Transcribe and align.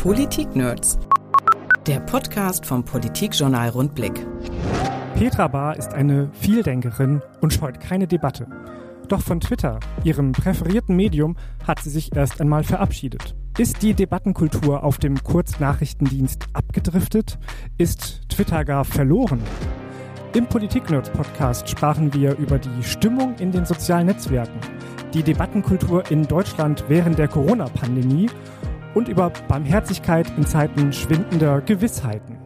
Politik-Nerds. 0.00 0.98
Der 1.86 2.00
Podcast 2.00 2.64
vom 2.64 2.82
Politikjournal 2.82 3.68
Rundblick. 3.68 4.26
Petra 5.14 5.46
Bahr 5.46 5.76
ist 5.76 5.92
eine 5.92 6.30
Vieldenkerin 6.32 7.20
und 7.42 7.52
scheut 7.52 7.80
keine 7.80 8.06
Debatte. 8.06 8.46
Doch 9.08 9.20
von 9.20 9.40
Twitter, 9.40 9.78
ihrem 10.02 10.32
präferierten 10.32 10.96
Medium, 10.96 11.36
hat 11.68 11.80
sie 11.80 11.90
sich 11.90 12.16
erst 12.16 12.40
einmal 12.40 12.64
verabschiedet. 12.64 13.34
Ist 13.58 13.82
die 13.82 13.92
Debattenkultur 13.92 14.84
auf 14.84 14.96
dem 14.96 15.22
Kurznachrichtendienst 15.22 16.46
abgedriftet? 16.54 17.38
Ist 17.76 18.22
Twitter 18.30 18.64
gar 18.64 18.86
verloren? 18.86 19.42
Im 20.32 20.46
Politik-Nerds-Podcast 20.46 21.68
sprachen 21.68 22.14
wir 22.14 22.38
über 22.38 22.58
die 22.58 22.82
Stimmung 22.84 23.34
in 23.38 23.52
den 23.52 23.66
sozialen 23.66 24.06
Netzwerken, 24.06 24.60
die 25.12 25.22
Debattenkultur 25.22 26.10
in 26.10 26.26
Deutschland 26.26 26.84
während 26.88 27.18
der 27.18 27.28
Corona-Pandemie 27.28 28.30
und 28.94 29.08
über 29.08 29.30
Barmherzigkeit 29.48 30.30
in 30.36 30.46
Zeiten 30.46 30.92
schwindender 30.92 31.60
Gewissheiten. 31.60 32.38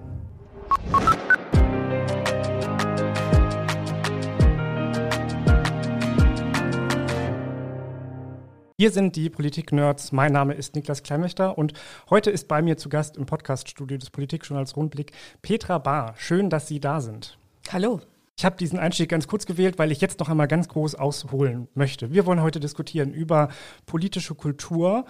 Hier 8.77 8.91
sind 8.91 9.15
die 9.17 9.30
Politik-Nerds. 9.30 10.12
Mein 10.12 10.33
Name 10.33 10.53
ist 10.55 10.75
Niklas 10.75 11.03
Kleinwächter 11.03 11.57
und 11.57 11.73
heute 12.11 12.30
ist 12.30 12.48
bei 12.48 12.61
mir 12.61 12.77
zu 12.77 12.89
Gast 12.89 13.17
im 13.17 13.25
Podcaststudio 13.25 13.97
des 13.97 14.11
Politikjournals 14.11 14.77
Rundblick 14.77 15.12
Petra 15.42 15.79
Bahr. 15.79 16.15
Schön, 16.19 16.51
dass 16.51 16.67
Sie 16.67 16.81
da 16.81 17.01
sind. 17.01 17.39
Hallo. 17.73 18.01
Ich 18.37 18.45
habe 18.45 18.56
diesen 18.56 18.81
Einstieg 18.81 19.09
ganz 19.11 19.29
kurz 19.29 19.47
gewählt, 19.47 19.79
weil 19.79 19.92
ich 19.92 20.01
jetzt 20.01 20.19
noch 20.19 20.29
einmal 20.29 20.48
ganz 20.48 20.69
groß 20.69 20.97
ausholen 20.97 21.69
möchte. 21.75 22.12
Wir 22.12 22.27
wollen 22.27 22.42
heute 22.42 22.59
diskutieren 22.59 23.15
über 23.15 23.48
politische 23.87 24.34
Kultur 24.34 25.05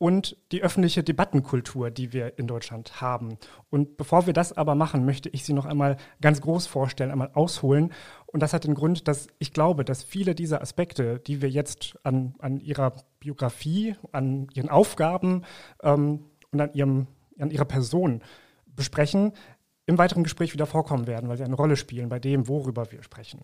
und 0.00 0.34
die 0.50 0.62
öffentliche 0.62 1.04
Debattenkultur, 1.04 1.90
die 1.90 2.14
wir 2.14 2.38
in 2.38 2.46
Deutschland 2.46 3.02
haben. 3.02 3.36
Und 3.68 3.98
bevor 3.98 4.26
wir 4.26 4.32
das 4.32 4.56
aber 4.56 4.74
machen, 4.74 5.04
möchte 5.04 5.28
ich 5.28 5.44
Sie 5.44 5.52
noch 5.52 5.66
einmal 5.66 5.98
ganz 6.22 6.40
groß 6.40 6.66
vorstellen, 6.66 7.10
einmal 7.10 7.30
ausholen. 7.34 7.92
Und 8.24 8.42
das 8.42 8.54
hat 8.54 8.64
den 8.64 8.74
Grund, 8.74 9.08
dass 9.08 9.28
ich 9.38 9.52
glaube, 9.52 9.84
dass 9.84 10.02
viele 10.02 10.34
dieser 10.34 10.62
Aspekte, 10.62 11.20
die 11.20 11.42
wir 11.42 11.50
jetzt 11.50 11.98
an, 12.02 12.34
an 12.38 12.60
Ihrer 12.60 12.94
Biografie, 13.18 13.94
an 14.10 14.48
Ihren 14.54 14.70
Aufgaben 14.70 15.42
ähm, 15.82 16.24
und 16.50 16.60
an, 16.62 16.72
ihrem, 16.72 17.06
an 17.38 17.50
Ihrer 17.50 17.66
Person 17.66 18.22
besprechen, 18.66 19.32
im 19.84 19.98
weiteren 19.98 20.22
Gespräch 20.22 20.54
wieder 20.54 20.66
vorkommen 20.66 21.08
werden, 21.08 21.28
weil 21.28 21.36
sie 21.36 21.44
eine 21.44 21.56
Rolle 21.56 21.76
spielen 21.76 22.08
bei 22.08 22.18
dem, 22.18 22.48
worüber 22.48 22.90
wir 22.90 23.02
sprechen. 23.02 23.42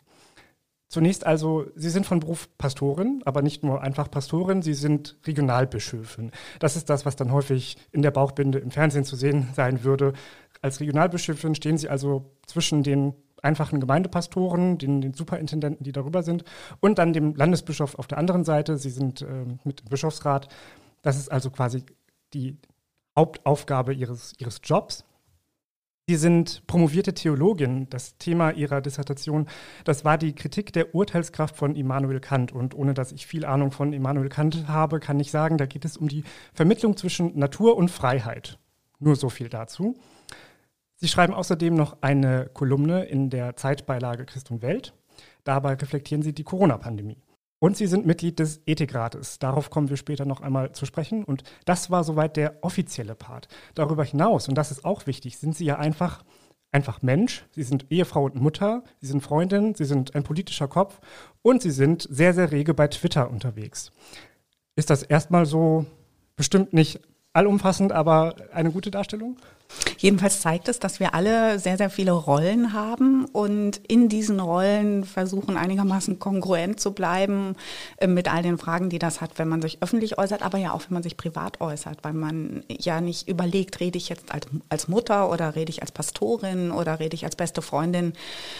Zunächst 0.89 1.27
also, 1.27 1.67
Sie 1.75 1.91
sind 1.91 2.07
von 2.07 2.21
Beruf 2.21 2.49
Pastorin, 2.59 3.21
aber 3.25 3.43
nicht 3.43 3.65
nur 3.65 3.83
einfach 3.83 4.11
Pastorin, 4.11 4.63
Sie 4.63 4.75
sind 4.75 5.17
Regionalbischöfin. 5.27 6.31
Das 6.61 6.77
ist 6.77 6.89
das, 6.89 7.05
was 7.05 7.17
dann 7.17 7.33
häufig 7.33 7.77
in 7.91 8.03
der 8.03 8.13
Bauchbinde 8.13 8.59
im 8.59 8.71
Fernsehen 8.71 9.05
zu 9.05 9.17
sehen 9.17 9.49
sein 9.55 9.83
würde. 9.83 10.13
Als 10.63 10.81
Regionalbischöfin 10.81 11.57
stehen 11.57 11.77
Sie 11.77 11.89
also 11.89 12.31
zwischen 12.47 12.85
den 12.85 13.15
einfachen 13.43 13.81
Gemeindepastoren, 13.81 14.79
den, 14.79 15.01
den 15.01 15.15
Superintendenten, 15.15 15.85
die 15.85 15.93
darüber 15.93 16.23
sind, 16.23 16.45
und 16.81 16.99
dann 16.99 17.13
dem 17.13 17.35
Landesbischof 17.35 17.97
auf 17.97 18.07
der 18.07 18.19
anderen 18.19 18.45
Seite. 18.45 18.77
Sie 18.77 18.91
sind 18.91 19.23
äh, 19.23 19.45
mit 19.65 19.81
dem 19.81 19.89
Bischofsrat. 19.89 20.49
Das 21.03 21.17
ist 21.17 21.31
also 21.31 21.51
quasi 21.51 21.85
die 22.33 22.57
Hauptaufgabe 23.17 23.93
Ihres, 23.93 24.35
Ihres 24.39 24.61
Jobs. 24.63 25.05
Sie 26.09 26.15
sind 26.15 26.65
promovierte 26.69 27.15
Theologin. 27.15 27.91
Das 27.91 28.17
Thema 28.17 28.53
Ihrer 28.53 28.81
Dissertation, 28.81 29.49
das 29.83 30.05
war 30.05 30.19
die 30.19 30.37
Kritik 30.37 30.73
der 30.73 30.95
Urteilskraft 30.95 31.57
von 31.57 31.75
Immanuel 31.75 32.21
Kant. 32.21 32.53
Und 32.53 32.77
ohne 32.77 32.95
dass 32.95 33.11
ich 33.11 33.27
viel 33.27 33.45
Ahnung 33.45 33.73
von 33.73 33.93
Immanuel 33.93 34.29
Kant 34.29 34.69
habe, 34.69 35.01
kann 35.01 35.19
ich 35.19 35.33
sagen, 35.33 35.59
da 35.59 35.67
geht 35.67 35.85
es 35.85 35.97
um 35.97 36.07
die 36.07 36.23
Vermittlung 36.55 36.97
zwischen 36.97 37.37
Natur 37.37 37.77
und 37.77 37.91
Freiheit. 37.91 38.61
Nur 39.01 39.17
so 39.17 39.31
viel 39.31 39.49
dazu. 39.49 39.97
Sie 40.95 41.09
schreiben 41.09 41.35
außerdem 41.35 41.75
noch 41.75 41.97
eine 42.03 42.51
Kolumne 42.55 43.05
in 43.07 43.29
der 43.29 43.57
Zeitbeilage 43.57 44.27
Christ 44.27 44.53
und 44.53 44.63
Welt. 44.63 44.95
Dabei 45.43 45.75
reflektieren 45.75 46.23
Sie 46.23 46.33
die 46.33 46.45
Corona-Pandemie. 46.45 47.19
Und 47.59 47.77
Sie 47.77 47.87
sind 47.87 48.07
Mitglied 48.07 48.39
des 48.39 48.61
Ethikrates. 48.67 49.39
Darauf 49.39 49.71
kommen 49.71 49.89
wir 49.89 49.97
später 49.97 50.27
noch 50.27 50.41
einmal 50.41 50.73
zu 50.73 50.85
sprechen. 50.85 51.25
Und 51.25 51.43
das 51.65 51.91
war 51.91 52.05
soweit 52.05 52.37
der 52.37 52.59
offizielle 52.63 53.15
Part. 53.15 53.49
Darüber 53.75 54.05
hinaus, 54.05 54.49
und 54.49 54.57
das 54.57 54.71
ist 54.71 54.85
auch 54.85 55.07
wichtig, 55.07 55.39
sind 55.39 55.57
Sie 55.57 55.65
ja 55.65 55.77
einfach, 55.79 56.23
einfach 56.71 57.01
Mensch. 57.01 57.47
Sie 57.53 57.63
sind 57.63 57.87
Ehefrau 57.91 58.25
und 58.25 58.35
Mutter, 58.35 58.85
Sie 59.01 59.07
sind 59.07 59.23
Freundin, 59.23 59.75
Sie 59.75 59.87
sind 59.87 60.15
ein 60.15 60.23
politischer 60.23 60.69
Kopf 60.69 61.01
und 61.43 61.63
Sie 61.63 61.71
sind 61.71 62.07
sehr, 62.11 62.35
sehr 62.35 62.53
rege 62.53 62.75
bei 62.75 62.89
Twitter 62.89 63.31
unterwegs. 63.31 63.91
Ist 64.75 64.91
das 64.91 65.03
erstmal 65.03 65.47
so 65.47 65.87
bestimmt 66.37 66.75
nicht 66.75 67.01
allumfassend, 67.33 67.93
aber 67.93 68.37
eine 68.53 68.71
gute 68.71 68.91
Darstellung? 68.91 69.39
Jedenfalls 69.99 70.41
zeigt 70.41 70.69
es, 70.69 70.79
dass 70.79 71.01
wir 71.01 71.15
alle 71.15 71.59
sehr, 71.59 71.77
sehr 71.77 71.91
viele 71.91 72.13
Rollen 72.13 72.73
haben 72.73 73.25
und 73.27 73.81
in 73.89 74.09
diesen 74.09 74.41
Rollen 74.41 75.05
versuchen 75.05 75.57
einigermaßen 75.57 76.19
kongruent 76.19 76.81
zu 76.81 76.93
bleiben 76.93 77.57
äh, 77.99 78.07
mit 78.07 78.33
all 78.33 78.43
den 78.43 78.59
Fragen, 78.59 78.91
die 78.91 78.99
das 78.99 79.21
hat, 79.21 79.39
wenn 79.39 79.49
man 79.49 79.63
sich 79.63 79.83
öffentlich 79.83 80.19
äußert, 80.19 80.43
aber 80.43 80.59
ja 80.59 80.73
auch, 80.73 80.83
wenn 80.89 80.95
man 80.95 81.03
sich 81.03 81.17
privat 81.17 81.61
äußert, 81.61 81.99
weil 82.03 82.13
man 82.13 82.63
ja 82.69 83.01
nicht 83.01 83.29
überlegt, 83.29 83.81
rede 83.81 83.99
ich 83.99 84.09
jetzt 84.09 84.33
als, 84.33 84.47
als 84.69 84.89
Mutter 84.89 85.31
oder 85.31 85.55
rede 85.55 85.71
ich 85.71 85.83
als 85.83 85.93
Pastorin 85.93 86.71
oder 86.71 87.01
rede 87.01 87.15
ich 87.15 87.25
als 87.25 87.37
beste 87.37 87.63
Freundin 87.63 88.13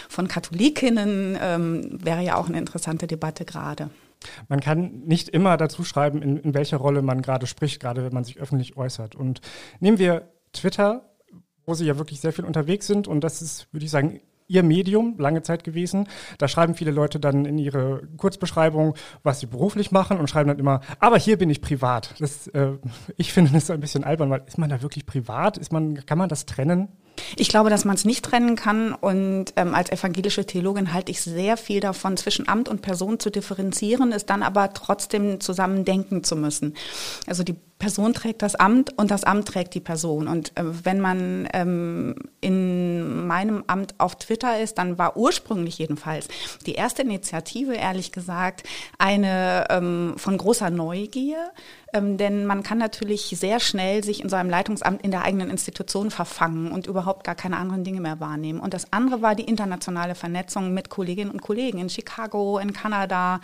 von 0.09 0.27
Katholikinnen, 0.27 1.37
ähm, 1.41 1.99
wäre 2.03 2.21
ja 2.21 2.35
auch 2.37 2.47
eine 2.47 2.57
interessante 2.57 3.07
Debatte 3.07 3.45
gerade. 3.45 3.89
Man 4.49 4.59
kann 4.59 5.03
nicht 5.05 5.29
immer 5.29 5.57
dazu 5.57 5.83
schreiben, 5.83 6.21
in, 6.21 6.37
in 6.37 6.53
welcher 6.53 6.77
Rolle 6.77 7.01
man 7.01 7.21
gerade 7.21 7.47
spricht, 7.47 7.79
gerade 7.79 8.03
wenn 8.03 8.13
man 8.13 8.23
sich 8.23 8.39
öffentlich 8.39 8.75
äußert. 8.75 9.15
Und 9.15 9.41
nehmen 9.79 9.99
wir 9.99 10.27
Twitter, 10.57 11.09
wo 11.65 11.73
sie 11.73 11.85
ja 11.85 11.97
wirklich 11.97 12.21
sehr 12.21 12.33
viel 12.33 12.45
unterwegs 12.45 12.87
sind. 12.87 13.07
Und 13.07 13.21
das 13.21 13.41
ist, 13.41 13.67
würde 13.71 13.85
ich 13.85 13.91
sagen, 13.91 14.21
ihr 14.47 14.63
Medium 14.63 15.15
lange 15.17 15.41
Zeit 15.41 15.63
gewesen. 15.63 16.07
Da 16.37 16.47
schreiben 16.47 16.73
viele 16.75 16.91
Leute 16.91 17.19
dann 17.19 17.45
in 17.45 17.57
ihre 17.57 18.01
Kurzbeschreibung, 18.17 18.95
was 19.23 19.39
sie 19.39 19.45
beruflich 19.45 19.91
machen 19.91 20.17
und 20.17 20.29
schreiben 20.29 20.47
dann 20.47 20.59
immer, 20.59 20.81
aber 20.99 21.17
hier 21.17 21.37
bin 21.37 21.49
ich 21.49 21.61
privat. 21.61 22.15
Das, 22.19 22.47
äh, 22.47 22.73
ich 23.17 23.33
finde 23.33 23.51
das 23.51 23.69
ein 23.69 23.79
bisschen 23.79 24.03
albern, 24.03 24.29
weil 24.29 24.43
ist 24.47 24.57
man 24.57 24.69
da 24.69 24.81
wirklich 24.81 25.05
privat? 25.05 25.57
Ist 25.57 25.71
man, 25.71 26.05
kann 26.05 26.17
man 26.17 26.29
das 26.29 26.45
trennen? 26.45 26.87
Ich 27.35 27.49
glaube, 27.49 27.69
dass 27.69 27.83
man 27.83 27.95
es 27.95 28.05
nicht 28.05 28.23
trennen 28.23 28.55
kann 28.55 28.93
und 28.93 29.45
ähm, 29.55 29.73
als 29.73 29.91
evangelische 29.91 30.45
Theologin 30.45 30.93
halte 30.93 31.11
ich 31.11 31.19
sehr 31.21 31.57
viel 31.57 31.79
davon, 31.79 32.15
zwischen 32.15 32.47
Amt 32.47 32.69
und 32.69 32.81
Person 32.81 33.19
zu 33.19 33.31
differenzieren, 33.31 34.11
es 34.11 34.25
dann 34.25 34.43
aber 34.43 34.71
trotzdem 34.73 35.39
zusammen 35.39 35.83
denken 35.83 36.23
zu 36.23 36.35
müssen. 36.35 36.75
Also 37.25 37.43
die 37.43 37.55
Person 37.79 38.13
trägt 38.13 38.41
das 38.41 38.55
Amt 38.55 38.97
und 38.97 39.11
das 39.11 39.23
Amt 39.23 39.47
trägt 39.47 39.75
die 39.75 39.79
Person. 39.79 40.27
Und 40.27 40.49
äh, 40.57 40.63
wenn 40.85 40.99
man 40.99 41.47
ähm, 41.53 42.15
in 42.41 43.27
meinem 43.27 43.63
Amt 43.67 43.95
auf 43.99 44.15
Twitter 44.15 44.59
ist, 44.59 44.77
dann 44.77 44.97
war 44.97 45.15
ursprünglich 45.15 45.77
jedenfalls 45.77 46.27
die 46.65 46.73
erste 46.73 47.03
Initiative, 47.03 47.73
ehrlich 47.73 48.11
gesagt, 48.11 48.63
eine 48.97 49.65
ähm, 49.69 50.15
von 50.17 50.37
großer 50.37 50.69
Neugier. 50.69 51.51
Ähm, 51.93 52.17
denn 52.17 52.45
man 52.45 52.63
kann 52.63 52.77
natürlich 52.77 53.33
sehr 53.37 53.59
schnell 53.59 54.03
sich 54.03 54.21
in 54.21 54.29
so 54.29 54.35
einem 54.35 54.49
Leitungsamt 54.49 55.01
in 55.03 55.11
der 55.11 55.23
eigenen 55.23 55.49
Institution 55.49 56.11
verfangen 56.11 56.71
und 56.71 56.85
überhaupt 56.87 57.23
gar 57.23 57.35
keine 57.35 57.57
anderen 57.57 57.83
Dinge 57.83 58.01
mehr 58.01 58.19
wahrnehmen. 58.19 58.59
Und 58.59 58.73
das 58.73 58.91
andere 58.91 59.21
war 59.21 59.35
die 59.35 59.45
internationale 59.45 60.15
Vernetzung 60.15 60.73
mit 60.73 60.89
Kolleginnen 60.89 61.31
und 61.31 61.41
Kollegen 61.41 61.79
in 61.79 61.89
Chicago, 61.89 62.59
in 62.59 62.73
Kanada, 62.73 63.39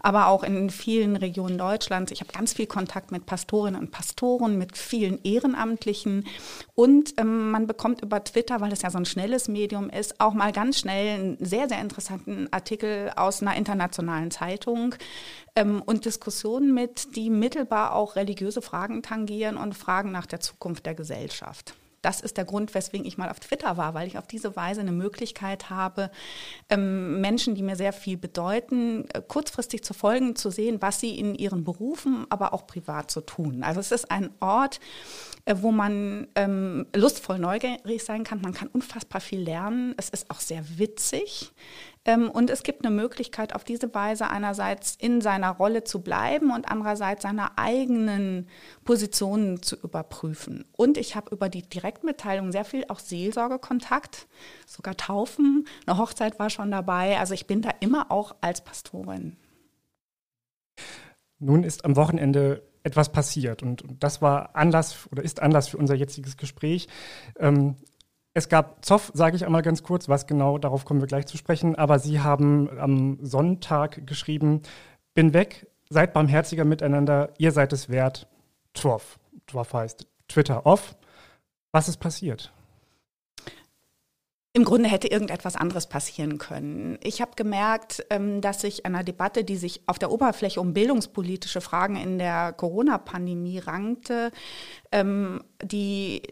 aber 0.00 0.28
auch 0.28 0.42
in 0.42 0.68
vielen 0.68 1.16
Regionen 1.16 1.56
Deutschlands. 1.56 2.12
Ich 2.12 2.20
habe 2.20 2.32
ganz 2.32 2.52
viel 2.52 2.66
Kontakt 2.66 3.12
mit 3.12 3.24
Pastorinnen 3.24 3.80
und 3.80 3.90
Pastoren, 3.90 4.58
mit 4.58 4.76
vielen 4.76 5.22
Ehrenamtlichen. 5.22 6.26
Und 6.74 7.14
ähm, 7.18 7.50
man 7.50 7.66
bekommt 7.66 8.02
über 8.02 8.22
Twitter, 8.22 8.60
weil 8.60 8.72
es 8.72 8.82
ja 8.82 8.90
so 8.90 8.98
ein 8.98 9.06
schnelles 9.06 9.48
Medium 9.48 9.88
ist, 9.88 10.20
auch 10.20 10.34
mal 10.34 10.52
ganz 10.52 10.78
schnell 10.78 11.14
einen 11.14 11.36
sehr, 11.40 11.68
sehr 11.68 11.80
interessanten 11.80 12.48
Artikel 12.50 13.10
aus 13.16 13.40
einer 13.40 13.56
internationalen 13.56 14.30
Zeitung 14.30 14.94
ähm, 15.56 15.82
und 15.84 16.04
Diskussionen 16.04 16.74
mit, 16.74 17.16
die 17.16 17.30
mittelbar 17.30 17.85
auch 17.94 18.16
religiöse 18.16 18.62
Fragen 18.62 19.02
tangieren 19.02 19.56
und 19.56 19.74
Fragen 19.74 20.12
nach 20.12 20.26
der 20.26 20.40
Zukunft 20.40 20.86
der 20.86 20.94
Gesellschaft. 20.94 21.74
Das 22.06 22.20
ist 22.20 22.36
der 22.36 22.44
Grund, 22.44 22.72
weswegen 22.72 23.04
ich 23.04 23.18
mal 23.18 23.30
auf 23.30 23.40
Twitter 23.40 23.76
war, 23.76 23.94
weil 23.94 24.06
ich 24.06 24.16
auf 24.16 24.28
diese 24.28 24.54
Weise 24.54 24.80
eine 24.80 24.92
Möglichkeit 24.92 25.70
habe, 25.70 26.12
ähm, 26.68 27.20
Menschen, 27.20 27.56
die 27.56 27.62
mir 27.62 27.74
sehr 27.74 27.92
viel 27.92 28.16
bedeuten, 28.16 29.08
äh, 29.12 29.20
kurzfristig 29.26 29.82
zu 29.82 29.92
folgen, 29.92 30.36
zu 30.36 30.50
sehen, 30.50 30.80
was 30.80 31.00
sie 31.00 31.18
in 31.18 31.34
ihren 31.34 31.64
Berufen, 31.64 32.26
aber 32.30 32.54
auch 32.54 32.68
privat 32.68 33.10
zu 33.10 33.22
tun. 33.22 33.64
Also 33.64 33.80
es 33.80 33.90
ist 33.90 34.10
ein 34.10 34.30
Ort, 34.38 34.78
wo 35.54 35.70
man 35.70 36.26
ähm, 36.34 36.86
lustvoll 36.94 37.38
neugierig 37.38 38.02
sein 38.02 38.24
kann. 38.24 38.40
Man 38.40 38.52
kann 38.52 38.68
unfassbar 38.68 39.20
viel 39.20 39.40
lernen. 39.40 39.94
Es 39.96 40.08
ist 40.08 40.28
auch 40.30 40.40
sehr 40.40 40.78
witzig. 40.78 41.52
Ähm, 42.04 42.30
und 42.30 42.50
es 42.50 42.64
gibt 42.64 42.84
eine 42.84 42.94
Möglichkeit, 42.94 43.54
auf 43.54 43.62
diese 43.62 43.94
Weise 43.94 44.28
einerseits 44.28 44.96
in 44.96 45.20
seiner 45.20 45.50
Rolle 45.50 45.84
zu 45.84 46.02
bleiben 46.02 46.50
und 46.50 46.68
andererseits 46.68 47.22
seine 47.22 47.56
eigenen 47.58 48.48
Positionen 48.84 49.62
zu 49.62 49.76
überprüfen. 49.76 50.64
Und 50.72 50.98
ich 50.98 51.14
habe 51.14 51.32
über 51.32 51.48
die 51.48 51.62
Direktmitteilung 51.62 52.50
sehr 52.50 52.64
viel 52.64 52.84
auch 52.88 52.98
Seelsorgekontakt, 52.98 54.26
sogar 54.66 54.96
Taufen. 54.96 55.68
Eine 55.86 55.98
Hochzeit 55.98 56.40
war 56.40 56.50
schon 56.50 56.72
dabei. 56.72 57.18
Also 57.18 57.34
ich 57.34 57.46
bin 57.46 57.62
da 57.62 57.70
immer 57.78 58.10
auch 58.10 58.34
als 58.40 58.62
Pastorin. 58.62 59.36
Nun 61.38 61.62
ist 61.62 61.84
am 61.84 61.96
Wochenende 61.96 62.62
etwas 62.86 63.10
passiert. 63.10 63.62
Und, 63.62 63.84
das 63.98 64.22
war 64.22 64.54
Anlass 64.54 65.08
oder 65.10 65.22
ist 65.22 65.42
Anlass 65.42 65.68
für 65.68 65.76
unser 65.76 65.94
jetziges 65.94 66.36
Gespräch. 66.36 66.86
Ähm, 67.38 67.74
es 68.32 68.48
gab 68.48 68.84
Zoff, 68.84 69.10
sage 69.12 69.34
ich 69.36 69.44
einmal 69.44 69.62
ganz 69.62 69.82
kurz, 69.82 70.08
was 70.08 70.26
genau, 70.26 70.58
darauf 70.58 70.84
kommen 70.84 71.00
wir 71.00 71.08
gleich 71.08 71.26
zu 71.26 71.36
sprechen. 71.36 71.74
Aber 71.74 71.98
Sie 71.98 72.20
haben 72.20 72.70
am 72.78 73.18
Sonntag 73.22 74.06
geschrieben, 74.06 74.62
bin 75.14 75.34
weg, 75.34 75.66
seid 75.90 76.12
barmherziger 76.12 76.64
miteinander, 76.64 77.32
ihr 77.38 77.50
seid 77.50 77.72
es 77.72 77.88
wert. 77.88 78.28
Troff. 78.72 79.18
Troff 79.46 79.72
heißt 79.72 80.06
Twitter 80.28 80.64
off. 80.64 80.96
Was 81.72 81.88
ist 81.88 81.96
passiert? 81.96 82.52
Im 84.56 84.64
Grunde 84.64 84.88
hätte 84.88 85.08
irgendetwas 85.08 85.54
anderes 85.54 85.86
passieren 85.86 86.38
können. 86.38 86.98
Ich 87.02 87.20
habe 87.20 87.32
gemerkt, 87.36 88.06
ähm, 88.08 88.40
dass 88.40 88.62
sich 88.62 88.86
einer 88.86 89.04
Debatte, 89.04 89.44
die 89.44 89.58
sich 89.58 89.82
auf 89.84 89.98
der 89.98 90.10
Oberfläche 90.10 90.62
um 90.62 90.72
bildungspolitische 90.72 91.60
Fragen 91.60 91.96
in 91.96 92.16
der 92.16 92.54
Corona-Pandemie 92.54 93.58
rankte, 93.58 94.32
ähm, 94.92 95.44
die 95.62 96.22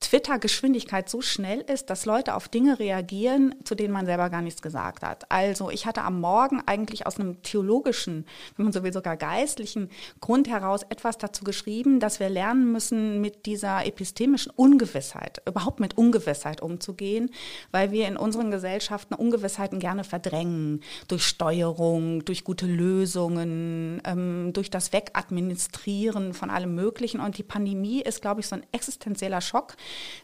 Twitter-Geschwindigkeit 0.00 1.08
so 1.08 1.20
schnell 1.20 1.60
ist, 1.60 1.90
dass 1.90 2.06
Leute 2.06 2.34
auf 2.34 2.48
Dinge 2.48 2.78
reagieren, 2.78 3.54
zu 3.64 3.74
denen 3.74 3.92
man 3.92 4.06
selber 4.06 4.30
gar 4.30 4.42
nichts 4.42 4.62
gesagt 4.62 5.02
hat. 5.02 5.30
Also 5.30 5.70
ich 5.70 5.86
hatte 5.86 6.02
am 6.02 6.20
Morgen 6.20 6.62
eigentlich 6.66 7.06
aus 7.06 7.18
einem 7.18 7.42
theologischen, 7.42 8.24
wenn 8.56 8.64
man 8.64 8.72
so 8.72 8.84
will, 8.84 8.92
sogar 8.92 9.16
geistlichen 9.16 9.90
Grund 10.20 10.48
heraus 10.48 10.82
etwas 10.88 11.18
dazu 11.18 11.44
geschrieben, 11.44 11.98
dass 12.00 12.20
wir 12.20 12.30
lernen 12.30 12.70
müssen, 12.70 13.20
mit 13.20 13.44
dieser 13.44 13.84
epistemischen 13.86 14.52
Ungewissheit, 14.54 15.42
überhaupt 15.46 15.80
mit 15.80 15.98
Ungewissheit 15.98 16.62
umzugehen, 16.62 17.30
weil 17.72 17.90
wir 17.90 18.06
in 18.06 18.16
unseren 18.16 18.50
Gesellschaften 18.50 19.14
Ungewissheiten 19.14 19.80
gerne 19.80 20.04
verdrängen. 20.04 20.80
Durch 21.08 21.24
Steuerung, 21.24 22.24
durch 22.24 22.44
gute 22.44 22.66
Lösungen, 22.66 24.00
ähm, 24.04 24.52
durch 24.52 24.70
das 24.70 24.92
Wegadministrieren 24.92 26.34
von 26.34 26.50
allem 26.50 26.74
Möglichen. 26.74 27.20
Und 27.20 27.36
die 27.36 27.42
Pandemie 27.42 28.00
ist, 28.00 28.22
glaube 28.22 28.40
ich, 28.40 28.46
so 28.46 28.54
ein 28.54 28.66
existenzieller 28.72 29.40
Schock, 29.40 29.74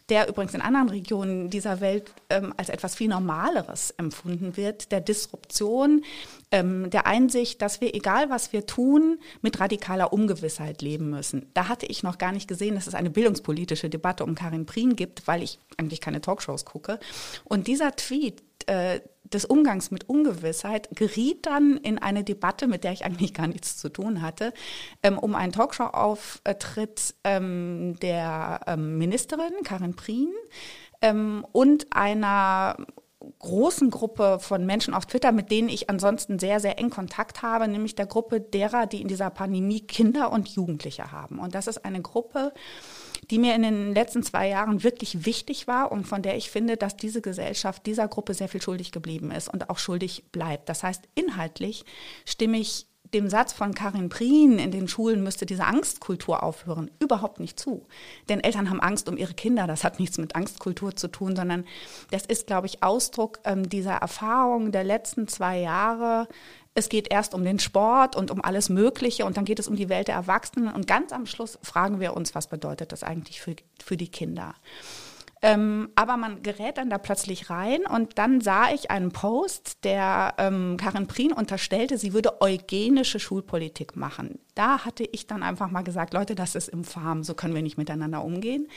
der 0.09 0.27
übrigens 0.27 0.53
in 0.53 0.61
anderen 0.61 0.89
Regionen 0.89 1.49
dieser 1.49 1.81
Welt 1.81 2.13
ähm, 2.29 2.53
als 2.57 2.69
etwas 2.69 2.95
viel 2.95 3.07
Normaleres 3.07 3.91
empfunden 3.97 4.57
wird, 4.57 4.91
der 4.91 5.01
Disruption, 5.01 6.03
ähm, 6.51 6.89
der 6.89 7.07
Einsicht, 7.07 7.61
dass 7.61 7.81
wir, 7.81 7.95
egal 7.95 8.29
was 8.29 8.53
wir 8.53 8.65
tun, 8.65 9.19
mit 9.41 9.59
radikaler 9.59 10.13
Ungewissheit 10.13 10.81
leben 10.81 11.09
müssen. 11.09 11.49
Da 11.53 11.67
hatte 11.67 11.85
ich 11.85 12.03
noch 12.03 12.17
gar 12.17 12.31
nicht 12.31 12.47
gesehen, 12.47 12.75
dass 12.75 12.87
es 12.87 12.95
eine 12.95 13.09
bildungspolitische 13.09 13.89
Debatte 13.89 14.23
um 14.23 14.35
Karin 14.35 14.65
Prien 14.65 14.95
gibt, 14.95 15.27
weil 15.27 15.41
ich 15.43 15.59
eigentlich 15.77 16.01
keine 16.01 16.21
Talkshows 16.21 16.65
gucke. 16.65 16.99
Und 17.43 17.67
dieser 17.67 17.95
Tweet, 17.95 18.43
äh, 18.67 18.99
des 19.33 19.45
Umgangs 19.45 19.91
mit 19.91 20.09
Ungewissheit 20.09 20.89
geriet 20.95 21.45
dann 21.45 21.77
in 21.77 21.97
eine 21.97 22.23
Debatte, 22.23 22.67
mit 22.67 22.83
der 22.83 22.91
ich 22.91 23.05
eigentlich 23.05 23.33
gar 23.33 23.47
nichts 23.47 23.77
zu 23.77 23.89
tun 23.89 24.21
hatte, 24.21 24.53
ähm, 25.03 25.17
um 25.17 25.35
einen 25.35 25.51
Talkshow-Auftritt 25.51 27.15
ähm, 27.23 27.97
der 28.01 28.61
ähm, 28.67 28.97
Ministerin 28.97 29.63
Karin 29.63 29.95
Prien 29.95 30.33
ähm, 31.01 31.45
und 31.51 31.87
einer 31.95 32.77
großen 33.39 33.89
Gruppe 33.89 34.37
von 34.39 34.65
Menschen 34.65 34.93
auf 34.93 35.05
Twitter, 35.05 35.31
mit 35.31 35.51
denen 35.51 35.69
ich 35.69 35.89
ansonsten 35.89 36.39
sehr, 36.39 36.59
sehr 36.59 36.77
eng 36.77 36.89
Kontakt 36.89 37.41
habe, 37.41 37.67
nämlich 37.67 37.95
der 37.95 38.05
Gruppe 38.05 38.39
derer, 38.39 38.85
die 38.85 39.01
in 39.01 39.07
dieser 39.07 39.29
Pandemie 39.29 39.81
Kinder 39.81 40.31
und 40.31 40.47
Jugendliche 40.49 41.11
haben. 41.11 41.39
Und 41.39 41.55
das 41.55 41.67
ist 41.67 41.85
eine 41.85 42.01
Gruppe, 42.01 42.53
die 43.29 43.39
mir 43.39 43.55
in 43.55 43.63
den 43.63 43.93
letzten 43.93 44.23
zwei 44.23 44.47
Jahren 44.49 44.83
wirklich 44.83 45.25
wichtig 45.25 45.67
war 45.67 45.91
und 45.91 46.05
von 46.05 46.21
der 46.21 46.37
ich 46.37 46.49
finde, 46.49 46.77
dass 46.77 46.97
diese 46.97 47.21
Gesellschaft 47.21 47.85
dieser 47.85 48.07
Gruppe 48.07 48.33
sehr 48.33 48.49
viel 48.49 48.61
schuldig 48.61 48.91
geblieben 48.91 49.31
ist 49.31 49.49
und 49.49 49.69
auch 49.69 49.79
schuldig 49.79 50.25
bleibt. 50.31 50.69
Das 50.69 50.83
heißt, 50.83 51.03
inhaltlich 51.15 51.85
stimme 52.25 52.57
ich 52.57 52.87
dem 53.13 53.29
Satz 53.29 53.53
von 53.53 53.73
Karin 53.73 54.09
Prien, 54.09 54.59
in 54.59 54.71
den 54.71 54.87
Schulen 54.87 55.23
müsste 55.23 55.45
diese 55.45 55.65
Angstkultur 55.65 56.43
aufhören, 56.43 56.91
überhaupt 56.99 57.39
nicht 57.39 57.59
zu. 57.59 57.85
Denn 58.29 58.41
Eltern 58.41 58.69
haben 58.69 58.81
Angst 58.81 59.07
um 59.07 59.17
ihre 59.17 59.33
Kinder. 59.33 59.67
Das 59.67 59.83
hat 59.83 59.99
nichts 59.99 60.17
mit 60.17 60.35
Angstkultur 60.35 60.95
zu 60.95 61.07
tun, 61.07 61.35
sondern 61.35 61.65
das 62.11 62.25
ist, 62.25 62.47
glaube 62.47 62.67
ich, 62.67 62.83
Ausdruck 62.83 63.39
ähm, 63.45 63.69
dieser 63.69 63.93
Erfahrung 63.93 64.71
der 64.71 64.83
letzten 64.83 65.27
zwei 65.27 65.59
Jahre, 65.59 66.27
es 66.75 66.89
geht 66.89 67.11
erst 67.11 67.33
um 67.33 67.43
den 67.43 67.57
Sport 67.57 68.15
und 68.15 68.29
um 68.29 68.43
alles 68.43 68.69
Mögliche 68.69 69.25
und 69.25 69.37
dann 69.37 69.45
geht 69.45 69.59
es 69.59 69.67
um 69.67 69.77
die 69.77 69.89
Welt 69.89 70.09
der 70.09 70.15
Erwachsenen 70.15 70.73
und 70.73 70.87
ganz 70.87 71.13
am 71.13 71.25
Schluss 71.25 71.57
fragen 71.63 71.99
wir 72.01 72.15
uns, 72.15 72.35
was 72.35 72.47
bedeutet 72.47 72.91
das 72.91 73.01
eigentlich 73.01 73.41
für, 73.41 73.55
für 73.83 73.97
die 73.97 74.09
Kinder? 74.09 74.53
Ähm, 75.41 75.89
aber 75.95 76.17
man 76.17 76.43
gerät 76.43 76.77
dann 76.77 76.89
da 76.89 76.97
plötzlich 76.97 77.49
rein 77.49 77.85
und 77.85 78.17
dann 78.17 78.41
sah 78.41 78.71
ich 78.71 78.91
einen 78.91 79.11
Post, 79.11 79.83
der 79.83 80.33
ähm, 80.37 80.75
Karin 80.77 81.07
Prien 81.07 81.31
unterstellte, 81.31 81.97
sie 81.97 82.13
würde 82.13 82.41
eugenische 82.41 83.19
Schulpolitik 83.19 83.95
machen. 83.95 84.39
Da 84.55 84.85
hatte 84.85 85.03
ich 85.03 85.27
dann 85.27 85.43
einfach 85.43 85.69
mal 85.69 85.83
gesagt, 85.83 86.13
Leute, 86.13 86.35
das 86.35 86.55
ist 86.55 86.67
im 86.67 86.83
Farm, 86.83 87.23
so 87.23 87.35
können 87.35 87.53
wir 87.53 87.61
nicht 87.61 87.77
miteinander 87.77 88.23
umgehen. 88.23 88.67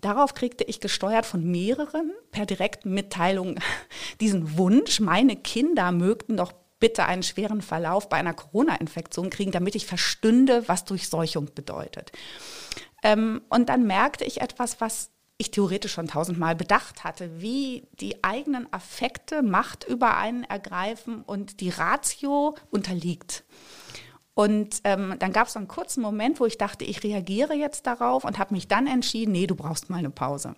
Darauf 0.00 0.34
kriegte 0.34 0.64
ich 0.64 0.80
gesteuert 0.80 1.24
von 1.24 1.44
mehreren 1.44 2.10
per 2.32 2.44
direkten 2.44 2.92
Mitteilung 2.92 3.60
diesen 4.20 4.58
Wunsch, 4.58 5.00
meine 5.00 5.36
Kinder 5.36 5.92
mögten 5.92 6.36
doch 6.36 6.52
bitte 6.82 7.06
einen 7.06 7.22
schweren 7.22 7.62
Verlauf 7.62 8.08
bei 8.08 8.16
einer 8.16 8.34
Corona-Infektion 8.34 9.30
kriegen, 9.30 9.52
damit 9.52 9.76
ich 9.76 9.86
verstünde, 9.86 10.66
was 10.66 10.84
Durchseuchung 10.84 11.54
bedeutet. 11.54 12.10
Ähm, 13.04 13.40
und 13.48 13.68
dann 13.68 13.86
merkte 13.86 14.24
ich 14.24 14.40
etwas, 14.40 14.80
was 14.80 15.12
ich 15.36 15.52
theoretisch 15.52 15.92
schon 15.92 16.08
tausendmal 16.08 16.56
bedacht 16.56 17.04
hatte, 17.04 17.40
wie 17.40 17.86
die 18.00 18.24
eigenen 18.24 18.66
Affekte 18.72 19.42
Macht 19.42 19.84
über 19.84 20.16
einen 20.16 20.42
ergreifen 20.42 21.22
und 21.22 21.60
die 21.60 21.70
Ratio 21.70 22.56
unterliegt. 22.72 23.44
Und 24.34 24.80
ähm, 24.82 25.14
dann 25.20 25.32
gab 25.32 25.46
es 25.46 25.56
einen 25.56 25.68
kurzen 25.68 26.02
Moment, 26.02 26.40
wo 26.40 26.46
ich 26.46 26.58
dachte, 26.58 26.84
ich 26.84 27.04
reagiere 27.04 27.54
jetzt 27.54 27.86
darauf 27.86 28.24
und 28.24 28.40
habe 28.40 28.54
mich 28.54 28.66
dann 28.66 28.88
entschieden, 28.88 29.30
nee, 29.30 29.46
du 29.46 29.54
brauchst 29.54 29.88
mal 29.88 29.98
eine 29.98 30.10
Pause. 30.10 30.56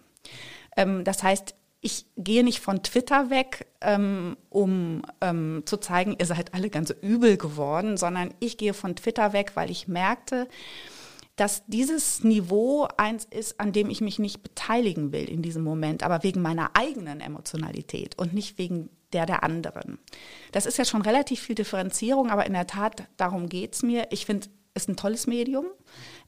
Ähm, 0.74 1.04
das 1.04 1.22
heißt, 1.22 1.54
ich 1.84 2.06
gehe 2.16 2.42
nicht 2.42 2.60
von 2.60 2.82
Twitter 2.82 3.28
weg, 3.28 3.66
ähm, 3.82 4.38
um 4.48 5.02
ähm, 5.20 5.64
zu 5.66 5.76
zeigen, 5.76 6.16
ihr 6.19 6.25
seid 6.25 6.54
alle 6.54 6.70
ganz 6.70 6.88
übel 7.02 7.36
geworden, 7.36 7.98
sondern 7.98 8.32
ich 8.40 8.56
gehe 8.56 8.72
von 8.72 8.96
Twitter 8.96 9.34
weg, 9.34 9.52
weil 9.54 9.70
ich 9.70 9.86
merkte, 9.86 10.48
dass 11.36 11.66
dieses 11.66 12.25
Niveau 12.25 12.88
eins 12.96 13.26
ist, 13.26 13.60
an 13.60 13.72
dem 13.72 13.90
ich 13.90 14.00
mich 14.00 14.19
nicht 14.19 14.42
beteiligen 14.42 15.12
will 15.12 15.28
in 15.28 15.42
diesem 15.42 15.62
Moment, 15.62 16.02
aber 16.02 16.22
wegen 16.22 16.40
meiner 16.40 16.70
eigenen 16.72 17.20
Emotionalität 17.20 18.19
und 18.19 18.32
nicht 18.32 18.56
wegen 18.56 18.88
der 19.12 19.26
der 19.26 19.44
anderen. 19.44 19.98
Das 20.52 20.64
ist 20.64 20.78
ja 20.78 20.86
schon 20.86 21.02
relativ 21.02 21.40
viel 21.40 21.54
Differenzierung, 21.54 22.31
aber 22.31 22.46
in 22.46 22.54
der 22.54 22.66
Tat, 22.66 23.04
darum 23.19 23.50
geht 23.50 23.75
es 23.75 23.82
mir. 23.82 24.06
Ich 24.10 24.25
finde, 24.25 24.48
es 24.72 24.84
ist 24.84 24.88
ein 24.88 24.96
tolles 24.96 25.26
Medium. 25.26 25.66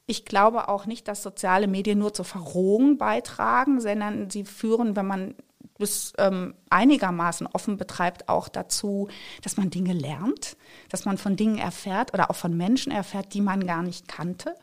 Ich 0.07 0.25
glaube 0.25 0.69
auch 0.69 0.87
nicht, 0.87 1.09
dass 1.09 1.23
soziale 1.23 1.67
Medien 1.67 1.99
nur 1.99 2.15
zur 2.15 2.25
Verrohung 2.25 2.97
beitragen, 2.97 3.81
sondern 3.81 4.31
sie 4.31 4.45
führen, 4.45 4.95
wenn 4.95 5.07
man 5.07 5.35
das 5.79 6.13
ähm, 6.19 6.55
einigermaßen 6.71 7.47
offen 7.53 7.77
betreibt, 7.77 8.29
auch 8.29 8.49
dazu, 8.49 9.09
dass 9.43 9.57
man 9.57 9.71
Dinge 9.71 9.93
lernt, 9.93 10.57
dass 10.89 11.05
man 11.05 11.19
von 11.19 11.37
Dingen 11.37 11.59
erfährt 11.59 12.15
oder 12.15 12.31
auch 12.31 12.37
von 12.37 12.57
Menschen 12.57 12.93
erfährt, 12.93 13.35
die 13.35 13.41
man 13.41 13.67
gar 13.67 13.83
nicht 13.83 14.09
kannte. 14.09 14.55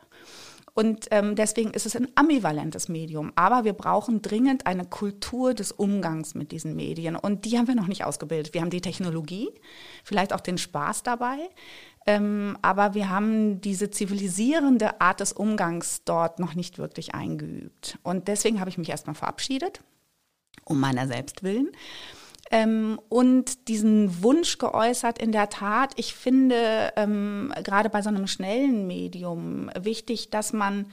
Und 0.76 1.06
ähm, 1.12 1.36
deswegen 1.36 1.70
ist 1.70 1.86
es 1.86 1.94
ein 1.94 2.08
ambivalentes 2.16 2.88
Medium. 2.88 3.32
Aber 3.36 3.62
wir 3.62 3.74
brauchen 3.74 4.22
dringend 4.22 4.66
eine 4.66 4.84
Kultur 4.84 5.54
des 5.54 5.70
Umgangs 5.70 6.34
mit 6.34 6.50
diesen 6.50 6.74
Medien. 6.74 7.14
Und 7.14 7.44
die 7.44 7.56
haben 7.56 7.68
wir 7.68 7.76
noch 7.76 7.86
nicht 7.86 8.04
ausgebildet. 8.04 8.54
Wir 8.54 8.60
haben 8.60 8.70
die 8.70 8.80
Technologie, 8.80 9.48
vielleicht 10.02 10.32
auch 10.32 10.40
den 10.40 10.58
Spaß 10.58 11.04
dabei. 11.04 11.38
Ähm, 12.06 12.58
aber 12.60 12.94
wir 12.94 13.08
haben 13.08 13.60
diese 13.60 13.90
zivilisierende 13.90 15.00
Art 15.00 15.20
des 15.20 15.32
Umgangs 15.32 16.02
dort 16.04 16.38
noch 16.38 16.54
nicht 16.54 16.78
wirklich 16.78 17.14
eingeübt. 17.14 17.98
Und 18.02 18.28
deswegen 18.28 18.60
habe 18.60 18.68
ich 18.70 18.78
mich 18.78 18.90
erstmal 18.90 19.14
verabschiedet 19.14 19.80
um 20.64 20.80
meiner 20.80 21.06
selbst 21.06 21.42
willen. 21.42 21.70
Ähm, 22.50 23.00
und 23.08 23.68
diesen 23.68 24.22
Wunsch 24.22 24.58
geäußert, 24.58 25.18
in 25.18 25.32
der 25.32 25.48
Tat, 25.48 25.92
ich 25.96 26.14
finde 26.14 26.92
ähm, 26.96 27.52
gerade 27.64 27.88
bei 27.88 28.02
so 28.02 28.10
einem 28.10 28.26
schnellen 28.26 28.86
Medium 28.86 29.70
wichtig, 29.78 30.30
dass 30.30 30.52
man 30.52 30.86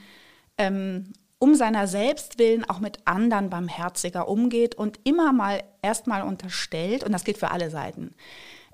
ähm, 0.56 1.12
um 1.38 1.54
seiner 1.54 1.88
selbst 1.88 2.38
willen 2.38 2.64
auch 2.64 2.80
mit 2.80 3.00
anderen 3.04 3.50
barmherziger 3.50 4.28
umgeht 4.28 4.74
und 4.74 4.98
immer 5.04 5.32
mal 5.32 5.62
erstmal 5.82 6.22
unterstellt, 6.22 7.04
und 7.04 7.12
das 7.12 7.24
gilt 7.24 7.38
für 7.38 7.50
alle 7.50 7.68
Seiten, 7.68 8.14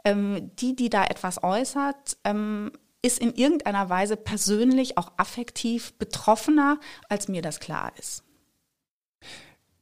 ähm, 0.09 0.51
die, 0.57 0.75
die 0.75 0.91
da 0.91 1.05
etwas 1.05 1.43
äußert, 1.43 2.17
ähm, 2.25 2.73
ist 3.03 3.21
in 3.21 3.35
irgendeiner 3.35 3.89
Weise 3.91 4.17
persönlich, 4.17 4.99
auch 4.99 5.13
affektiv 5.17 5.97
betroffener, 5.99 6.79
als 7.09 7.29
mir 7.29 7.43
das 7.43 7.61
klar 7.61 7.93
ist 7.99 8.25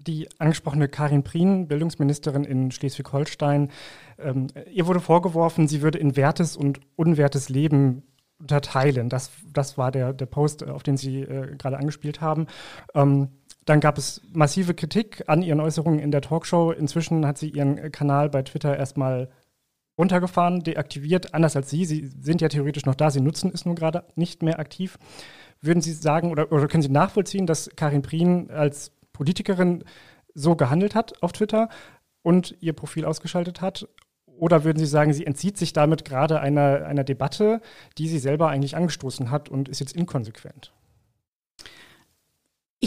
die 0.06 0.28
angesprochene 0.38 0.88
Karin 0.88 1.24
Prien, 1.24 1.68
Bildungsministerin 1.68 2.44
in 2.44 2.70
Schleswig-Holstein, 2.70 3.70
ähm, 4.18 4.46
ihr 4.70 4.86
wurde 4.86 5.00
vorgeworfen, 5.00 5.68
sie 5.68 5.82
würde 5.82 5.98
in 5.98 6.16
wertes 6.16 6.56
und 6.56 6.80
unwertes 6.96 7.48
Leben 7.48 8.04
unterteilen. 8.38 9.08
Das, 9.08 9.30
das 9.52 9.78
war 9.78 9.90
der, 9.90 10.12
der 10.12 10.26
Post, 10.26 10.66
auf 10.66 10.82
den 10.82 10.96
Sie 10.96 11.22
äh, 11.22 11.56
gerade 11.56 11.78
angespielt 11.78 12.20
haben. 12.20 12.46
Ähm, 12.94 13.28
dann 13.64 13.80
gab 13.80 13.98
es 13.98 14.22
massive 14.32 14.74
Kritik 14.74 15.24
an 15.26 15.42
ihren 15.42 15.60
Äußerungen 15.60 15.98
in 15.98 16.12
der 16.12 16.20
Talkshow. 16.20 16.70
Inzwischen 16.70 17.26
hat 17.26 17.38
sie 17.38 17.50
ihren 17.50 17.90
Kanal 17.90 18.28
bei 18.28 18.42
Twitter 18.42 18.76
erstmal 18.76 19.28
runtergefahren, 19.98 20.62
deaktiviert, 20.62 21.34
anders 21.34 21.56
als 21.56 21.70
Sie. 21.70 21.84
Sie 21.84 22.10
sind 22.20 22.40
ja 22.40 22.48
theoretisch 22.48 22.86
noch 22.86 22.94
da, 22.94 23.10
Sie 23.10 23.20
nutzen 23.20 23.50
es 23.52 23.64
nur 23.64 23.74
gerade 23.74 24.04
nicht 24.14 24.42
mehr 24.42 24.58
aktiv. 24.58 24.98
Würden 25.60 25.80
Sie 25.80 25.92
sagen 25.92 26.30
oder, 26.30 26.52
oder 26.52 26.68
können 26.68 26.82
Sie 26.82 26.90
nachvollziehen, 26.90 27.46
dass 27.46 27.70
Karin 27.76 28.02
Prien 28.02 28.50
als 28.50 28.92
Politikerin 29.12 29.84
so 30.34 30.54
gehandelt 30.54 30.94
hat 30.94 31.22
auf 31.22 31.32
Twitter 31.32 31.68
und 32.22 32.56
ihr 32.60 32.74
Profil 32.74 33.04
ausgeschaltet 33.04 33.60
hat? 33.60 33.88
Oder 34.26 34.64
würden 34.64 34.78
Sie 34.78 34.86
sagen, 34.86 35.14
sie 35.14 35.24
entzieht 35.24 35.56
sich 35.56 35.72
damit 35.72 36.04
gerade 36.04 36.40
einer, 36.40 36.84
einer 36.84 37.04
Debatte, 37.04 37.62
die 37.96 38.06
sie 38.06 38.18
selber 38.18 38.50
eigentlich 38.50 38.76
angestoßen 38.76 39.30
hat 39.30 39.48
und 39.48 39.68
ist 39.68 39.80
jetzt 39.80 39.96
inkonsequent? 39.96 40.72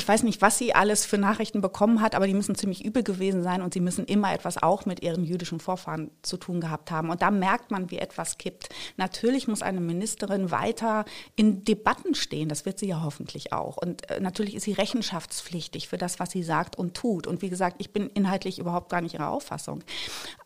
Weiß 0.09 0.23
nicht, 0.23 0.41
was 0.41 0.57
sie 0.57 0.73
alles 0.73 1.05
für 1.05 1.19
Nachrichten 1.19 1.61
bekommen 1.61 2.01
hat, 2.01 2.15
aber 2.15 2.25
die 2.25 2.33
müssen 2.33 2.55
ziemlich 2.55 2.83
übel 2.83 3.03
gewesen 3.03 3.43
sein 3.43 3.61
und 3.61 3.75
sie 3.75 3.79
müssen 3.79 4.05
immer 4.05 4.33
etwas 4.33 4.61
auch 4.61 4.87
mit 4.87 5.03
ihren 5.03 5.23
jüdischen 5.23 5.59
Vorfahren 5.59 6.09
zu 6.23 6.37
tun 6.37 6.59
gehabt 6.59 6.89
haben. 6.89 7.11
Und 7.11 7.21
da 7.21 7.29
merkt 7.29 7.69
man, 7.69 7.91
wie 7.91 7.99
etwas 7.99 8.39
kippt. 8.39 8.69
Natürlich 8.97 9.47
muss 9.47 9.61
eine 9.61 9.79
Ministerin 9.79 10.49
weiter 10.49 11.05
in 11.35 11.63
Debatten 11.63 12.15
stehen. 12.15 12.49
Das 12.49 12.65
wird 12.65 12.79
sie 12.79 12.87
ja 12.87 13.03
hoffentlich 13.03 13.53
auch. 13.53 13.77
Und 13.77 14.09
äh, 14.09 14.19
natürlich 14.19 14.55
ist 14.55 14.63
sie 14.63 14.73
rechenschaftspflichtig 14.73 15.87
für 15.87 15.99
das, 15.99 16.19
was 16.19 16.31
sie 16.31 16.41
sagt 16.41 16.75
und 16.75 16.95
tut. 16.95 17.27
Und 17.27 17.43
wie 17.43 17.49
gesagt, 17.49 17.75
ich 17.77 17.93
bin 17.93 18.09
inhaltlich 18.09 18.57
überhaupt 18.57 18.89
gar 18.89 19.01
nicht 19.01 19.13
ihrer 19.13 19.29
Auffassung. 19.29 19.83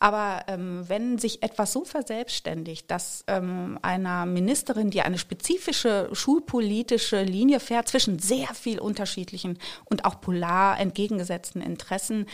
Aber 0.02 0.44
ähm, 0.48 0.84
wenn 0.88 1.18
sich 1.18 1.42
etwas 1.42 1.72
so 1.72 1.86
verselbstständigt, 1.86 2.92
dass 2.92 3.24
ähm, 3.28 3.80
einer 3.82 4.26
Ministerin, 4.26 4.90
die 4.90 5.04
eine 5.04 5.18
spezifische 5.18 6.10
schulpolitische 6.12 7.24
Linie 7.24 7.62
fährt, 7.62 7.88
zwischen 7.88 8.20
sehr 8.20 8.54
viel 8.54 8.80
unterschiedlichen 8.80 9.53
und 9.86 10.06
auch 10.06 10.22
polar 10.22 10.80
entgegengesetzten 10.80 11.62
Interessen. 11.62 12.26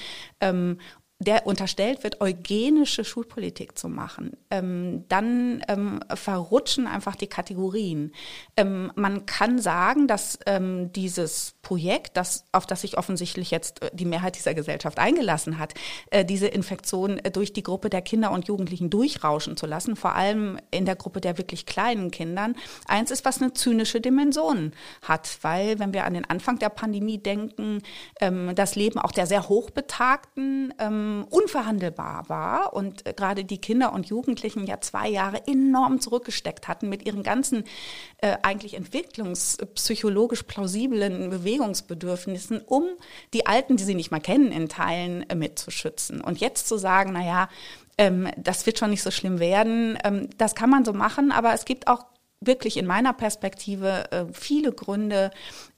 Ähm, 0.41 0.79
der 1.21 1.45
unterstellt 1.45 2.05
wird, 2.05 2.21
eugenische 2.21 3.03
Schulpolitik 3.03 3.77
zu 3.77 3.89
machen, 3.89 4.37
ähm, 4.49 5.03
dann 5.09 5.61
ähm, 5.67 5.99
verrutschen 6.13 6.87
einfach 6.87 7.17
die 7.17 7.27
Kategorien. 7.27 8.13
Ähm, 8.55 8.93
man 8.95 9.25
kann 9.25 9.59
sagen, 9.59 10.07
dass 10.07 10.39
ähm, 10.45 10.93
dieses 10.93 11.55
Projekt, 11.61 12.15
das, 12.15 12.45
auf 12.53 12.65
das 12.65 12.81
sich 12.81 12.97
offensichtlich 12.97 13.51
jetzt 13.51 13.83
äh, 13.83 13.91
die 13.93 14.05
Mehrheit 14.05 14.37
dieser 14.37 14.53
Gesellschaft 14.53 14.97
eingelassen 14.97 15.59
hat, 15.59 15.73
äh, 16.09 16.23
diese 16.23 16.47
Infektion 16.47 17.17
äh, 17.17 17.31
durch 17.31 17.51
die 17.51 17.63
Gruppe 17.63 17.89
der 17.89 18.01
Kinder 18.01 18.31
und 18.31 18.47
Jugendlichen 18.47 18.89
durchrauschen 18.89 19.57
zu 19.57 19.65
lassen, 19.65 19.97
vor 19.97 20.15
allem 20.15 20.57
in 20.71 20.85
der 20.85 20.95
Gruppe 20.95 21.19
der 21.19 21.37
wirklich 21.37 21.65
kleinen 21.65 22.11
Kindern, 22.11 22.55
eins 22.87 23.11
ist, 23.11 23.25
was 23.25 23.41
eine 23.41 23.51
zynische 23.51 23.99
Dimension 23.99 24.71
hat. 25.01 25.37
Weil, 25.41 25.79
wenn 25.79 25.93
wir 25.93 26.05
an 26.05 26.13
den 26.13 26.23
Anfang 26.23 26.59
der 26.59 26.69
Pandemie 26.69 27.17
denken, 27.17 27.81
ähm, 28.21 28.55
das 28.55 28.75
Leben 28.75 28.99
auch 28.99 29.11
der 29.11 29.27
sehr 29.27 29.49
Hochbetagten, 29.49 30.73
ähm, 31.09 31.25
unverhandelbar 31.29 32.29
war 32.29 32.73
und 32.73 33.05
äh, 33.05 33.13
gerade 33.13 33.43
die 33.43 33.59
Kinder 33.59 33.93
und 33.93 34.07
Jugendlichen 34.07 34.65
ja 34.65 34.79
zwei 34.81 35.09
Jahre 35.09 35.45
enorm 35.47 35.99
zurückgesteckt 35.99 36.67
hatten 36.67 36.89
mit 36.89 37.05
ihren 37.05 37.23
ganzen 37.23 37.63
äh, 38.17 38.37
eigentlich 38.41 38.75
entwicklungspsychologisch 38.75 40.43
plausiblen 40.43 41.29
Bewegungsbedürfnissen, 41.29 42.61
um 42.65 42.85
die 43.33 43.45
Alten, 43.45 43.77
die 43.77 43.83
sie 43.83 43.95
nicht 43.95 44.11
mal 44.11 44.19
kennen, 44.19 44.51
in 44.51 44.69
Teilen 44.69 45.29
äh, 45.29 45.35
mitzuschützen. 45.35 46.21
Und 46.21 46.39
jetzt 46.39 46.67
zu 46.67 46.77
sagen, 46.77 47.13
naja, 47.13 47.49
ähm, 47.97 48.29
das 48.37 48.65
wird 48.65 48.79
schon 48.79 48.91
nicht 48.91 49.03
so 49.03 49.11
schlimm 49.11 49.39
werden, 49.39 49.97
ähm, 50.03 50.29
das 50.37 50.55
kann 50.55 50.69
man 50.69 50.85
so 50.85 50.93
machen, 50.93 51.31
aber 51.31 51.53
es 51.53 51.65
gibt 51.65 51.87
auch 51.87 52.05
wirklich 52.41 52.77
in 52.77 52.85
meiner 52.85 53.13
Perspektive 53.13 54.11
äh, 54.11 54.25
viele 54.31 54.71
Gründe, 54.71 55.31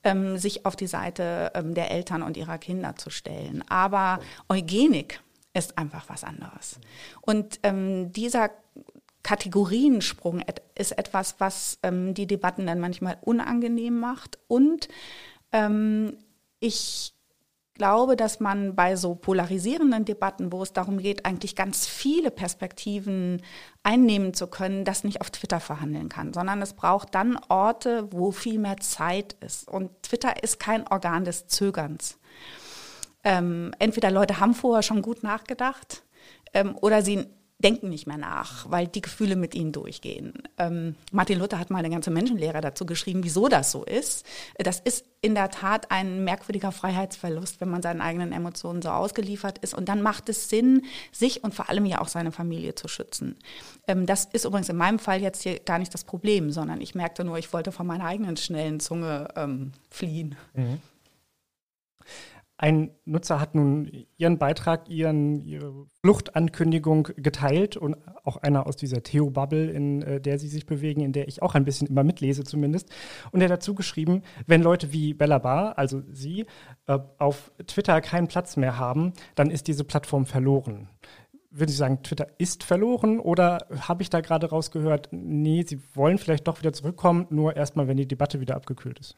ähm, 0.03 0.37
sich 0.37 0.65
auf 0.65 0.75
die 0.75 0.87
Seite 0.87 1.51
ähm, 1.55 1.73
der 1.73 1.91
Eltern 1.91 2.21
und 2.21 2.37
ihrer 2.37 2.57
Kinder 2.57 2.95
zu 2.95 3.09
stellen. 3.09 3.63
Aber 3.69 4.19
Eugenik 4.49 5.21
ist 5.53 5.77
einfach 5.77 6.07
was 6.07 6.23
anderes. 6.23 6.79
Und 7.21 7.59
ähm, 7.63 8.11
dieser 8.13 8.51
Kategoriensprung 9.23 10.41
ist 10.75 10.97
etwas, 10.97 11.35
was 11.39 11.77
ähm, 11.83 12.13
die 12.13 12.27
Debatten 12.27 12.65
dann 12.65 12.79
manchmal 12.79 13.17
unangenehm 13.21 13.99
macht. 13.99 14.39
Und 14.47 14.87
ähm, 15.51 16.17
ich 16.59 17.13
glaube, 17.81 18.15
dass 18.15 18.39
man 18.39 18.75
bei 18.75 18.95
so 18.95 19.15
polarisierenden 19.15 20.05
Debatten, 20.05 20.51
wo 20.51 20.61
es 20.61 20.71
darum 20.71 20.99
geht, 20.99 21.25
eigentlich 21.25 21.55
ganz 21.55 21.87
viele 21.87 22.29
Perspektiven 22.29 23.41
einnehmen 23.81 24.35
zu 24.35 24.45
können, 24.45 24.85
das 24.85 25.03
nicht 25.03 25.19
auf 25.19 25.31
Twitter 25.31 25.59
verhandeln 25.59 26.07
kann, 26.07 26.31
sondern 26.31 26.61
es 26.61 26.73
braucht 26.73 27.15
dann 27.15 27.39
Orte, 27.49 28.07
wo 28.11 28.29
viel 28.29 28.59
mehr 28.59 28.77
Zeit 28.77 29.33
ist. 29.39 29.67
Und 29.67 29.89
Twitter 30.03 30.43
ist 30.43 30.59
kein 30.59 30.85
Organ 30.89 31.25
des 31.25 31.47
Zögerns. 31.47 32.19
Ähm, 33.23 33.73
entweder 33.79 34.11
Leute 34.11 34.39
haben 34.39 34.53
vorher 34.53 34.83
schon 34.83 35.01
gut 35.01 35.23
nachgedacht 35.23 36.03
ähm, 36.53 36.77
oder 36.81 37.01
sie 37.01 37.25
denken 37.61 37.89
nicht 37.89 38.07
mehr 38.07 38.17
nach, 38.17 38.69
weil 38.69 38.87
die 38.87 39.01
Gefühle 39.01 39.35
mit 39.35 39.55
ihnen 39.55 39.71
durchgehen. 39.71 40.33
Ähm, 40.57 40.95
Martin 41.11 41.39
Luther 41.39 41.59
hat 41.59 41.69
mal 41.69 41.79
eine 41.79 41.89
ganze 41.89 42.11
Menschenlehre 42.11 42.61
dazu 42.61 42.85
geschrieben, 42.85 43.23
wieso 43.23 43.47
das 43.47 43.71
so 43.71 43.83
ist. 43.83 44.25
Das 44.57 44.79
ist 44.79 45.05
in 45.21 45.35
der 45.35 45.49
Tat 45.49 45.91
ein 45.91 46.23
merkwürdiger 46.23 46.71
Freiheitsverlust, 46.71 47.61
wenn 47.61 47.69
man 47.69 47.81
seinen 47.81 48.01
eigenen 48.01 48.31
Emotionen 48.31 48.81
so 48.81 48.89
ausgeliefert 48.89 49.59
ist. 49.59 49.73
Und 49.73 49.87
dann 49.87 50.01
macht 50.01 50.29
es 50.29 50.49
Sinn, 50.49 50.83
sich 51.11 51.43
und 51.43 51.53
vor 51.53 51.69
allem 51.69 51.85
ja 51.85 52.01
auch 52.01 52.07
seine 52.07 52.31
Familie 52.31 52.75
zu 52.75 52.87
schützen. 52.87 53.37
Ähm, 53.87 54.05
das 54.05 54.25
ist 54.25 54.45
übrigens 54.45 54.69
in 54.69 54.77
meinem 54.77 54.99
Fall 54.99 55.21
jetzt 55.21 55.43
hier 55.43 55.59
gar 55.59 55.79
nicht 55.79 55.93
das 55.93 56.03
Problem, 56.03 56.51
sondern 56.51 56.81
ich 56.81 56.95
merkte 56.95 57.23
nur, 57.23 57.37
ich 57.37 57.53
wollte 57.53 57.71
von 57.71 57.87
meiner 57.87 58.05
eigenen 58.05 58.37
schnellen 58.37 58.79
Zunge 58.79 59.27
ähm, 59.35 59.73
fliehen. 59.89 60.35
Mhm. 60.53 60.81
Ein 62.61 62.91
Nutzer 63.05 63.41
hat 63.41 63.55
nun 63.55 63.89
ihren 64.17 64.37
Beitrag, 64.37 64.87
ihren, 64.87 65.43
ihre 65.47 65.87
Fluchtankündigung 66.03 67.07
geteilt 67.15 67.75
und 67.75 67.97
auch 68.23 68.37
einer 68.37 68.67
aus 68.67 68.75
dieser 68.75 69.01
Theo-Bubble, 69.01 69.71
in 69.71 70.03
äh, 70.03 70.21
der 70.21 70.37
sie 70.37 70.47
sich 70.47 70.67
bewegen, 70.67 71.01
in 71.01 71.11
der 71.11 71.27
ich 71.27 71.41
auch 71.41 71.55
ein 71.55 71.65
bisschen 71.65 71.87
immer 71.87 72.03
mitlese 72.03 72.43
zumindest. 72.43 72.91
Und 73.31 73.41
er 73.41 73.45
hat 73.45 73.51
dazu 73.51 73.73
geschrieben, 73.73 74.21
wenn 74.45 74.61
Leute 74.61 74.93
wie 74.93 75.15
Bella 75.15 75.39
Bar, 75.39 75.79
also 75.79 76.03
sie, 76.11 76.45
äh, 76.85 76.99
auf 77.17 77.51
Twitter 77.65 77.99
keinen 77.99 78.27
Platz 78.27 78.57
mehr 78.57 78.77
haben, 78.77 79.13
dann 79.33 79.49
ist 79.49 79.67
diese 79.67 79.83
Plattform 79.83 80.27
verloren. 80.27 80.87
Würden 81.49 81.71
Sie 81.71 81.75
sagen, 81.75 82.03
Twitter 82.03 82.27
ist 82.37 82.63
verloren 82.63 83.19
oder 83.19 83.65
habe 83.79 84.03
ich 84.03 84.11
da 84.11 84.21
gerade 84.21 84.51
rausgehört, 84.51 85.09
nee, 85.09 85.63
Sie 85.67 85.81
wollen 85.95 86.19
vielleicht 86.19 86.47
doch 86.47 86.59
wieder 86.59 86.73
zurückkommen, 86.73 87.25
nur 87.31 87.55
erstmal, 87.55 87.87
wenn 87.87 87.97
die 87.97 88.07
Debatte 88.07 88.39
wieder 88.39 88.55
abgekühlt 88.55 88.99
ist? 88.99 89.17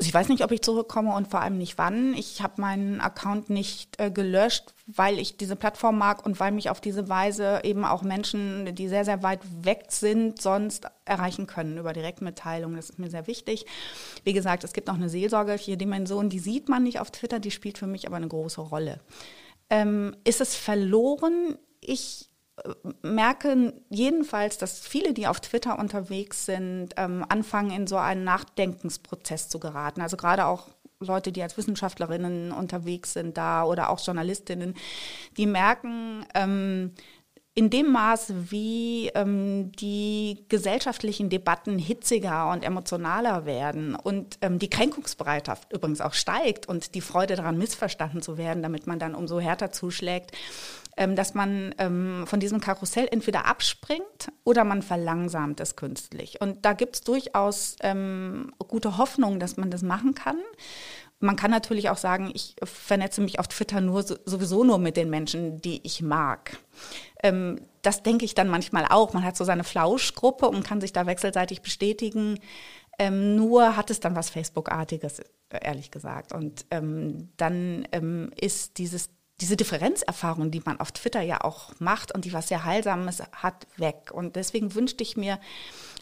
Ich 0.00 0.14
weiß 0.14 0.28
nicht, 0.28 0.44
ob 0.44 0.52
ich 0.52 0.62
zurückkomme 0.62 1.12
und 1.12 1.26
vor 1.26 1.40
allem 1.40 1.58
nicht 1.58 1.76
wann. 1.76 2.14
Ich 2.14 2.40
habe 2.40 2.60
meinen 2.60 3.00
Account 3.00 3.50
nicht 3.50 4.00
äh, 4.00 4.12
gelöscht, 4.12 4.72
weil 4.86 5.18
ich 5.18 5.36
diese 5.36 5.56
Plattform 5.56 5.98
mag 5.98 6.24
und 6.24 6.38
weil 6.38 6.52
mich 6.52 6.70
auf 6.70 6.80
diese 6.80 7.08
Weise 7.08 7.60
eben 7.64 7.84
auch 7.84 8.02
Menschen, 8.02 8.76
die 8.76 8.88
sehr, 8.88 9.04
sehr 9.04 9.24
weit 9.24 9.40
weg 9.64 9.86
sind, 9.88 10.40
sonst 10.40 10.86
erreichen 11.04 11.48
können 11.48 11.78
über 11.78 11.92
Direktmitteilungen. 11.92 12.76
Das 12.76 12.90
ist 12.90 13.00
mir 13.00 13.10
sehr 13.10 13.26
wichtig. 13.26 13.66
Wie 14.22 14.32
gesagt, 14.32 14.62
es 14.62 14.72
gibt 14.72 14.86
noch 14.86 14.94
eine 14.94 15.08
seelsorgerliche 15.08 15.76
Dimension, 15.76 16.28
die 16.28 16.38
sieht 16.38 16.68
man 16.68 16.84
nicht 16.84 17.00
auf 17.00 17.10
Twitter, 17.10 17.40
die 17.40 17.50
spielt 17.50 17.76
für 17.76 17.88
mich 17.88 18.06
aber 18.06 18.16
eine 18.16 18.28
große 18.28 18.60
Rolle. 18.60 19.00
Ähm, 19.68 20.14
ist 20.22 20.40
es 20.40 20.54
verloren? 20.54 21.58
Ich 21.80 22.27
merke 23.02 23.74
jedenfalls, 23.88 24.58
dass 24.58 24.80
viele, 24.80 25.12
die 25.12 25.26
auf 25.26 25.40
Twitter 25.40 25.78
unterwegs 25.78 26.46
sind, 26.46 26.90
ähm, 26.96 27.24
anfangen, 27.28 27.70
in 27.70 27.86
so 27.86 27.96
einen 27.96 28.24
Nachdenkensprozess 28.24 29.48
zu 29.48 29.58
geraten. 29.58 30.00
Also 30.00 30.16
gerade 30.16 30.46
auch 30.46 30.68
Leute, 31.00 31.30
die 31.30 31.42
als 31.42 31.56
Wissenschaftlerinnen 31.56 32.52
unterwegs 32.52 33.12
sind 33.12 33.36
da 33.36 33.64
oder 33.64 33.90
auch 33.90 34.04
Journalistinnen, 34.04 34.74
die 35.36 35.46
merken, 35.46 36.26
ähm, 36.34 36.92
in 37.58 37.70
dem 37.70 37.90
Maß, 37.90 38.34
wie 38.50 39.08
ähm, 39.16 39.72
die 39.72 40.44
gesellschaftlichen 40.48 41.28
Debatten 41.28 41.76
hitziger 41.76 42.50
und 42.52 42.62
emotionaler 42.62 43.46
werden 43.46 43.96
und 43.96 44.38
ähm, 44.42 44.60
die 44.60 44.70
Kränkungsbereitschaft 44.70 45.72
übrigens 45.72 46.00
auch 46.00 46.14
steigt 46.14 46.68
und 46.68 46.94
die 46.94 47.00
Freude 47.00 47.34
daran, 47.34 47.58
missverstanden 47.58 48.22
zu 48.22 48.38
werden, 48.38 48.62
damit 48.62 48.86
man 48.86 49.00
dann 49.00 49.16
umso 49.16 49.40
härter 49.40 49.72
zuschlägt, 49.72 50.30
ähm, 50.98 51.14
dass 51.14 51.32
man 51.32 51.74
ähm, 51.78 52.24
von 52.26 52.40
diesem 52.40 52.60
Karussell 52.60 53.06
entweder 53.10 53.46
abspringt 53.46 54.32
oder 54.44 54.64
man 54.64 54.82
verlangsamt 54.82 55.60
es 55.60 55.76
künstlich. 55.76 56.40
Und 56.40 56.64
da 56.64 56.72
gibt 56.72 56.96
es 56.96 57.00
durchaus 57.02 57.76
ähm, 57.82 58.52
gute 58.58 58.98
Hoffnung, 58.98 59.38
dass 59.38 59.56
man 59.56 59.70
das 59.70 59.82
machen 59.82 60.14
kann. 60.14 60.38
Man 61.20 61.36
kann 61.36 61.52
natürlich 61.52 61.88
auch 61.88 61.96
sagen, 61.96 62.30
ich 62.34 62.56
vernetze 62.62 63.20
mich 63.20 63.38
auf 63.38 63.46
Twitter 63.46 63.80
nur 63.80 64.02
sowieso 64.02 64.64
nur 64.64 64.78
mit 64.78 64.96
den 64.96 65.08
Menschen, 65.08 65.60
die 65.60 65.80
ich 65.84 66.02
mag. 66.02 66.58
Ähm, 67.22 67.60
das 67.82 68.02
denke 68.02 68.24
ich 68.24 68.34
dann 68.34 68.48
manchmal 68.48 68.86
auch. 68.90 69.12
Man 69.12 69.24
hat 69.24 69.36
so 69.36 69.44
seine 69.44 69.64
Flauschgruppe 69.64 70.48
und 70.48 70.64
kann 70.64 70.80
sich 70.80 70.92
da 70.92 71.06
wechselseitig 71.06 71.62
bestätigen. 71.62 72.40
Ähm, 72.98 73.36
nur 73.36 73.76
hat 73.76 73.90
es 73.90 74.00
dann 74.00 74.16
was 74.16 74.30
Facebook-artiges, 74.30 75.22
ehrlich 75.48 75.92
gesagt. 75.92 76.32
Und 76.32 76.66
ähm, 76.72 77.28
dann 77.36 77.86
ähm, 77.92 78.30
ist 78.36 78.78
dieses 78.78 79.10
diese 79.40 79.56
Differenzerfahrung, 79.56 80.50
die 80.50 80.62
man 80.64 80.80
auf 80.80 80.92
Twitter 80.92 81.20
ja 81.20 81.42
auch 81.42 81.72
macht 81.78 82.12
und 82.12 82.24
die 82.24 82.32
was 82.32 82.48
sehr 82.48 82.64
Heilsames 82.64 83.22
hat, 83.32 83.66
weg. 83.76 84.10
Und 84.12 84.36
deswegen 84.36 84.74
wünschte 84.74 85.02
ich 85.02 85.16
mir 85.16 85.38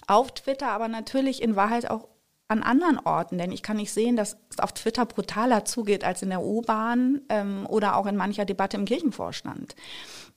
auf 0.07 0.33
Twitter, 0.33 0.71
aber 0.71 0.89
natürlich 0.89 1.43
in 1.43 1.57
Wahrheit 1.57 1.91
auch 1.91 2.09
an 2.49 2.63
anderen 2.63 2.99
Orten, 3.01 3.39
denn 3.39 3.51
ich 3.51 3.63
kann 3.63 3.77
nicht 3.77 3.93
sehen, 3.93 4.17
dass 4.17 4.37
es 4.51 4.61
auf 4.61 4.73
Twitter 4.73 5.05
brutaler 5.05 5.65
zugeht 5.65 6.05
als 6.05 6.23
in 6.23 6.31
der 6.31 6.43
U-Bahn 6.43 7.23
ähm, 7.29 7.67
oder 7.69 7.97
auch 7.97 8.07
in 8.07 8.17
mancher 8.17 8.45
Debatte 8.45 8.77
im 8.77 8.85
Kirchenvorstand. 8.85 9.75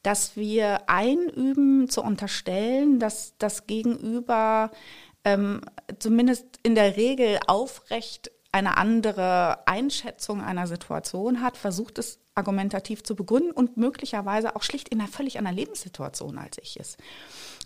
Dass 0.02 0.36
wir 0.36 0.90
einüben 0.90 1.88
zu 1.88 2.02
unterstellen, 2.02 3.00
dass 3.00 3.38
das 3.38 3.68
Gegenüber 3.68 4.72
ähm, 5.24 5.62
zumindest 6.00 6.46
in 6.64 6.74
der 6.74 6.98
Regel 6.98 7.40
aufrecht 7.46 8.32
eine 8.52 8.78
andere 8.78 9.68
Einschätzung 9.68 10.42
einer 10.42 10.68
Situation 10.68 11.42
hat, 11.42 11.58
versucht 11.58 12.00
es 12.00 12.20
argumentativ 12.34 13.04
zu 13.04 13.16
begründen 13.16 13.52
und 13.52 13.78
möglicherweise 13.78 14.56
auch 14.56 14.64
schlicht 14.64 14.90
in 14.90 15.00
einer 15.00 15.10
völlig 15.10 15.38
anderen 15.38 15.58
Lebenssituation 15.58 16.38
als 16.38 16.58
ich 16.58 16.80
es. 16.80 16.98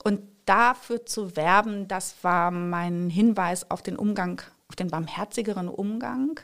Und 0.04 0.22
dafür 0.46 1.06
zu 1.06 1.36
werben, 1.36 1.88
das 1.88 2.16
war 2.22 2.52
mein 2.52 3.10
Hinweis 3.10 3.70
auf 3.72 3.82
den 3.82 3.96
Umgang, 3.96 4.42
auf 4.68 4.76
den 4.76 4.90
barmherzigeren 4.90 5.70
Umgang. 5.70 6.40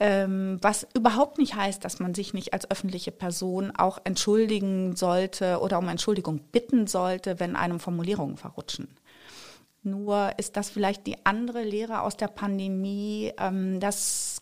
Ähm, 0.00 0.58
was 0.60 0.88
überhaupt 0.94 1.38
nicht 1.38 1.54
heißt, 1.54 1.84
dass 1.84 2.00
man 2.00 2.14
sich 2.14 2.34
nicht 2.34 2.52
als 2.52 2.68
öffentliche 2.68 3.12
Person 3.12 3.70
auch 3.76 3.98
entschuldigen 4.02 4.96
sollte 4.96 5.60
oder 5.60 5.78
um 5.78 5.88
Entschuldigung 5.88 6.40
bitten 6.50 6.88
sollte, 6.88 7.38
wenn 7.38 7.54
einem 7.54 7.78
Formulierungen 7.78 8.36
verrutschen. 8.36 8.88
Nur 9.84 10.32
ist 10.38 10.56
das 10.56 10.70
vielleicht 10.70 11.06
die 11.06 11.24
andere 11.24 11.62
Lehre 11.62 12.00
aus 12.00 12.16
der 12.16 12.28
Pandemie, 12.28 13.32
ähm, 13.38 13.80
dass 13.80 14.40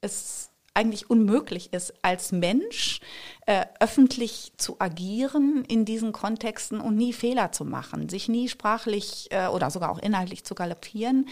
es 0.00 0.50
eigentlich 0.74 1.08
unmöglich 1.08 1.72
ist, 1.72 1.94
als 2.02 2.32
Mensch 2.32 3.00
äh, 3.46 3.64
öffentlich 3.78 4.52
zu 4.56 4.76
agieren 4.80 5.64
in 5.68 5.84
diesen 5.84 6.12
Kontexten 6.12 6.80
und 6.80 6.96
nie 6.96 7.12
Fehler 7.12 7.52
zu 7.52 7.64
machen, 7.64 8.08
sich 8.08 8.28
nie 8.28 8.48
sprachlich 8.48 9.28
äh, 9.30 9.46
oder 9.46 9.70
sogar 9.70 9.90
auch 9.90 9.98
inhaltlich 9.98 10.44
zu 10.44 10.54
galoppieren, 10.56 11.28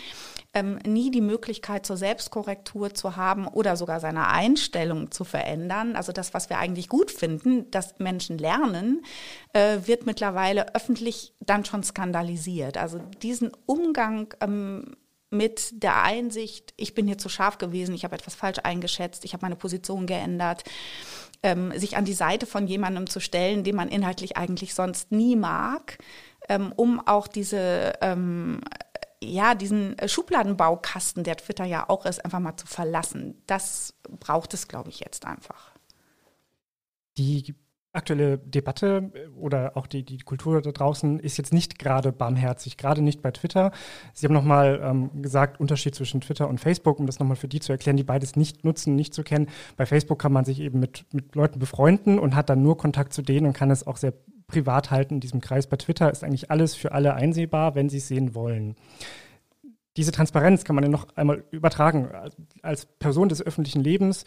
ähm, 0.54 0.78
nie 0.86 1.10
die 1.10 1.20
Möglichkeit 1.20 1.84
zur 1.84 1.96
Selbstkorrektur 1.96 2.94
zu 2.94 3.16
haben 3.16 3.48
oder 3.48 3.76
sogar 3.76 3.98
seine 3.98 4.28
Einstellung 4.28 5.10
zu 5.10 5.24
verändern. 5.24 5.96
Also 5.96 6.12
das, 6.12 6.34
was 6.34 6.48
wir 6.48 6.58
eigentlich 6.58 6.88
gut 6.88 7.10
finden, 7.10 7.70
dass 7.70 7.98
Menschen 7.98 8.38
lernen, 8.38 9.04
äh, 9.54 9.78
wird 9.86 10.06
mittlerweile 10.06 10.74
öffentlich 10.74 11.34
dann 11.40 11.64
schon 11.64 11.82
skandalisiert. 11.82 12.76
Also 12.76 13.00
diesen 13.22 13.50
Umgang 13.66 14.34
ähm, 14.40 14.96
mit 15.32 15.82
der 15.82 16.02
Einsicht, 16.02 16.74
ich 16.76 16.94
bin 16.94 17.06
hier 17.06 17.18
zu 17.18 17.28
scharf 17.28 17.58
gewesen, 17.58 17.94
ich 17.94 18.04
habe 18.04 18.14
etwas 18.14 18.34
falsch 18.34 18.58
eingeschätzt, 18.62 19.24
ich 19.24 19.32
habe 19.32 19.42
meine 19.42 19.56
Position 19.56 20.06
geändert, 20.06 20.64
ähm, 21.42 21.76
sich 21.78 21.96
an 21.96 22.04
die 22.04 22.12
Seite 22.12 22.46
von 22.46 22.66
jemandem 22.66 23.08
zu 23.08 23.20
stellen, 23.20 23.64
den 23.64 23.76
man 23.76 23.88
inhaltlich 23.88 24.36
eigentlich 24.36 24.74
sonst 24.74 25.10
nie 25.10 25.36
mag, 25.36 25.98
ähm, 26.48 26.72
um 26.76 27.06
auch 27.06 27.26
diese 27.26 27.94
ähm, 28.00 28.60
ja, 29.22 29.54
diesen 29.54 29.96
Schubladenbaukasten, 30.04 31.22
der 31.22 31.36
Twitter 31.36 31.64
ja 31.64 31.88
auch 31.88 32.06
ist, 32.06 32.24
einfach 32.24 32.40
mal 32.40 32.56
zu 32.56 32.66
verlassen. 32.66 33.40
Das 33.46 33.94
braucht 34.18 34.52
es, 34.52 34.66
glaube 34.66 34.90
ich, 34.90 35.00
jetzt 35.00 35.24
einfach. 35.26 35.70
Die 37.16 37.54
aktuelle 37.92 38.38
Debatte 38.38 39.10
äh, 39.14 39.28
oder 39.28 39.76
auch 39.76 39.86
die, 39.86 40.02
die 40.04 40.18
Kultur 40.18 40.60
da 40.60 40.72
draußen 40.72 41.18
ist 41.20 41.36
jetzt 41.36 41.52
nicht 41.52 41.78
gerade 41.78 42.12
barmherzig, 42.12 42.76
gerade 42.76 43.02
nicht 43.02 43.22
bei 43.22 43.30
Twitter. 43.30 43.72
Sie 44.14 44.26
haben 44.26 44.34
nochmal 44.34 44.80
ähm, 44.82 45.22
gesagt, 45.22 45.60
Unterschied 45.60 45.94
zwischen 45.94 46.20
Twitter 46.20 46.48
und 46.48 46.58
Facebook, 46.58 46.98
um 46.98 47.06
das 47.06 47.18
nochmal 47.18 47.36
für 47.36 47.48
die 47.48 47.60
zu 47.60 47.72
erklären, 47.72 47.96
die 47.96 48.04
beides 48.04 48.36
nicht 48.36 48.64
nutzen, 48.64 48.94
nicht 48.94 49.14
zu 49.14 49.22
kennen. 49.22 49.48
Bei 49.76 49.86
Facebook 49.86 50.18
kann 50.18 50.32
man 50.32 50.44
sich 50.44 50.60
eben 50.60 50.80
mit, 50.80 51.04
mit 51.12 51.34
Leuten 51.34 51.58
befreunden 51.58 52.18
und 52.18 52.34
hat 52.34 52.48
dann 52.48 52.62
nur 52.62 52.76
Kontakt 52.78 53.12
zu 53.12 53.22
denen 53.22 53.46
und 53.46 53.52
kann 53.52 53.70
es 53.70 53.86
auch 53.86 53.96
sehr 53.96 54.14
privat 54.46 54.90
halten 54.90 55.14
in 55.14 55.20
diesem 55.20 55.40
Kreis. 55.40 55.66
Bei 55.66 55.76
Twitter 55.76 56.10
ist 56.10 56.24
eigentlich 56.24 56.50
alles 56.50 56.74
für 56.74 56.92
alle 56.92 57.14
einsehbar, 57.14 57.74
wenn 57.74 57.88
sie 57.88 57.98
es 57.98 58.08
sehen 58.08 58.34
wollen 58.34 58.76
diese 59.96 60.12
Transparenz 60.12 60.64
kann 60.64 60.74
man 60.74 60.84
ja 60.84 60.90
noch 60.90 61.08
einmal 61.16 61.44
übertragen. 61.50 62.08
Als 62.62 62.86
Person 62.86 63.28
des 63.28 63.42
öffentlichen 63.42 63.82
Lebens 63.82 64.24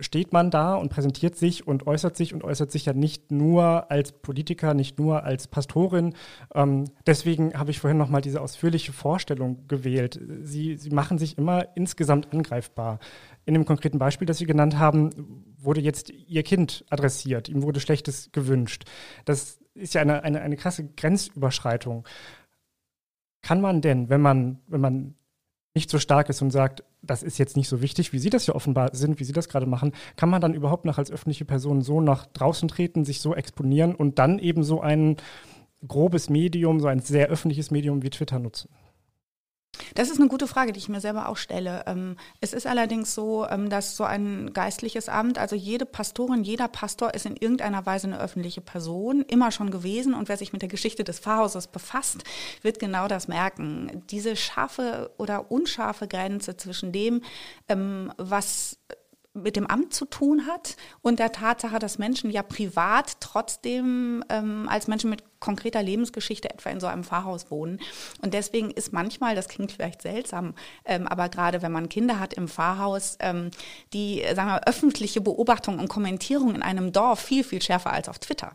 steht 0.00 0.32
man 0.32 0.50
da 0.50 0.74
und 0.74 0.88
präsentiert 0.88 1.36
sich 1.36 1.68
und 1.68 1.86
äußert 1.86 2.16
sich 2.16 2.34
und 2.34 2.42
äußert 2.42 2.72
sich 2.72 2.86
ja 2.86 2.94
nicht 2.94 3.30
nur 3.30 3.90
als 3.92 4.10
Politiker, 4.10 4.74
nicht 4.74 4.98
nur 4.98 5.22
als 5.22 5.46
Pastorin. 5.46 6.14
Ähm, 6.52 6.86
deswegen 7.06 7.54
habe 7.54 7.70
ich 7.70 7.78
vorhin 7.78 7.96
nochmal 7.96 8.22
diese 8.22 8.40
ausführliche 8.40 8.92
Vorstellung 8.92 9.68
gewählt. 9.68 10.20
Sie, 10.42 10.76
Sie 10.76 10.90
machen 10.90 11.18
sich 11.18 11.38
immer 11.38 11.76
insgesamt 11.76 12.32
angreifbar. 12.32 12.98
In 13.44 13.54
dem 13.54 13.66
konkreten 13.66 13.98
Beispiel, 13.98 14.26
das 14.26 14.38
Sie 14.38 14.46
genannt 14.46 14.78
haben, 14.78 15.44
wurde 15.58 15.80
jetzt 15.80 16.10
Ihr 16.10 16.42
Kind 16.42 16.84
adressiert. 16.90 17.48
Ihm 17.48 17.62
wurde 17.62 17.78
Schlechtes 17.78 18.32
gewünscht. 18.32 18.84
Das 19.26 19.60
ist 19.74 19.94
ja 19.94 20.00
eine, 20.00 20.24
eine, 20.24 20.40
eine 20.40 20.56
krasse 20.56 20.88
Grenzüberschreitung 20.96 22.04
kann 23.44 23.60
man 23.60 23.82
denn, 23.82 24.08
wenn 24.08 24.22
man, 24.22 24.58
wenn 24.66 24.80
man 24.80 25.14
nicht 25.74 25.90
so 25.90 25.98
stark 25.98 26.30
ist 26.30 26.40
und 26.40 26.50
sagt, 26.50 26.82
das 27.02 27.22
ist 27.22 27.38
jetzt 27.38 27.56
nicht 27.56 27.68
so 27.68 27.82
wichtig, 27.82 28.12
wie 28.12 28.18
Sie 28.18 28.30
das 28.30 28.46
ja 28.46 28.54
offenbar 28.54 28.94
sind, 28.94 29.20
wie 29.20 29.24
Sie 29.24 29.32
das 29.32 29.48
gerade 29.48 29.66
machen, 29.66 29.92
kann 30.16 30.30
man 30.30 30.40
dann 30.40 30.54
überhaupt 30.54 30.86
noch 30.86 30.98
als 30.98 31.10
öffentliche 31.10 31.44
Person 31.44 31.82
so 31.82 32.00
nach 32.00 32.26
draußen 32.26 32.68
treten, 32.68 33.04
sich 33.04 33.20
so 33.20 33.34
exponieren 33.34 33.94
und 33.94 34.18
dann 34.18 34.38
eben 34.38 34.64
so 34.64 34.80
ein 34.80 35.16
grobes 35.86 36.30
Medium, 36.30 36.80
so 36.80 36.86
ein 36.86 37.00
sehr 37.00 37.28
öffentliches 37.28 37.70
Medium 37.70 38.02
wie 38.02 38.10
Twitter 38.10 38.38
nutzen? 38.38 38.70
Das 39.94 40.10
ist 40.10 40.18
eine 40.18 40.28
gute 40.28 40.46
Frage, 40.46 40.72
die 40.72 40.78
ich 40.78 40.88
mir 40.88 41.00
selber 41.00 41.28
auch 41.28 41.36
stelle. 41.36 41.84
Ähm, 41.86 42.16
es 42.40 42.52
ist 42.52 42.66
allerdings 42.66 43.14
so, 43.14 43.46
ähm, 43.48 43.70
dass 43.70 43.96
so 43.96 44.04
ein 44.04 44.52
geistliches 44.52 45.08
Amt, 45.08 45.38
also 45.38 45.56
jede 45.56 45.86
Pastorin, 45.86 46.44
jeder 46.44 46.68
Pastor 46.68 47.14
ist 47.14 47.26
in 47.26 47.36
irgendeiner 47.36 47.86
Weise 47.86 48.06
eine 48.06 48.20
öffentliche 48.20 48.60
Person, 48.60 49.22
immer 49.22 49.50
schon 49.50 49.70
gewesen. 49.70 50.14
Und 50.14 50.28
wer 50.28 50.36
sich 50.36 50.52
mit 50.52 50.62
der 50.62 50.68
Geschichte 50.68 51.04
des 51.04 51.20
Pfarrhauses 51.20 51.66
befasst, 51.66 52.24
wird 52.62 52.78
genau 52.78 53.08
das 53.08 53.28
merken. 53.28 54.02
Diese 54.10 54.36
scharfe 54.36 55.10
oder 55.18 55.50
unscharfe 55.50 56.08
Grenze 56.08 56.56
zwischen 56.56 56.92
dem, 56.92 57.22
ähm, 57.68 58.12
was 58.16 58.78
mit 59.34 59.56
dem 59.56 59.66
Amt 59.66 59.92
zu 59.92 60.04
tun 60.04 60.46
hat 60.46 60.76
und 61.02 61.18
der 61.18 61.32
Tatsache, 61.32 61.80
dass 61.80 61.98
Menschen 61.98 62.30
ja 62.30 62.42
privat 62.42 63.16
trotzdem 63.20 64.24
ähm, 64.28 64.68
als 64.68 64.86
Menschen 64.86 65.10
mit 65.10 65.24
konkreter 65.44 65.82
Lebensgeschichte 65.82 66.50
etwa 66.50 66.70
in 66.70 66.80
so 66.80 66.86
einem 66.86 67.04
Pfarrhaus 67.04 67.50
wohnen. 67.50 67.80
Und 68.22 68.34
deswegen 68.34 68.70
ist 68.70 68.92
manchmal, 68.92 69.34
das 69.34 69.48
klingt 69.48 69.72
vielleicht 69.72 70.02
seltsam, 70.02 70.54
ähm, 70.84 71.06
aber 71.06 71.28
gerade 71.28 71.62
wenn 71.62 71.72
man 71.72 71.88
Kinder 71.88 72.18
hat 72.18 72.34
im 72.34 72.48
Pfarrhaus, 72.48 73.16
ähm, 73.20 73.50
die 73.92 74.24
sagen 74.34 74.48
wir, 74.48 74.66
öffentliche 74.66 75.20
Beobachtung 75.20 75.78
und 75.78 75.88
Kommentierung 75.88 76.54
in 76.54 76.62
einem 76.62 76.92
Dorf 76.92 77.20
viel, 77.20 77.44
viel 77.44 77.62
schärfer 77.62 77.92
als 77.92 78.08
auf 78.08 78.18
Twitter 78.18 78.52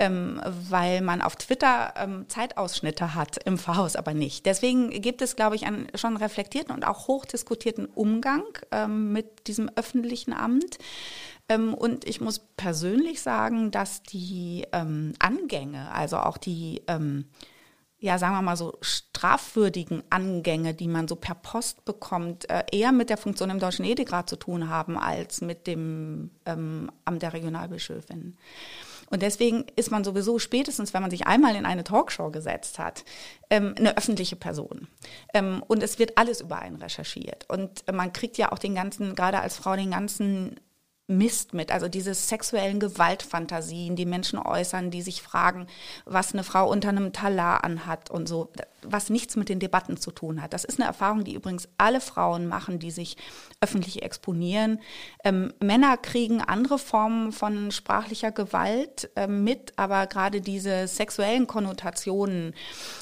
ähm, 0.00 0.40
weil 0.44 1.02
man 1.02 1.20
auf 1.20 1.36
Twitter 1.36 1.92
ähm, 1.96 2.24
Zeitausschnitte 2.28 3.14
hat, 3.14 3.36
im 3.44 3.58
Pfarrhaus 3.58 3.96
aber 3.96 4.14
nicht. 4.14 4.46
Deswegen 4.46 4.90
gibt 4.90 5.20
es, 5.20 5.36
glaube 5.36 5.56
ich, 5.56 5.66
einen 5.66 5.88
schon 5.94 6.16
reflektierten 6.16 6.74
und 6.74 6.84
auch 6.84 7.06
hochdiskutierten 7.06 7.84
Umgang 7.86 8.44
ähm, 8.72 9.12
mit 9.12 9.46
diesem 9.46 9.70
öffentlichen 9.76 10.32
Amt. 10.32 10.78
Ähm, 11.50 11.74
und 11.74 12.06
ich 12.06 12.22
muss 12.22 12.38
persönlich 12.38 13.20
sagen, 13.20 13.70
dass 13.70 14.02
die 14.02 14.66
ähm, 14.72 15.12
Angänge, 15.18 15.92
also 15.92 16.16
auch 16.16 16.38
die 16.38 16.80
ähm, 16.86 17.26
ja, 18.02 18.16
sagen 18.16 18.34
wir 18.34 18.42
mal 18.42 18.56
so, 18.56 18.78
strafwürdigen 18.80 20.02
Angänge, 20.08 20.72
die 20.72 20.88
man 20.88 21.06
so 21.06 21.16
per 21.16 21.34
Post 21.34 21.84
bekommt, 21.84 22.48
äh, 22.48 22.64
eher 22.72 22.92
mit 22.92 23.10
der 23.10 23.18
Funktion 23.18 23.50
im 23.50 23.58
Deutschen 23.58 23.84
Ethikrat 23.84 24.28
zu 24.28 24.36
tun 24.36 24.70
haben 24.70 24.96
als 24.96 25.42
mit 25.42 25.66
dem 25.66 26.30
ähm, 26.46 26.90
Amt 27.04 27.20
der 27.20 27.34
Regionalbischöfin. 27.34 28.38
Und 29.10 29.22
deswegen 29.22 29.66
ist 29.76 29.90
man 29.90 30.04
sowieso 30.04 30.38
spätestens, 30.38 30.94
wenn 30.94 31.02
man 31.02 31.10
sich 31.10 31.26
einmal 31.26 31.56
in 31.56 31.66
eine 31.66 31.84
Talkshow 31.84 32.30
gesetzt 32.30 32.78
hat, 32.78 33.04
ähm, 33.50 33.74
eine 33.76 33.98
öffentliche 33.98 34.36
Person. 34.36 34.88
Ähm, 35.34 35.62
und 35.66 35.82
es 35.82 35.98
wird 35.98 36.16
alles 36.16 36.40
über 36.40 36.58
einen 36.58 36.76
recherchiert. 36.76 37.44
Und 37.50 37.84
man 37.92 38.14
kriegt 38.14 38.38
ja 38.38 38.50
auch 38.50 38.58
den 38.58 38.74
ganzen, 38.74 39.14
gerade 39.14 39.40
als 39.40 39.56
Frau, 39.56 39.76
den 39.76 39.90
ganzen 39.90 40.58
Mist 41.10 41.54
mit, 41.54 41.72
also 41.72 41.88
diese 41.88 42.14
sexuellen 42.14 42.78
Gewaltfantasien, 42.78 43.96
die 43.96 44.06
Menschen 44.06 44.38
äußern, 44.38 44.90
die 44.90 45.02
sich 45.02 45.22
fragen, 45.22 45.66
was 46.04 46.32
eine 46.32 46.44
Frau 46.44 46.70
unter 46.70 46.88
einem 46.90 47.12
Talar 47.12 47.64
anhat 47.64 48.10
und 48.10 48.28
so, 48.28 48.50
was 48.82 49.10
nichts 49.10 49.36
mit 49.36 49.48
den 49.48 49.58
Debatten 49.58 49.96
zu 49.96 50.12
tun 50.12 50.40
hat. 50.40 50.52
Das 50.52 50.64
ist 50.64 50.78
eine 50.78 50.86
Erfahrung, 50.86 51.24
die 51.24 51.34
übrigens 51.34 51.68
alle 51.78 52.00
Frauen 52.00 52.46
machen, 52.46 52.78
die 52.78 52.90
sich 52.90 53.16
öffentlich 53.60 54.02
exponieren. 54.02 54.80
Ähm, 55.24 55.52
Männer 55.60 55.96
kriegen 55.96 56.40
andere 56.40 56.78
Formen 56.78 57.32
von 57.32 57.72
sprachlicher 57.72 58.30
Gewalt 58.30 59.10
äh, 59.16 59.26
mit, 59.26 59.72
aber 59.76 60.06
gerade 60.06 60.40
diese 60.40 60.86
sexuellen 60.86 61.46
Konnotationen, 61.46 62.54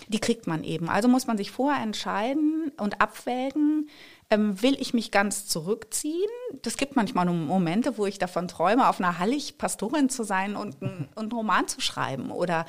die 0.08 0.18
kriegt 0.18 0.46
man 0.46 0.64
eben. 0.64 0.88
Also 0.88 1.08
muss 1.08 1.26
man 1.26 1.36
sich 1.36 1.50
vorher 1.50 1.82
entscheiden 1.82 2.72
und 2.78 3.00
abwägen, 3.00 3.88
ähm, 4.30 4.60
will 4.62 4.76
ich 4.78 4.92
mich 4.92 5.10
ganz 5.10 5.46
zurückziehen. 5.46 6.28
Das 6.62 6.76
gibt 6.76 6.96
manchmal 6.96 7.26
Momente, 7.26 7.96
wo 7.96 8.06
ich 8.06 8.18
davon 8.18 8.48
träume, 8.48 8.88
auf 8.88 9.00
einer 9.00 9.18
Hallig 9.18 9.58
Pastorin 9.58 10.08
zu 10.10 10.22
sein 10.22 10.56
und, 10.56 10.80
ein, 10.82 11.08
und 11.14 11.24
einen 11.24 11.32
Roman 11.32 11.68
zu 11.68 11.80
schreiben 11.80 12.30
oder 12.30 12.66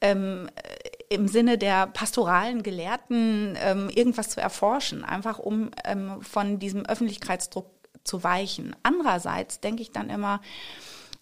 ähm, 0.00 0.48
äh, 0.54 1.14
im 1.14 1.26
Sinne 1.26 1.58
der 1.58 1.88
pastoralen 1.88 2.62
Gelehrten 2.62 3.58
ähm, 3.60 3.90
irgendwas 3.90 4.28
zu 4.28 4.40
erforschen, 4.40 5.04
einfach 5.04 5.40
um 5.40 5.70
ähm, 5.84 6.22
von 6.22 6.60
diesem 6.60 6.86
Öffentlichkeitsdruck 6.86 7.66
zu 8.04 8.22
weichen. 8.22 8.76
Andererseits 8.84 9.60
denke 9.60 9.82
ich 9.82 9.90
dann 9.90 10.08
immer, 10.08 10.40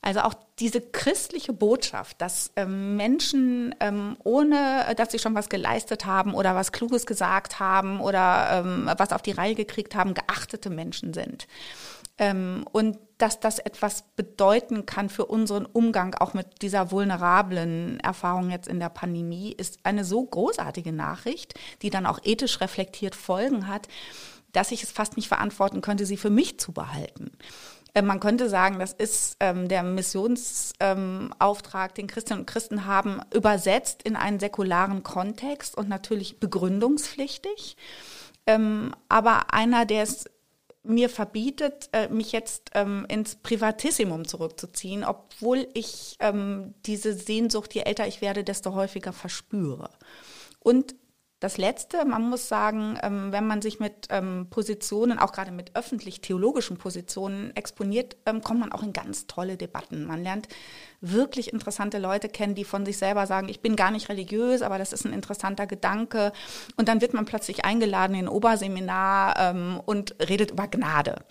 Also 0.00 0.20
auch 0.20 0.34
diese 0.60 0.80
christliche 0.80 1.52
Botschaft, 1.52 2.20
dass 2.20 2.52
ähm, 2.54 2.96
Menschen, 2.96 3.74
ähm, 3.80 4.16
ohne 4.22 4.94
dass 4.96 5.10
sie 5.10 5.18
schon 5.18 5.34
was 5.34 5.48
geleistet 5.48 6.06
haben 6.06 6.34
oder 6.34 6.54
was 6.54 6.70
Kluges 6.70 7.04
gesagt 7.04 7.58
haben 7.58 8.00
oder 8.00 8.64
ähm, 8.64 8.90
was 8.96 9.12
auf 9.12 9.22
die 9.22 9.32
Reihe 9.32 9.56
gekriegt 9.56 9.96
haben, 9.96 10.14
geachtete 10.14 10.70
Menschen 10.70 11.14
sind. 11.14 11.48
Ähm, 12.16 12.64
und 12.70 12.98
dass 13.18 13.40
das 13.40 13.58
etwas 13.58 14.04
bedeuten 14.14 14.86
kann 14.86 15.08
für 15.08 15.26
unseren 15.26 15.66
Umgang 15.66 16.14
auch 16.14 16.34
mit 16.34 16.62
dieser 16.62 16.92
vulnerablen 16.92 17.98
Erfahrung 18.00 18.50
jetzt 18.50 18.68
in 18.68 18.78
der 18.78 18.90
Pandemie, 18.90 19.52
ist 19.52 19.80
eine 19.82 20.04
so 20.04 20.24
großartige 20.24 20.92
Nachricht, 20.92 21.54
die 21.82 21.90
dann 21.90 22.06
auch 22.06 22.20
ethisch 22.22 22.60
reflektiert 22.60 23.16
Folgen 23.16 23.66
hat, 23.66 23.88
dass 24.52 24.72
ich 24.72 24.82
es 24.82 24.90
fast 24.90 25.16
nicht 25.16 25.28
verantworten 25.28 25.80
könnte, 25.80 26.06
sie 26.06 26.16
für 26.16 26.30
mich 26.30 26.58
zu 26.58 26.72
behalten. 26.72 27.32
Äh, 27.98 28.02
man 28.02 28.20
könnte 28.20 28.48
sagen, 28.48 28.78
das 28.78 28.92
ist 28.92 29.36
ähm, 29.40 29.66
der 29.68 29.82
Missionsauftrag, 29.82 31.90
ähm, 31.90 31.94
den 31.96 32.06
Christinnen 32.06 32.40
und 32.40 32.46
Christen 32.46 32.86
haben, 32.86 33.20
übersetzt 33.34 34.04
in 34.04 34.16
einen 34.16 34.40
säkularen 34.40 35.02
Kontext 35.02 35.76
und 35.76 35.88
natürlich 35.88 36.40
begründungspflichtig. 36.40 37.76
Ähm, 38.46 38.94
aber 39.08 39.52
einer, 39.52 39.84
der 39.84 40.04
es 40.04 40.24
mir 40.84 41.10
verbietet, 41.10 41.90
äh, 41.92 42.08
mich 42.08 42.32
jetzt 42.32 42.70
ähm, 42.74 43.04
ins 43.08 43.36
Privatissimum 43.36 44.26
zurückzuziehen, 44.26 45.04
obwohl 45.04 45.68
ich 45.74 46.16
ähm, 46.20 46.74
diese 46.86 47.12
Sehnsucht, 47.12 47.74
je 47.74 47.82
älter 47.82 48.06
ich 48.06 48.22
werde, 48.22 48.44
desto 48.44 48.74
häufiger 48.74 49.12
verspüre. 49.12 49.90
Und 50.60 50.94
das 51.40 51.56
Letzte, 51.56 52.04
man 52.04 52.28
muss 52.28 52.48
sagen, 52.48 52.98
ähm, 53.02 53.30
wenn 53.30 53.46
man 53.46 53.62
sich 53.62 53.78
mit 53.78 54.08
ähm, 54.10 54.48
Positionen, 54.50 55.20
auch 55.20 55.30
gerade 55.30 55.52
mit 55.52 55.76
öffentlich-theologischen 55.76 56.78
Positionen 56.78 57.54
exponiert, 57.54 58.16
ähm, 58.26 58.42
kommt 58.42 58.58
man 58.58 58.72
auch 58.72 58.82
in 58.82 58.92
ganz 58.92 59.28
tolle 59.28 59.56
Debatten. 59.56 60.04
Man 60.04 60.24
lernt 60.24 60.48
wirklich 61.00 61.52
interessante 61.52 61.98
Leute 61.98 62.28
kennen, 62.28 62.56
die 62.56 62.64
von 62.64 62.84
sich 62.84 62.98
selber 62.98 63.26
sagen, 63.26 63.48
ich 63.48 63.60
bin 63.60 63.76
gar 63.76 63.92
nicht 63.92 64.08
religiös, 64.08 64.62
aber 64.62 64.78
das 64.78 64.92
ist 64.92 65.04
ein 65.04 65.12
interessanter 65.12 65.68
Gedanke. 65.68 66.32
Und 66.76 66.88
dann 66.88 67.00
wird 67.00 67.14
man 67.14 67.24
plötzlich 67.24 67.64
eingeladen 67.64 68.14
in 68.14 68.24
ein 68.24 68.28
Oberseminar 68.28 69.54
und 69.86 70.16
redet 70.20 70.50
über 70.50 70.66
Gnade 70.66 71.22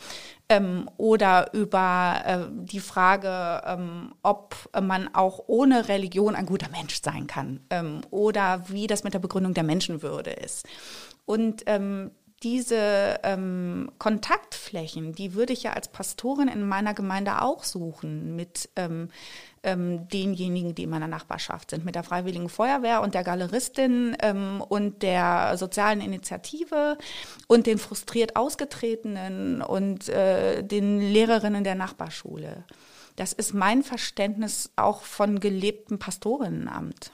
ähm, 0.49 0.89
oder 0.97 1.53
über 1.53 2.21
äh, 2.25 2.38
die 2.51 2.79
Frage, 2.79 3.62
ähm, 3.65 4.13
ob 4.23 4.55
man 4.81 5.13
auch 5.13 5.43
ohne 5.47 5.89
Religion 5.89 6.36
ein 6.36 6.45
guter 6.45 6.69
Mensch 6.69 7.01
sein 7.01 7.27
kann 7.27 7.62
ähm, 7.69 8.01
oder 8.12 8.63
wie 8.69 8.88
das 8.88 9.03
mit 9.03 9.13
der 9.13 9.19
Begründung 9.19 9.53
der 9.53 9.63
Menschenwürde 9.63 10.31
ist. 10.31 10.65
Und 11.25 11.63
ähm, 11.65 12.12
diese 12.43 13.19
ähm, 13.23 13.91
Kontaktflächen, 13.97 15.13
die 15.13 15.33
würde 15.33 15.53
ich 15.53 15.63
ja 15.63 15.73
als 15.73 15.88
Pastorin 15.88 16.47
in 16.47 16.67
meiner 16.67 16.93
Gemeinde 16.93 17.41
auch 17.41 17.63
suchen 17.63 18.36
mit 18.36 18.69
ähm, 18.75 19.10
ähm, 19.67 20.08
denjenigen, 20.08 20.73
die 20.73 20.84
in 20.84 20.89
meiner 20.89 21.08
Nachbarschaft 21.08 21.71
sind, 21.71 21.86
mit 21.86 21.95
der 21.95 22.03
Freiwilligen 22.03 22.49
Feuerwehr 22.49 23.01
und 23.01 23.13
der 23.13 23.23
Galeristin 23.23 24.15
ähm, 24.21 24.63
und 24.67 25.03
der 25.03 25.58
sozialen 25.58 26.01
Initiative 26.01 26.97
und 27.47 27.67
den 27.67 27.77
frustriert 27.77 28.36
Ausgetretenen 28.36 29.62
und 29.62 30.08
äh, 30.10 30.63
den 30.63 30.99
Lehrerinnen 31.01 31.63
der 31.63 31.75
Nachbarschule. 31.75 32.63
Das 33.17 33.34
ist 33.34 33.53
mein 33.53 33.84
Verständnis 33.84 34.71
auch 34.75 35.01
von 35.01 35.39
gelebtem 35.39 35.99
Pastorinnenamt. 35.99 37.12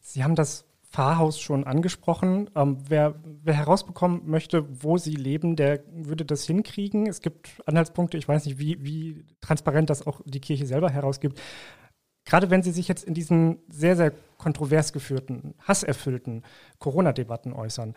Sie 0.00 0.22
haben 0.22 0.34
das 0.34 0.64
Pfarrhaus 0.94 1.40
schon 1.40 1.64
angesprochen. 1.64 2.48
Ähm, 2.54 2.78
wer, 2.88 3.16
wer 3.24 3.54
herausbekommen 3.54 4.22
möchte, 4.26 4.64
wo 4.84 4.96
sie 4.96 5.16
leben, 5.16 5.56
der 5.56 5.82
würde 5.92 6.24
das 6.24 6.46
hinkriegen. 6.46 7.08
Es 7.08 7.20
gibt 7.20 7.50
Anhaltspunkte, 7.66 8.16
ich 8.16 8.28
weiß 8.28 8.46
nicht, 8.46 8.60
wie, 8.60 8.84
wie 8.84 9.24
transparent 9.40 9.90
das 9.90 10.06
auch 10.06 10.20
die 10.24 10.38
Kirche 10.38 10.66
selber 10.66 10.90
herausgibt. 10.90 11.40
Gerade 12.24 12.48
wenn 12.48 12.62
Sie 12.62 12.70
sich 12.70 12.86
jetzt 12.86 13.04
in 13.04 13.12
diesen 13.12 13.58
sehr, 13.68 13.96
sehr 13.96 14.12
kontrovers 14.38 14.92
geführten, 14.92 15.54
hasserfüllten 15.66 16.42
Corona-Debatten 16.78 17.52
äußern, 17.52 17.94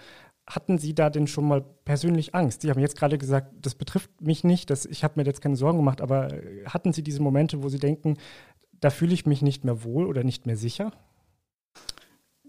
hatten 0.47 0.79
Sie 0.79 0.95
da 0.95 1.11
denn 1.11 1.27
schon 1.27 1.47
mal 1.47 1.63
persönlich 1.85 2.33
Angst? 2.33 2.61
Sie 2.61 2.71
haben 2.71 2.79
jetzt 2.79 2.97
gerade 2.97 3.19
gesagt, 3.19 3.53
das 3.61 3.75
betrifft 3.75 4.09
mich 4.21 4.43
nicht, 4.43 4.71
das, 4.71 4.85
ich 4.85 5.03
habe 5.03 5.13
mir 5.17 5.25
jetzt 5.25 5.41
keine 5.41 5.55
Sorgen 5.55 5.77
gemacht, 5.77 6.01
aber 6.01 6.29
hatten 6.65 6.93
Sie 6.93 7.03
diese 7.03 7.21
Momente, 7.21 7.61
wo 7.61 7.69
Sie 7.69 7.79
denken, 7.79 8.17
da 8.79 8.89
fühle 8.89 9.13
ich 9.13 9.27
mich 9.27 9.43
nicht 9.43 9.63
mehr 9.63 9.83
wohl 9.83 10.07
oder 10.07 10.23
nicht 10.23 10.47
mehr 10.47 10.57
sicher? 10.57 10.91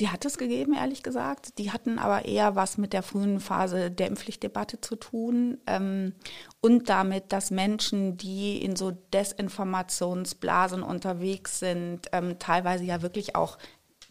Die 0.01 0.11
hat 0.11 0.25
es 0.25 0.39
gegeben, 0.39 0.75
ehrlich 0.75 1.03
gesagt. 1.03 1.59
Die 1.59 1.73
hatten 1.73 1.99
aber 1.99 2.25
eher 2.25 2.55
was 2.55 2.79
mit 2.79 2.93
der 2.93 3.03
frühen 3.03 3.41
Phase 3.41 3.91
der 3.91 4.07
Impfpflichtdebatte 4.07 4.81
zu 4.81 4.95
tun 4.95 5.59
ähm, 5.67 6.13
und 6.61 6.89
damit, 6.89 7.33
dass 7.33 7.51
Menschen, 7.51 8.17
die 8.17 8.63
in 8.63 8.77
so 8.77 8.93
Desinformationsblasen 8.93 10.83
unterwegs 10.85 11.59
sind, 11.59 12.09
ähm, 12.13 12.39
teilweise 12.39 12.85
ja 12.85 13.03
wirklich 13.03 13.35
auch 13.35 13.59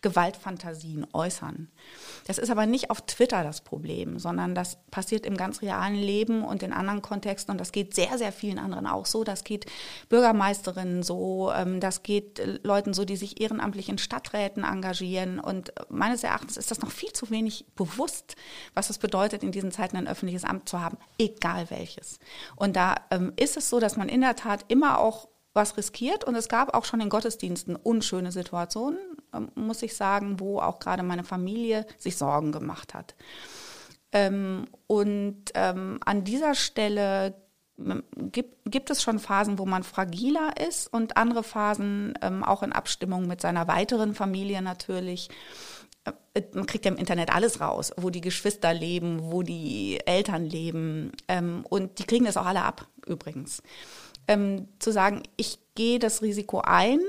Gewaltfantasien 0.01 1.07
äußern. 1.11 1.69
Das 2.27 2.37
ist 2.37 2.51
aber 2.51 2.65
nicht 2.65 2.91
auf 2.91 3.01
Twitter 3.01 3.43
das 3.43 3.61
Problem, 3.61 4.19
sondern 4.19 4.53
das 4.53 4.77
passiert 4.91 5.25
im 5.25 5.37
ganz 5.37 5.61
realen 5.61 5.95
Leben 5.95 6.43
und 6.43 6.61
in 6.61 6.71
anderen 6.71 7.01
Kontexten 7.01 7.51
und 7.51 7.59
das 7.59 7.71
geht 7.71 7.95
sehr, 7.95 8.17
sehr 8.17 8.31
vielen 8.31 8.59
anderen 8.59 8.85
auch 8.85 9.07
so. 9.07 9.23
Das 9.23 9.43
geht 9.43 9.65
Bürgermeisterinnen 10.09 11.01
so, 11.01 11.51
ähm, 11.51 11.79
das 11.79 12.03
geht 12.03 12.39
äh, 12.39 12.59
Leuten 12.63 12.93
so, 12.93 13.05
die 13.05 13.17
sich 13.17 13.41
ehrenamtlich 13.41 13.89
in 13.89 13.97
Stadträten 13.97 14.63
engagieren 14.63 15.39
und 15.39 15.73
meines 15.89 16.23
Erachtens 16.23 16.57
ist 16.57 16.69
das 16.69 16.81
noch 16.81 16.91
viel 16.91 17.11
zu 17.11 17.31
wenig 17.31 17.65
bewusst, 17.75 18.35
was 18.75 18.89
es 18.89 18.99
bedeutet, 18.99 19.41
in 19.41 19.51
diesen 19.51 19.71
Zeiten 19.71 19.97
ein 19.97 20.07
öffentliches 20.07 20.43
Amt 20.43 20.69
zu 20.69 20.79
haben, 20.79 20.97
egal 21.17 21.69
welches. 21.71 22.19
Und 22.55 22.75
da 22.75 22.95
ähm, 23.09 23.33
ist 23.35 23.57
es 23.57 23.69
so, 23.69 23.79
dass 23.79 23.97
man 23.97 24.09
in 24.09 24.21
der 24.21 24.35
Tat 24.35 24.65
immer 24.67 24.99
auch 24.99 25.27
was 25.53 25.75
riskiert 25.75 26.23
und 26.23 26.35
es 26.35 26.47
gab 26.47 26.73
auch 26.75 26.85
schon 26.85 27.01
in 27.01 27.09
Gottesdiensten 27.09 27.75
unschöne 27.75 28.31
Situationen, 28.31 28.99
muss 29.55 29.81
ich 29.81 29.95
sagen, 29.95 30.39
wo 30.39 30.59
auch 30.59 30.79
gerade 30.79 31.03
meine 31.03 31.23
Familie 31.23 31.85
sich 31.97 32.17
Sorgen 32.17 32.51
gemacht 32.51 32.93
hat. 32.93 33.15
Ähm, 34.11 34.67
und 34.87 35.45
ähm, 35.53 35.99
an 36.05 36.23
dieser 36.23 36.55
Stelle 36.55 37.35
ähm, 37.77 38.03
gibt, 38.15 38.71
gibt 38.71 38.89
es 38.89 39.01
schon 39.01 39.19
Phasen, 39.19 39.59
wo 39.59 39.65
man 39.65 39.83
fragiler 39.83 40.53
ist 40.67 40.91
und 40.91 41.17
andere 41.17 41.43
Phasen 41.43 42.13
ähm, 42.21 42.43
auch 42.43 42.63
in 42.63 42.71
Abstimmung 42.71 43.27
mit 43.27 43.41
seiner 43.41 43.67
weiteren 43.67 44.15
Familie 44.15 44.61
natürlich. 44.61 45.29
Äh, 46.33 46.41
man 46.53 46.65
kriegt 46.65 46.85
ja 46.85 46.91
im 46.91 46.97
Internet 46.97 47.33
alles 47.33 47.59
raus, 47.59 47.91
wo 47.97 48.09
die 48.09 48.21
Geschwister 48.21 48.73
leben, 48.73 49.19
wo 49.23 49.43
die 49.43 49.99
Eltern 50.05 50.45
leben. 50.45 51.11
Ähm, 51.27 51.65
und 51.69 51.99
die 51.99 52.05
kriegen 52.05 52.25
das 52.25 52.37
auch 52.37 52.45
alle 52.45 52.63
ab, 52.63 52.87
übrigens 53.05 53.61
ähm, 54.27 54.67
zu 54.79 54.91
sagen, 54.91 55.23
ich 55.37 55.59
gehe 55.75 55.99
das 55.99 56.21
Risiko 56.21 56.61
ein, 56.61 56.99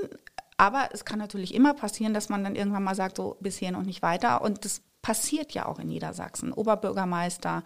aber 0.59 0.89
es 0.91 1.05
kann 1.05 1.19
natürlich 1.19 1.55
immer 1.55 1.73
passieren, 1.73 2.13
dass 2.13 2.27
man 2.27 2.43
dann 2.43 2.55
irgendwann 2.55 2.83
mal 2.83 2.93
sagt, 2.93 3.15
so 3.15 3.37
bis 3.39 3.57
hier 3.57 3.71
noch 3.71 3.83
nicht 3.83 4.01
weiter. 4.01 4.41
Und 4.41 4.65
das 4.65 4.81
passiert 5.01 5.53
ja 5.53 5.65
auch 5.65 5.79
in 5.79 5.87
Niedersachsen. 5.87 6.51
Oberbürgermeister, 6.51 7.63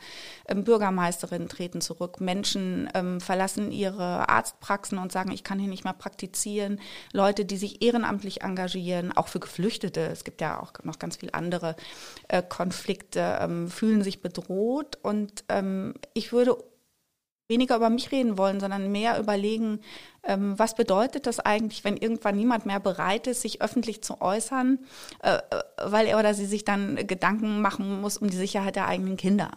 ähm, 0.47 0.63
Bürgermeisterinnen 0.63 1.49
treten 1.49 1.81
zurück, 1.81 2.21
Menschen 2.21 2.87
ähm, 2.93 3.19
verlassen 3.19 3.71
ihre 3.71 4.29
Arztpraxen 4.29 4.99
und 4.99 5.11
sagen, 5.11 5.31
ich 5.31 5.43
kann 5.43 5.57
hier 5.57 5.69
nicht 5.69 5.85
mehr 5.85 5.93
praktizieren. 5.93 6.79
Leute, 7.13 7.45
die 7.45 7.57
sich 7.57 7.81
ehrenamtlich 7.81 8.43
engagieren, 8.43 9.11
auch 9.11 9.27
für 9.27 9.39
Geflüchtete, 9.39 10.01
es 10.01 10.23
gibt 10.23 10.39
ja 10.39 10.61
auch 10.61 10.71
noch 10.83 10.99
ganz 10.99 11.17
viele 11.17 11.33
andere 11.33 11.75
äh, 12.27 12.43
Konflikte, 12.43 13.39
ähm, 13.41 13.69
fühlen 13.69 14.03
sich 14.03 14.21
bedroht. 14.21 14.99
Und 15.01 15.45
ähm, 15.49 15.95
ich 16.13 16.31
würde 16.31 16.57
weniger 17.47 17.75
über 17.75 17.89
mich 17.89 18.11
reden 18.11 18.37
wollen, 18.37 18.59
sondern 18.59 18.91
mehr 18.91 19.19
überlegen, 19.19 19.79
ähm, 20.23 20.57
was 20.57 20.75
bedeutet 20.75 21.27
das 21.27 21.39
eigentlich, 21.39 21.83
wenn 21.83 21.97
irgendwann 21.97 22.37
niemand 22.37 22.65
mehr 22.65 22.79
bereit 22.79 23.27
ist, 23.27 23.41
sich 23.41 23.61
öffentlich 23.61 24.01
zu 24.01 24.21
äußern, 24.21 24.79
äh, 25.21 25.39
weil 25.83 26.07
er 26.07 26.19
oder 26.19 26.33
sie 26.33 26.45
sich 26.45 26.63
dann 26.63 26.95
Gedanken 27.07 27.61
machen 27.61 28.01
muss 28.01 28.17
um 28.17 28.29
die 28.29 28.37
Sicherheit 28.37 28.75
der 28.75 28.87
eigenen 28.87 29.17
Kinder. 29.17 29.51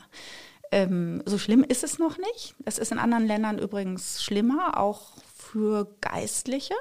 Ähm, 0.73 1.23
so 1.27 1.39
schlimm 1.39 1.65
ist 1.65 1.85
es 1.85 1.99
noch 1.99 2.19
nicht. 2.19 2.55
Das 2.59 2.79
ist 2.79 2.91
in 2.91 2.99
anderen 2.99 3.27
Ländern 3.27 3.59
übrigens 3.59 4.23
schlimmer, 4.23 4.81
auch 4.81 5.13
für 5.35 5.87
Geistliche. 6.01 6.75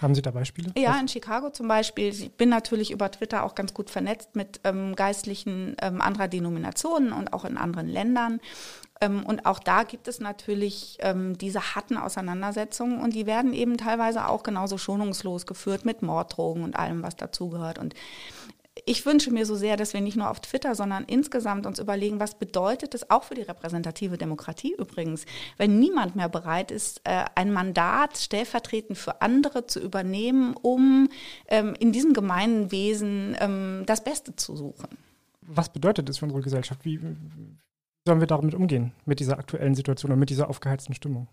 Haben 0.00 0.14
Sie 0.14 0.22
da 0.22 0.30
Beispiele? 0.32 0.72
Ja, 0.76 0.98
in 0.98 1.06
Chicago 1.06 1.50
zum 1.50 1.68
Beispiel. 1.68 2.08
Ich 2.08 2.32
bin 2.32 2.48
natürlich 2.48 2.90
über 2.90 3.10
Twitter 3.10 3.44
auch 3.44 3.54
ganz 3.54 3.72
gut 3.72 3.88
vernetzt 3.90 4.34
mit 4.34 4.60
ähm, 4.64 4.96
Geistlichen 4.96 5.76
ähm, 5.80 6.00
anderer 6.00 6.28
Denominationen 6.28 7.12
und 7.12 7.32
auch 7.32 7.44
in 7.44 7.56
anderen 7.56 7.88
Ländern. 7.88 8.40
Ähm, 9.02 9.26
und 9.26 9.44
auch 9.44 9.58
da 9.58 9.82
gibt 9.82 10.08
es 10.08 10.20
natürlich 10.20 10.96
ähm, 11.00 11.36
diese 11.36 11.74
harten 11.74 11.96
Auseinandersetzungen 11.96 13.00
und 13.00 13.14
die 13.14 13.26
werden 13.26 13.52
eben 13.52 13.76
teilweise 13.76 14.28
auch 14.28 14.44
genauso 14.44 14.78
schonungslos 14.78 15.44
geführt 15.44 15.84
mit 15.84 16.02
Morddrogen 16.02 16.62
und 16.62 16.76
allem, 16.76 17.02
was 17.02 17.16
dazugehört. 17.16 17.78
Und 17.78 17.94
ich 18.86 19.04
wünsche 19.04 19.32
mir 19.32 19.44
so 19.44 19.56
sehr, 19.56 19.76
dass 19.76 19.92
wir 19.92 20.00
nicht 20.00 20.16
nur 20.16 20.30
auf 20.30 20.40
Twitter, 20.40 20.74
sondern 20.74 21.04
insgesamt 21.04 21.66
uns 21.66 21.78
überlegen, 21.78 22.20
was 22.20 22.38
bedeutet 22.38 22.94
es 22.94 23.10
auch 23.10 23.24
für 23.24 23.34
die 23.34 23.42
repräsentative 23.42 24.16
Demokratie 24.16 24.74
übrigens, 24.78 25.26
wenn 25.58 25.78
niemand 25.78 26.16
mehr 26.16 26.28
bereit 26.28 26.70
ist, 26.70 27.00
äh, 27.04 27.24
ein 27.34 27.52
Mandat 27.52 28.16
stellvertretend 28.16 28.96
für 28.96 29.20
andere 29.20 29.66
zu 29.66 29.80
übernehmen, 29.80 30.54
um 30.62 31.08
ähm, 31.48 31.74
in 31.80 31.92
diesem 31.92 32.14
Gemeinwesen 32.14 33.84
das 33.86 34.04
Beste 34.04 34.36
zu 34.36 34.56
suchen. 34.56 34.96
Was 35.42 35.72
bedeutet 35.72 36.08
das 36.08 36.18
für 36.18 36.26
unsere 36.26 36.42
Gesellschaft? 36.42 36.84
Wie, 36.84 37.00
sollen 38.06 38.20
wir 38.20 38.26
damit 38.26 38.54
umgehen, 38.54 38.92
mit 39.04 39.20
dieser 39.20 39.38
aktuellen 39.38 39.74
Situation 39.74 40.12
und 40.12 40.18
mit 40.18 40.30
dieser 40.30 40.48
aufgeheizten 40.48 40.94
Stimmung? 40.94 41.28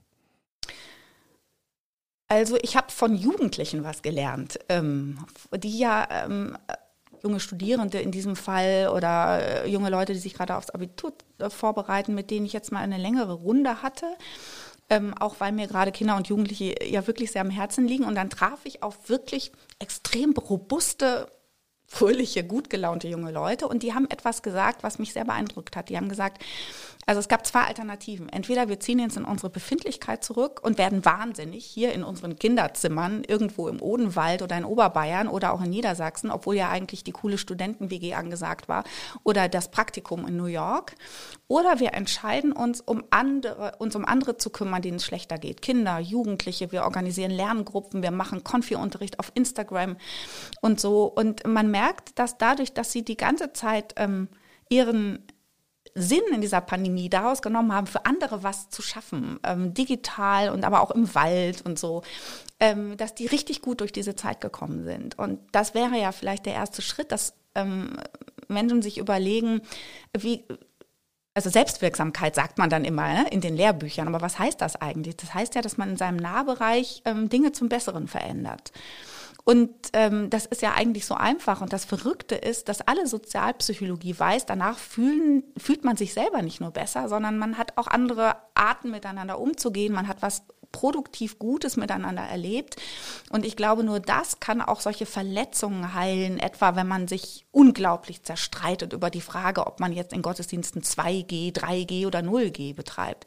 Also 2.28 2.58
ich 2.62 2.78
habe 2.78 2.92
von 2.92 3.16
Jugendlichen 3.16 3.84
was 3.84 4.04
gelernt, 4.04 4.60
ähm, 4.70 5.18
die 5.58 5.80
ja 5.80 6.08
ähm, 6.26 6.56
junge 7.24 7.40
Studierende 7.40 8.00
in 8.00 8.12
diesem 8.12 8.36
Fall 8.36 8.92
oder 8.96 9.64
äh, 9.66 9.70
junge 9.70 9.90
Leute, 9.90 10.14
die 10.14 10.20
sich 10.20 10.36
gerade 10.36 10.56
aufs 10.56 10.70
Abitur 10.70 11.14
äh, 11.40 11.50
vorbereiten, 11.50 12.14
mit 12.14 12.30
denen 12.30 12.46
ich 12.46 12.54
jetzt 12.54 12.72
mal 12.72 12.82
eine 12.82 12.98
längere 12.98 13.34
Runde 13.34 13.82
hatte. 13.82 14.06
Ähm, 14.92 15.14
auch 15.20 15.36
weil 15.40 15.52
mir 15.52 15.68
gerade 15.68 15.92
Kinder 15.92 16.16
und 16.16 16.28
Jugendliche 16.28 16.76
ja 16.84 17.06
wirklich 17.06 17.32
sehr 17.32 17.42
am 17.42 17.50
Herzen 17.50 17.88
liegen. 17.88 18.06
Und 18.06 18.16
dann 18.16 18.30
traf 18.30 18.60
ich 18.64 18.82
auf 18.82 19.10
wirklich 19.10 19.52
extrem 19.80 20.34
robuste 20.34 21.28
fröhliche, 21.90 22.44
gut 22.44 22.70
gelaunte 22.70 23.08
junge 23.08 23.32
Leute 23.32 23.68
und 23.68 23.84
die 23.84 23.94
haben 23.94 24.10
etwas 24.10 24.44
gesagt, 24.44 24.84
was 24.84 25.00
mich 25.00 25.12
sehr 25.12 25.26
beeindruckt 25.26 25.76
hat. 25.76 25.90
Die 25.90 25.98
haben 25.98 26.08
gesagt, 26.08 26.42
also 27.10 27.22
es 27.22 27.28
gab 27.28 27.44
zwei 27.48 27.62
Alternativen. 27.62 28.30
Entweder 28.30 28.70
wir 28.70 28.80
ziehen 28.80 29.00
jetzt 29.00 29.18
in 29.18 29.26
unsere 29.26 29.50
Befindlichkeit 29.50 30.24
zurück 30.24 30.60
und 30.62 30.78
werden 30.78 31.06
wahnsinnig 31.06 31.66
hier 31.66 31.92
in 31.92 32.04
unseren 32.04 32.36
Kinderzimmern 32.36 33.24
irgendwo 33.28 33.68
im 33.68 33.82
Odenwald 33.82 34.44
oder 34.44 34.56
in 34.56 34.64
Oberbayern 34.64 35.28
oder 35.28 35.52
auch 35.52 35.64
in 35.64 35.72
Niedersachsen, 35.72 36.30
obwohl 36.30 36.56
ja 36.56 36.70
eigentlich 36.70 37.04
die 37.04 37.12
coole 37.12 37.40
Studenten-WG 37.40 38.14
angesagt 38.14 38.70
war 38.70 38.84
oder 39.24 39.50
das 39.50 39.72
Praktikum 39.72 40.28
in 40.28 40.38
New 40.38 40.46
York. 40.46 40.94
Oder 41.48 41.80
wir 41.80 41.96
entscheiden 41.96 42.52
uns, 42.52 42.80
um 42.80 43.04
andere, 43.10 43.78
uns 43.80 43.96
um 43.96 44.06
andere 44.06 44.38
zu 44.38 44.52
kümmern, 44.52 44.84
denen 44.84 44.98
es 44.98 45.06
schlechter 45.06 45.40
geht. 45.40 45.64
Kinder, 45.64 45.98
Jugendliche, 45.98 46.72
wir 46.72 46.84
organisieren 46.84 47.32
Lerngruppen, 47.32 48.04
wir 48.04 48.12
machen 48.12 48.44
Konfi-Unterricht 48.44 49.18
auf 49.18 49.32
Instagram 49.34 49.98
und 50.62 50.80
so. 50.80 51.06
Und 51.06 51.44
man 51.48 51.72
merkt, 51.72 52.20
dass 52.20 52.38
dadurch, 52.38 52.74
dass 52.74 52.92
sie 52.92 53.04
die 53.04 53.18
ganze 53.18 53.52
Zeit 53.52 53.96
ähm, 53.98 54.28
ihren 54.70 55.26
Sinn 56.02 56.22
in 56.34 56.42
dieser 56.42 56.62
Pandemie 56.62 57.10
daraus 57.10 57.42
genommen 57.42 57.74
haben, 57.74 57.88
für 57.88 58.06
andere 58.06 58.44
was 58.44 58.70
zu 58.70 58.82
schaffen, 58.82 59.40
ähm, 59.44 59.74
digital 59.74 60.50
und 60.50 60.64
aber 60.64 60.82
auch 60.82 60.92
im 60.92 61.14
Wald 61.16 61.66
und 61.66 61.80
so, 61.80 62.04
ähm, 62.60 62.98
dass 62.98 63.16
die 63.16 63.28
richtig 63.28 63.62
gut 63.62 63.82
durch 63.82 63.92
diese 63.92 64.16
Zeit 64.16 64.42
gekommen 64.42 64.84
sind. 64.84 65.18
Und 65.18 65.40
das 65.52 65.74
wäre 65.74 66.00
ja 66.00 66.12
vielleicht 66.12 66.46
der 66.46 66.54
erste 66.54 66.82
Schritt, 66.82 67.12
dass 67.12 67.34
ähm, 67.56 67.98
Menschen 68.48 68.82
sich 68.82 68.98
überlegen, 68.98 69.62
wie, 70.18 70.44
also 71.34 71.50
Selbstwirksamkeit 71.50 72.36
sagt 72.36 72.58
man 72.58 72.70
dann 72.70 72.86
immer 72.86 73.08
ne, 73.08 73.28
in 73.32 73.42
den 73.42 73.56
Lehrbüchern, 73.56 74.08
aber 74.08 74.22
was 74.22 74.40
heißt 74.40 74.60
das 74.62 74.76
eigentlich? 74.76 75.18
Das 75.18 75.34
heißt 75.34 75.56
ja, 75.56 75.62
dass 75.62 75.78
man 75.78 75.92
in 75.92 75.98
seinem 75.98 76.18
Nahbereich 76.18 77.02
ähm, 77.06 77.30
Dinge 77.30 77.52
zum 77.52 77.70
Besseren 77.70 78.08
verändert. 78.08 78.72
Und 79.44 79.70
ähm, 79.94 80.30
das 80.30 80.46
ist 80.46 80.62
ja 80.62 80.74
eigentlich 80.74 81.06
so 81.06 81.16
einfach. 81.16 81.62
Und 81.62 81.74
das 81.74 81.86
Verrückte 81.86 82.36
ist, 82.36 82.70
dass 82.70 82.82
alle 82.82 83.08
Sozialpsychologie 83.08 84.18
weiß, 84.18 84.46
danach 84.46 84.78
fühlen, 84.78 85.44
fühlt 85.58 85.84
man 85.84 85.98
sich 85.98 86.14
selber 86.14 86.42
nicht 86.42 86.62
nur 86.62 86.72
besser, 86.72 87.10
sondern 87.10 87.38
man 87.38 87.58
hat 87.58 87.78
auch 87.78 87.88
andere 87.88 88.36
Arten 88.54 88.92
miteinander 88.92 89.40
umzugehen. 89.40 89.94
Man 89.94 90.08
hat 90.08 90.22
was 90.22 90.44
produktiv 90.72 91.40
Gutes 91.40 91.78
miteinander 91.78 92.22
erlebt. 92.22 92.76
Und 93.30 93.46
ich 93.46 93.56
glaube, 93.56 93.84
nur 93.84 94.00
das 94.00 94.40
kann 94.40 94.62
auch 94.62 94.82
solche 94.82 95.06
Verletzungen 95.06 95.94
heilen, 95.94 96.38
etwa 96.38 96.76
wenn 96.76 96.88
man 96.88 97.08
sich 97.08 97.46
unglaublich 97.52 98.24
zerstreitet 98.24 98.94
über 98.94 99.10
die 99.10 99.22
Frage, 99.22 99.66
ob 99.66 99.80
man 99.80 99.94
jetzt 99.94 100.14
in 100.14 100.22
Gottesdiensten 100.22 100.84
2G, 100.84 101.54
3G 101.56 102.06
oder 102.06 102.20
0G 102.20 102.76
betreibt 102.76 103.26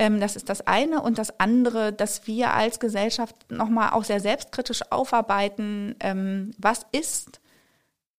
Ähm, 0.00 0.18
das 0.18 0.34
ist 0.34 0.48
das 0.48 0.66
eine. 0.66 1.00
Und 1.00 1.18
das 1.18 1.38
andere, 1.38 1.92
dass 1.92 2.26
wir 2.26 2.52
als 2.52 2.80
Gesellschaft 2.80 3.36
nochmal 3.52 3.90
auch 3.90 4.02
sehr 4.02 4.18
selbstkritisch 4.18 4.82
aufarbeiten, 4.90 5.94
ähm, 6.00 6.50
was 6.58 6.86
ist 6.90 7.40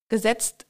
gesetzt 0.08 0.66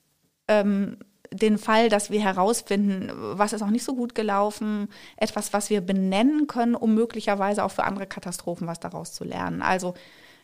ähm, 0.47 0.97
den 1.33 1.57
Fall, 1.57 1.89
dass 1.89 2.09
wir 2.09 2.21
herausfinden, 2.21 3.11
was 3.13 3.53
ist 3.53 3.61
auch 3.61 3.69
nicht 3.69 3.85
so 3.85 3.95
gut 3.95 4.15
gelaufen, 4.15 4.89
etwas, 5.17 5.53
was 5.53 5.69
wir 5.69 5.81
benennen 5.81 6.47
können, 6.47 6.75
um 6.75 6.93
möglicherweise 6.93 7.63
auch 7.63 7.71
für 7.71 7.83
andere 7.83 8.07
Katastrophen 8.07 8.67
was 8.67 8.79
daraus 8.79 9.13
zu 9.13 9.23
lernen. 9.23 9.61
Also 9.61 9.93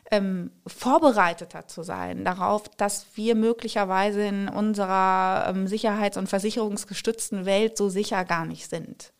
ähm, 0.09 0.51
vorbereiteter 0.65 1.67
zu 1.67 1.83
sein 1.83 2.23
darauf, 2.23 2.69
dass 2.77 3.07
wir 3.15 3.35
möglicherweise 3.35 4.21
in 4.21 4.47
unserer 4.47 5.47
ähm, 5.49 5.67
sicherheits- 5.67 6.17
und 6.17 6.29
versicherungsgestützten 6.29 7.45
Welt 7.45 7.77
so 7.77 7.89
sicher 7.89 8.23
gar 8.23 8.45
nicht 8.45 8.69
sind 8.69 9.11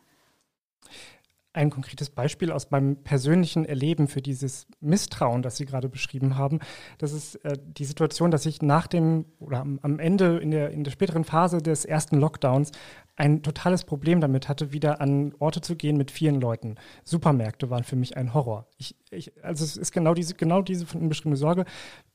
ein 1.58 1.70
konkretes 1.70 2.10
Beispiel 2.10 2.52
aus 2.52 2.72
meinem 2.72 3.04
persönlichen 3.04 3.66
Erleben 3.66 4.08
für 4.08 4.22
dieses 4.22 4.68
Misstrauen, 4.80 5.42
das 5.42 5.58
Sie 5.58 5.66
gerade 5.66 5.90
beschrieben 5.90 6.38
haben. 6.38 6.60
Das 7.00 7.12
ist 7.12 7.36
äh, 7.44 7.58
die 7.62 7.86
Situation, 7.86 8.32
dass 8.32 8.46
ich 8.46 8.62
nach 8.62 8.88
dem 8.88 9.26
oder 9.40 9.60
am, 9.60 9.80
am 9.82 10.00
Ende 10.00 10.38
in 10.38 10.52
der, 10.52 10.72
in 10.72 10.84
der 10.84 10.92
späteren 10.92 11.24
Phase 11.24 11.62
des 11.62 11.84
ersten 11.84 12.18
Lockdowns 12.18 12.72
ein 13.18 13.44
totales 13.44 13.84
Problem 13.84 14.22
damit 14.22 14.48
hatte, 14.48 14.72
wieder 14.72 15.02
an 15.02 15.34
Orte 15.40 15.62
zu 15.62 15.76
gehen 15.76 15.98
mit 15.98 16.12
vielen 16.12 16.40
Leuten. 16.40 16.76
Supermärkte 17.04 17.70
waren 17.70 17.84
für 17.84 17.96
mich 17.96 18.16
ein 18.16 18.34
Horror. 18.34 18.68
Ich, 18.78 18.96
ich, 19.10 19.44
also 19.44 19.66
es 19.66 19.76
ist 19.76 19.92
genau 19.92 20.14
diese, 20.14 20.36
genau 20.36 20.62
diese 20.62 20.86
von 20.86 21.02
Ihnen 21.02 21.10
beschriebene 21.10 21.38
Sorge 21.38 21.66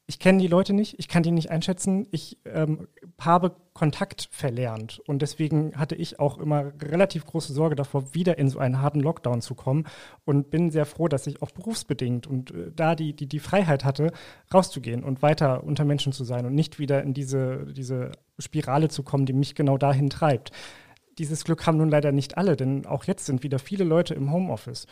ich 0.07 0.19
kenne 0.19 0.39
die 0.39 0.49
Leute 0.49 0.73
nicht, 0.73 0.99
ich 0.99 1.09
kann 1.09 1.23
die 1.23 1.31
nicht 1.31 1.51
einschätzen, 1.51 2.07
ich 2.11 2.39
ähm, 2.45 2.89
habe 3.21 3.55
Kontakt 3.73 4.29
verlernt 4.31 5.01
und 5.07 5.23
deswegen 5.23 5.77
hatte 5.77 5.95
ich 5.95 6.19
auch 6.19 6.39
immer 6.39 6.73
relativ 6.83 7.25
große 7.25 7.53
Sorge 7.53 7.77
davor, 7.77 8.13
wieder 8.13 8.37
in 8.37 8.49
so 8.49 8.59
einen 8.59 8.83
harten 8.83 9.01
Lockdown 9.01 9.41
zu 9.41 9.55
kommen 9.55 9.87
und 10.25 10.51
bin 10.51 10.71
sehr 10.71 10.87
froh, 10.87 11.09
dass 11.09 11.27
ich 11.27 11.41
auch 11.41 11.51
berufsbedingt 11.53 12.27
und 12.27 12.51
äh, 12.51 12.73
da 12.75 12.95
die, 12.95 13.15
die, 13.15 13.27
die 13.27 13.39
Freiheit 13.39 13.85
hatte, 13.85 14.13
rauszugehen 14.53 15.05
und 15.05 15.23
weiter 15.23 15.65
unter 15.65 15.85
Menschen 15.85 16.13
zu 16.13 16.25
sein 16.25 16.45
und 16.47 16.55
nicht 16.55 16.79
wieder 16.79 17.03
in 17.03 17.15
diese, 17.15 17.73
diese 17.73 18.13
Spirale 18.39 18.89
zu 18.89 19.05
kommen, 19.05 19.25
die 19.25 19.33
mich 19.33 19.55
genau 19.55 19.79
dahin 19.79 20.11
treibt. 20.11 20.51
Dieses 21.19 21.45
Glück 21.45 21.67
haben 21.67 21.79
nun 21.79 21.91
leider 21.91 22.13
nicht 22.13 22.39
alle, 22.39 22.57
denn 22.57 22.87
auch 22.87 23.05
jetzt 23.05 23.27
sind 23.27 23.43
wieder 23.43 23.59
viele 23.59 23.85
Leute 23.85 24.15
im 24.15 24.33
Homeoffice. 24.33 24.87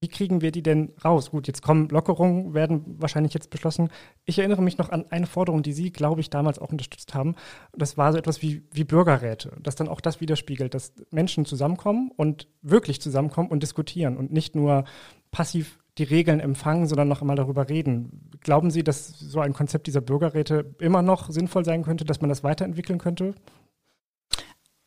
Wie 0.00 0.08
kriegen 0.08 0.42
wir 0.42 0.52
die 0.52 0.62
denn 0.62 0.92
raus? 1.02 1.30
Gut, 1.30 1.46
jetzt 1.46 1.62
kommen 1.62 1.88
Lockerungen, 1.88 2.52
werden 2.52 2.96
wahrscheinlich 3.00 3.32
jetzt 3.32 3.48
beschlossen. 3.48 3.88
Ich 4.26 4.38
erinnere 4.38 4.60
mich 4.60 4.76
noch 4.76 4.90
an 4.90 5.06
eine 5.10 5.26
Forderung, 5.26 5.62
die 5.62 5.72
Sie, 5.72 5.90
glaube 5.90 6.20
ich, 6.20 6.28
damals 6.28 6.58
auch 6.58 6.70
unterstützt 6.70 7.14
haben. 7.14 7.34
Das 7.72 7.96
war 7.96 8.12
so 8.12 8.18
etwas 8.18 8.42
wie, 8.42 8.62
wie 8.72 8.84
Bürgerräte, 8.84 9.56
dass 9.62 9.74
dann 9.74 9.88
auch 9.88 10.02
das 10.02 10.20
widerspiegelt, 10.20 10.74
dass 10.74 10.92
Menschen 11.10 11.46
zusammenkommen 11.46 12.10
und 12.14 12.46
wirklich 12.60 13.00
zusammenkommen 13.00 13.48
und 13.48 13.62
diskutieren 13.62 14.18
und 14.18 14.32
nicht 14.32 14.54
nur 14.54 14.84
passiv 15.30 15.78
die 15.96 16.04
Regeln 16.04 16.40
empfangen, 16.40 16.86
sondern 16.86 17.08
noch 17.08 17.22
einmal 17.22 17.36
darüber 17.36 17.70
reden. 17.70 18.30
Glauben 18.40 18.70
Sie, 18.70 18.84
dass 18.84 19.18
so 19.18 19.40
ein 19.40 19.54
Konzept 19.54 19.86
dieser 19.86 20.02
Bürgerräte 20.02 20.74
immer 20.78 21.00
noch 21.00 21.30
sinnvoll 21.30 21.64
sein 21.64 21.82
könnte, 21.82 22.04
dass 22.04 22.20
man 22.20 22.28
das 22.28 22.44
weiterentwickeln 22.44 22.98
könnte? 22.98 23.34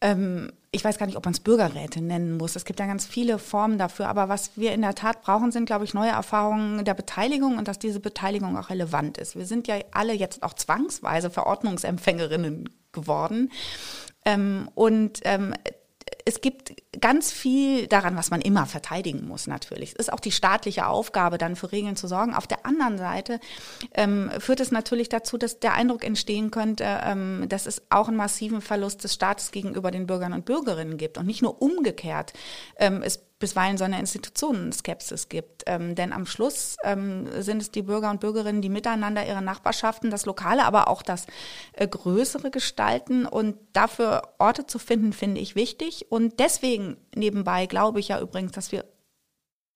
Ähm, 0.02 0.52
ich 0.72 0.84
weiß 0.84 0.98
gar 0.98 1.08
nicht, 1.08 1.18
ob 1.18 1.26
man 1.26 1.34
es 1.34 1.40
Bürgerräte 1.40 2.02
nennen 2.02 2.38
muss. 2.38 2.56
Es 2.56 2.64
gibt 2.64 2.80
ja 2.80 2.86
ganz 2.86 3.06
viele 3.06 3.40
Formen 3.40 3.78
dafür. 3.78 4.08
Aber 4.08 4.30
was 4.30 4.52
wir 4.56 4.74
in 4.74 4.82
der 4.82 4.96
Tat 4.96 5.22
brauchen, 5.22 5.52
sind, 5.52 5.66
glaube 5.66 5.84
ich, 5.86 5.94
neue 5.94 6.12
Erfahrungen 6.12 6.86
der 6.86 6.94
Beteiligung 6.94 7.58
und 7.58 7.68
dass 7.68 7.80
diese 7.80 8.00
Beteiligung 8.00 8.56
auch 8.58 8.70
relevant 8.70 9.18
ist. 9.18 9.36
Wir 9.36 9.46
sind 9.46 9.68
ja 9.68 9.78
alle 9.92 10.14
jetzt 10.14 10.44
auch 10.44 10.54
zwangsweise 10.54 11.30
Verordnungsempfängerinnen 11.30 12.70
geworden. 12.92 13.52
Ähm, 14.26 14.70
und 14.76 15.22
ähm, 15.24 15.56
es 16.26 16.42
gibt 16.42 16.76
ganz 17.00 17.32
viel 17.32 17.88
daran, 17.88 18.16
was 18.16 18.32
man 18.32 18.42
immer 18.42 18.66
verteidigen 18.66 19.28
muss, 19.28 19.46
natürlich. 19.46 19.92
Es 19.92 20.08
ist 20.08 20.14
auch 20.14 20.20
die 20.20 20.32
staatliche 20.32 20.88
Aufgabe, 20.88 21.38
dann 21.38 21.56
für 21.56 21.72
Regeln 21.72 21.96
zu 21.96 22.08
sorgen. 22.08 22.34
Auf 22.34 22.48
der 22.48 22.66
anderen 22.66 22.98
Seite 22.98 23.40
ähm, 23.94 24.32
führt 24.40 24.60
es 24.60 24.72
natürlich 24.72 25.08
dazu, 25.08 25.38
dass 25.38 25.60
der 25.60 25.74
Eindruck 25.74 26.04
entstehen 26.04 26.50
könnte, 26.50 26.86
ähm, 27.04 27.46
dass 27.48 27.68
es 27.68 27.84
auch 27.90 28.08
einen 28.08 28.18
massiven 28.18 28.62
Verlust 28.62 29.04
des 29.04 29.14
Staates 29.14 29.52
gegenüber 29.52 29.92
den 29.92 30.08
Bürgern 30.08 30.34
und 30.34 30.46
Bürgerinnen 30.46 30.98
gibt 30.98 31.18
und 31.20 31.28
nicht 31.28 31.44
nur 31.44 31.62
umgekehrt. 31.62 32.34
Ähm, 32.78 33.04
es 33.04 33.20
bisweilen 33.40 33.78
so 33.78 33.86
eine 33.86 34.00
Institutionenskepsis 34.00 35.30
gibt. 35.30 35.64
Ähm, 35.66 35.96
denn 35.96 36.12
am 36.12 36.26
Schluss 36.26 36.76
ähm, 36.84 37.28
sind 37.42 37.62
es 37.62 37.72
die 37.72 37.82
Bürger 37.82 38.12
und 38.12 38.20
Bürgerinnen, 38.20 38.62
die 38.62 38.70
miteinander 38.70 39.26
ihre 39.26 39.42
Nachbarschaften, 39.42 40.12
das 40.12 40.26
Lokale, 40.26 40.66
aber 40.66 40.90
auch 40.90 41.02
das 41.02 41.26
äh, 41.74 41.88
Größere 41.88 42.52
gestalten. 42.52 43.26
Und 43.26 43.56
dafür 43.74 44.34
Orte 44.38 44.68
zu 44.68 44.78
finden, 44.78 45.14
finde 45.14 45.40
ich 45.40 45.56
wichtig. 45.56 46.08
Und 46.10 46.40
deswegen 46.40 46.79
nebenbei 47.16 47.66
glaube 47.66 48.00
ich 48.00 48.10
ja 48.10 48.20
übrigens, 48.20 48.52
dass 48.52 48.72
wir 48.72 48.86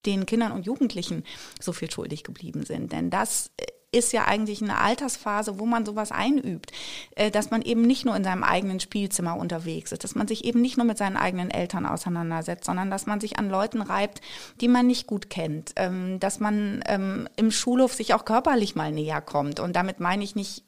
den 0.06 0.26
Kindern 0.26 0.52
und 0.52 0.66
Jugendlichen 0.66 1.24
so 1.60 1.72
viel 1.72 1.90
schuldig 1.90 2.24
geblieben 2.24 2.64
sind. 2.64 2.92
Denn 2.92 3.10
das 3.10 3.50
äh, 3.56 3.64
ist 3.96 4.12
ja 4.12 4.24
eigentlich 4.24 4.60
eine 4.60 4.78
Altersphase, 4.78 5.58
wo 5.58 5.66
man 5.66 5.86
sowas 5.86 6.10
einübt, 6.12 6.72
äh, 7.16 7.30
dass 7.30 7.50
man 7.50 7.62
eben 7.62 7.82
nicht 7.82 8.04
nur 8.04 8.16
in 8.16 8.24
seinem 8.24 8.42
eigenen 8.42 8.80
Spielzimmer 8.80 9.36
unterwegs 9.36 9.92
ist, 9.92 10.04
dass 10.04 10.14
man 10.14 10.28
sich 10.28 10.44
eben 10.44 10.60
nicht 10.60 10.76
nur 10.76 10.86
mit 10.86 10.98
seinen 10.98 11.16
eigenen 11.16 11.50
Eltern 11.50 11.86
auseinandersetzt, 11.86 12.64
sondern 12.64 12.90
dass 12.90 13.06
man 13.06 13.20
sich 13.20 13.38
an 13.38 13.48
Leuten 13.48 13.82
reibt, 13.82 14.20
die 14.60 14.68
man 14.68 14.86
nicht 14.86 15.06
gut 15.06 15.30
kennt, 15.30 15.72
ähm, 15.76 16.18
dass 16.20 16.40
man 16.40 16.82
ähm, 16.86 17.28
im 17.36 17.50
Schulhof 17.50 17.94
sich 17.94 18.14
auch 18.14 18.24
körperlich 18.24 18.74
mal 18.74 18.92
näher 18.92 19.20
kommt. 19.20 19.60
Und 19.60 19.76
damit 19.76 20.00
meine 20.00 20.24
ich 20.24 20.34
nicht 20.34 20.64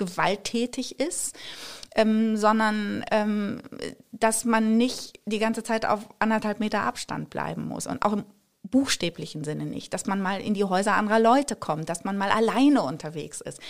gewalttätig 0.00 0.98
ist, 0.98 1.36
ähm, 1.94 2.36
sondern 2.36 3.04
ähm, 3.10 3.62
dass 4.10 4.44
man 4.44 4.76
nicht 4.76 5.20
die 5.26 5.38
ganze 5.38 5.62
Zeit 5.62 5.86
auf 5.86 6.08
anderthalb 6.18 6.58
Meter 6.58 6.82
Abstand 6.82 7.30
bleiben 7.30 7.68
muss. 7.68 7.86
Und 7.86 8.04
auch 8.04 8.14
im 8.14 8.24
buchstäblichen 8.62 9.44
Sinne 9.44 9.66
nicht, 9.66 9.94
dass 9.94 10.06
man 10.06 10.20
mal 10.20 10.40
in 10.40 10.54
die 10.54 10.64
Häuser 10.64 10.94
anderer 10.94 11.20
Leute 11.20 11.56
kommt, 11.56 11.88
dass 11.88 12.04
man 12.04 12.16
mal 12.16 12.30
alleine 12.30 12.82
unterwegs 12.82 13.40
ist. 13.40 13.60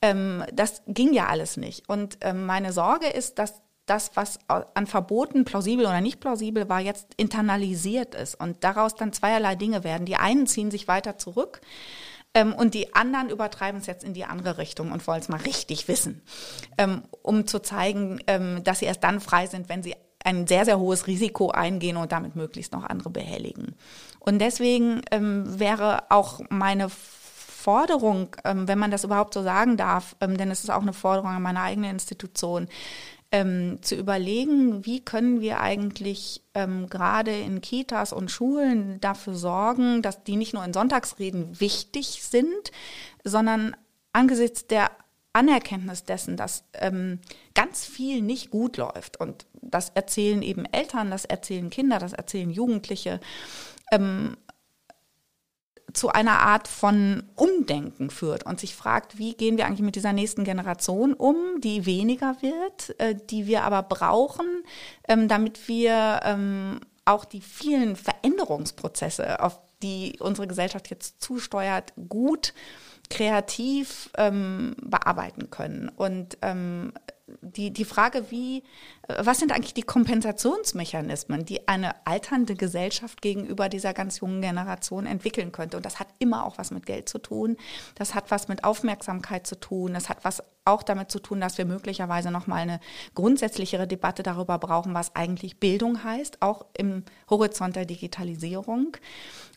Ähm, 0.00 0.44
das 0.52 0.82
ging 0.86 1.12
ja 1.12 1.26
alles 1.26 1.56
nicht. 1.56 1.88
Und 1.88 2.18
ähm, 2.20 2.46
meine 2.46 2.72
Sorge 2.72 3.08
ist, 3.08 3.38
dass 3.38 3.62
das, 3.86 4.12
was 4.14 4.38
an 4.48 4.86
Verboten 4.86 5.44
plausibel 5.44 5.86
oder 5.86 6.00
nicht 6.00 6.20
plausibel 6.20 6.68
war, 6.68 6.80
jetzt 6.80 7.08
internalisiert 7.16 8.14
ist 8.14 8.36
und 8.36 8.62
daraus 8.62 8.94
dann 8.94 9.12
zweierlei 9.12 9.56
Dinge 9.56 9.82
werden. 9.82 10.06
Die 10.06 10.16
einen 10.16 10.46
ziehen 10.46 10.70
sich 10.70 10.86
weiter 10.86 11.18
zurück 11.18 11.60
ähm, 12.34 12.54
und 12.54 12.74
die 12.74 12.94
anderen 12.94 13.30
übertreiben 13.30 13.80
es 13.80 13.86
jetzt 13.86 14.04
in 14.04 14.14
die 14.14 14.24
andere 14.24 14.58
Richtung 14.58 14.92
und 14.92 15.06
wollen 15.06 15.20
es 15.20 15.28
mal 15.28 15.40
richtig 15.40 15.88
wissen, 15.88 16.22
ähm, 16.78 17.02
um 17.22 17.46
zu 17.46 17.60
zeigen, 17.60 18.20
ähm, 18.26 18.64
dass 18.64 18.78
sie 18.78 18.86
erst 18.86 19.04
dann 19.04 19.20
frei 19.20 19.46
sind, 19.46 19.68
wenn 19.68 19.82
sie 19.82 19.94
ein 20.24 20.46
sehr, 20.46 20.64
sehr 20.64 20.78
hohes 20.78 21.06
Risiko 21.06 21.50
eingehen 21.50 21.96
und 21.96 22.12
damit 22.12 22.36
möglichst 22.36 22.72
noch 22.72 22.84
andere 22.84 23.10
behelligen. 23.10 23.74
Und 24.20 24.38
deswegen 24.38 25.02
ähm, 25.10 25.58
wäre 25.58 26.04
auch 26.10 26.40
meine 26.48 26.88
Forderung, 26.88 28.34
ähm, 28.44 28.66
wenn 28.66 28.78
man 28.78 28.90
das 28.90 29.04
überhaupt 29.04 29.34
so 29.34 29.42
sagen 29.42 29.76
darf, 29.76 30.16
ähm, 30.20 30.36
denn 30.36 30.50
es 30.50 30.64
ist 30.64 30.70
auch 30.70 30.82
eine 30.82 30.92
Forderung 30.92 31.30
an 31.30 31.42
meine 31.42 31.60
eigene 31.60 31.90
Institution, 31.90 32.68
ähm, 33.32 33.78
zu 33.80 33.96
überlegen, 33.96 34.84
wie 34.84 35.00
können 35.00 35.40
wir 35.40 35.60
eigentlich 35.60 36.42
ähm, 36.54 36.88
gerade 36.88 37.34
in 37.34 37.62
Kitas 37.62 38.12
und 38.12 38.30
Schulen 38.30 39.00
dafür 39.00 39.34
sorgen, 39.34 40.02
dass 40.02 40.22
die 40.22 40.36
nicht 40.36 40.52
nur 40.52 40.64
in 40.64 40.74
Sonntagsreden 40.74 41.58
wichtig 41.58 42.22
sind, 42.22 42.70
sondern 43.24 43.74
angesichts 44.12 44.66
der 44.66 44.90
Anerkenntnis 45.32 46.04
dessen, 46.04 46.36
dass 46.36 46.64
ähm, 46.74 47.20
ganz 47.54 47.86
viel 47.86 48.20
nicht 48.20 48.50
gut 48.50 48.76
läuft. 48.76 49.18
Und 49.18 49.46
das 49.62 49.88
erzählen 49.88 50.42
eben 50.42 50.66
Eltern, 50.66 51.10
das 51.10 51.24
erzählen 51.24 51.70
Kinder, 51.70 51.98
das 51.98 52.12
erzählen 52.12 52.50
Jugendliche. 52.50 53.18
Ähm, 53.90 54.36
zu 55.92 56.08
einer 56.08 56.40
Art 56.40 56.68
von 56.68 57.24
Umdenken 57.34 58.10
führt 58.10 58.44
und 58.44 58.60
sich 58.60 58.74
fragt, 58.74 59.18
wie 59.18 59.34
gehen 59.34 59.56
wir 59.56 59.66
eigentlich 59.66 59.82
mit 59.82 59.96
dieser 59.96 60.12
nächsten 60.12 60.44
Generation 60.44 61.14
um, 61.14 61.36
die 61.60 61.86
weniger 61.86 62.36
wird, 62.40 62.98
äh, 63.00 63.14
die 63.30 63.46
wir 63.46 63.64
aber 63.64 63.82
brauchen, 63.82 64.46
ähm, 65.08 65.28
damit 65.28 65.68
wir 65.68 66.20
ähm, 66.24 66.80
auch 67.04 67.24
die 67.24 67.40
vielen 67.40 67.96
Veränderungsprozesse, 67.96 69.40
auf 69.40 69.58
die 69.82 70.16
unsere 70.20 70.46
Gesellschaft 70.46 70.90
jetzt 70.90 71.20
zusteuert, 71.20 71.92
gut 72.08 72.54
kreativ 73.12 74.08
ähm, 74.16 74.74
bearbeiten 74.80 75.50
können. 75.50 75.90
Und 75.90 76.38
ähm, 76.40 76.94
die, 77.42 77.70
die 77.70 77.84
Frage, 77.84 78.30
wie, 78.30 78.62
was 79.06 79.38
sind 79.38 79.52
eigentlich 79.52 79.74
die 79.74 79.82
Kompensationsmechanismen, 79.82 81.44
die 81.44 81.68
eine 81.68 82.06
alternde 82.06 82.54
Gesellschaft 82.54 83.20
gegenüber 83.20 83.68
dieser 83.68 83.92
ganz 83.92 84.20
jungen 84.20 84.40
Generation 84.40 85.04
entwickeln 85.04 85.52
könnte? 85.52 85.76
Und 85.76 85.84
das 85.84 86.00
hat 86.00 86.08
immer 86.20 86.46
auch 86.46 86.56
was 86.56 86.70
mit 86.70 86.86
Geld 86.86 87.08
zu 87.08 87.18
tun. 87.18 87.56
Das 87.96 88.14
hat 88.14 88.30
was 88.30 88.48
mit 88.48 88.64
Aufmerksamkeit 88.64 89.46
zu 89.46 89.60
tun. 89.60 89.92
Das 89.92 90.08
hat 90.08 90.24
was 90.24 90.42
auch 90.64 90.82
damit 90.82 91.10
zu 91.10 91.18
tun, 91.18 91.40
dass 91.40 91.58
wir 91.58 91.66
möglicherweise 91.66 92.30
nochmal 92.30 92.60
eine 92.60 92.80
grundsätzlichere 93.14 93.86
Debatte 93.86 94.22
darüber 94.22 94.58
brauchen, 94.58 94.94
was 94.94 95.14
eigentlich 95.14 95.60
Bildung 95.60 96.02
heißt, 96.04 96.40
auch 96.40 96.64
im 96.76 97.04
Horizont 97.28 97.76
der 97.76 97.84
Digitalisierung. 97.84 98.96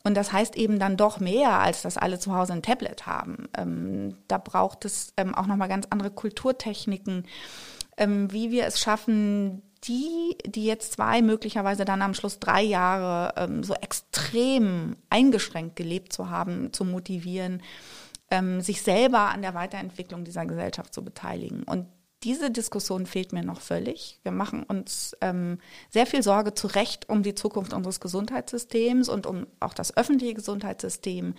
Und 0.06 0.14
das 0.14 0.32
heißt 0.32 0.56
eben 0.56 0.78
dann 0.78 0.98
doch 0.98 1.20
mehr, 1.20 1.60
als 1.60 1.82
dass 1.82 1.98
alle 1.98 2.20
zu 2.20 2.36
Hause 2.36 2.54
ein 2.54 2.62
Tablet 2.62 3.08
haben. 3.08 3.50
Ähm, 3.58 4.16
da 4.28 4.38
braucht 4.38 4.86
es 4.86 5.14
ähm, 5.18 5.34
auch 5.34 5.48
nochmal 5.48 5.68
ganz 5.68 5.88
andere 5.90 6.12
Kulturtechniken, 6.12 7.26
ähm, 7.98 8.32
wie 8.32 8.52
wir 8.52 8.68
es 8.68 8.80
schaffen, 8.80 9.64
die, 9.84 10.38
die 10.46 10.66
jetzt 10.66 10.94
zwei, 10.94 11.24
möglicherweise 11.24 11.86
dann 11.86 12.04
am 12.04 12.14
Schluss 12.14 12.40
drei 12.40 12.62
Jahre 12.62 13.34
ähm, 13.36 13.64
so 13.64 13.74
extrem 13.74 14.96
eingeschränkt 15.10 15.76
gelebt 15.76 16.14
zu 16.14 16.30
haben, 16.30 16.72
zu 16.72 16.86
motivieren, 16.86 17.64
ähm, 18.30 18.62
sich 18.62 18.84
selber 18.84 19.32
an 19.32 19.42
der 19.42 19.56
Weiterentwicklung 19.56 20.24
dieser 20.24 20.46
Gesellschaft 20.46 20.94
zu 20.94 21.04
beteiligen. 21.04 21.64
Und 21.64 21.88
diese 22.26 22.50
Diskussion 22.50 23.06
fehlt 23.06 23.34
mir 23.34 23.44
noch 23.44 23.62
völlig. 23.62 24.20
Wir 24.24 24.32
machen 24.32 24.64
uns 24.64 25.16
ähm, 25.22 25.60
sehr 25.92 26.08
viel 26.08 26.24
Sorge 26.24 26.56
zu 26.56 26.66
Recht 26.66 27.08
um 27.08 27.22
die 27.22 27.36
Zukunft 27.36 27.72
unseres 27.72 28.00
Gesundheitssystems 28.00 29.10
und 29.10 29.28
um 29.28 29.46
auch 29.60 29.76
das 29.76 29.96
öffentliche 29.96 30.34
Gesundheitssystem. 30.34 31.36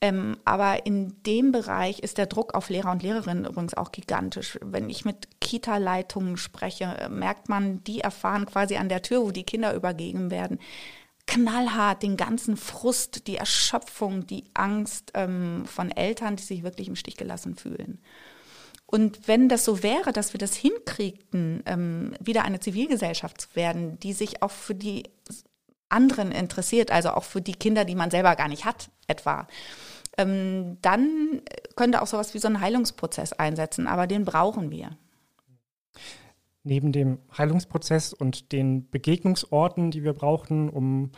Ähm, 0.00 0.36
aber 0.44 0.84
in 0.86 1.22
dem 1.22 1.52
Bereich 1.52 2.00
ist 2.00 2.18
der 2.18 2.26
Druck 2.26 2.54
auf 2.54 2.68
Lehrer 2.68 2.90
und 2.90 3.04
Lehrerinnen 3.04 3.44
übrigens 3.44 3.74
auch 3.74 3.92
gigantisch. 3.92 4.58
Wenn 4.60 4.90
ich 4.90 5.04
mit 5.04 5.28
Kita-Leitungen 5.40 6.36
spreche, 6.36 7.08
merkt 7.08 7.48
man, 7.48 7.84
die 7.84 8.00
erfahren 8.00 8.44
quasi 8.44 8.76
an 8.76 8.88
der 8.88 9.02
Tür, 9.02 9.22
wo 9.22 9.30
die 9.30 9.44
Kinder 9.44 9.72
übergeben 9.72 10.32
werden, 10.32 10.58
knallhart 11.28 12.02
den 12.02 12.16
ganzen 12.16 12.56
Frust, 12.56 13.28
die 13.28 13.36
Erschöpfung, 13.36 14.26
die 14.26 14.46
Angst 14.54 15.12
ähm, 15.14 15.62
von 15.66 15.92
Eltern, 15.92 16.34
die 16.34 16.42
sich 16.42 16.64
wirklich 16.64 16.88
im 16.88 16.96
Stich 16.96 17.16
gelassen 17.16 17.54
fühlen. 17.54 18.00
Und 18.94 19.26
wenn 19.26 19.48
das 19.48 19.64
so 19.64 19.82
wäre, 19.82 20.12
dass 20.12 20.34
wir 20.34 20.38
das 20.38 20.54
hinkriegten, 20.54 21.62
ähm, 21.64 22.14
wieder 22.20 22.44
eine 22.44 22.60
Zivilgesellschaft 22.60 23.40
zu 23.40 23.48
werden, 23.54 23.98
die 24.00 24.12
sich 24.12 24.42
auch 24.42 24.50
für 24.50 24.74
die 24.74 25.04
anderen 25.88 26.30
interessiert, 26.30 26.90
also 26.90 27.08
auch 27.12 27.24
für 27.24 27.40
die 27.40 27.54
Kinder, 27.54 27.86
die 27.86 27.94
man 27.94 28.10
selber 28.10 28.36
gar 28.36 28.48
nicht 28.48 28.66
hat, 28.66 28.90
etwa, 29.06 29.48
ähm, 30.18 30.76
dann 30.82 31.40
könnte 31.74 32.02
auch 32.02 32.06
sowas 32.06 32.34
wie 32.34 32.38
so 32.38 32.48
ein 32.48 32.60
Heilungsprozess 32.60 33.32
einsetzen, 33.32 33.86
aber 33.86 34.06
den 34.06 34.26
brauchen 34.26 34.70
wir. 34.70 34.90
Neben 36.62 36.92
dem 36.92 37.18
Heilungsprozess 37.36 38.12
und 38.12 38.52
den 38.52 38.90
Begegnungsorten, 38.90 39.90
die 39.90 40.04
wir 40.04 40.12
brauchen, 40.12 40.68
um, 40.68 41.12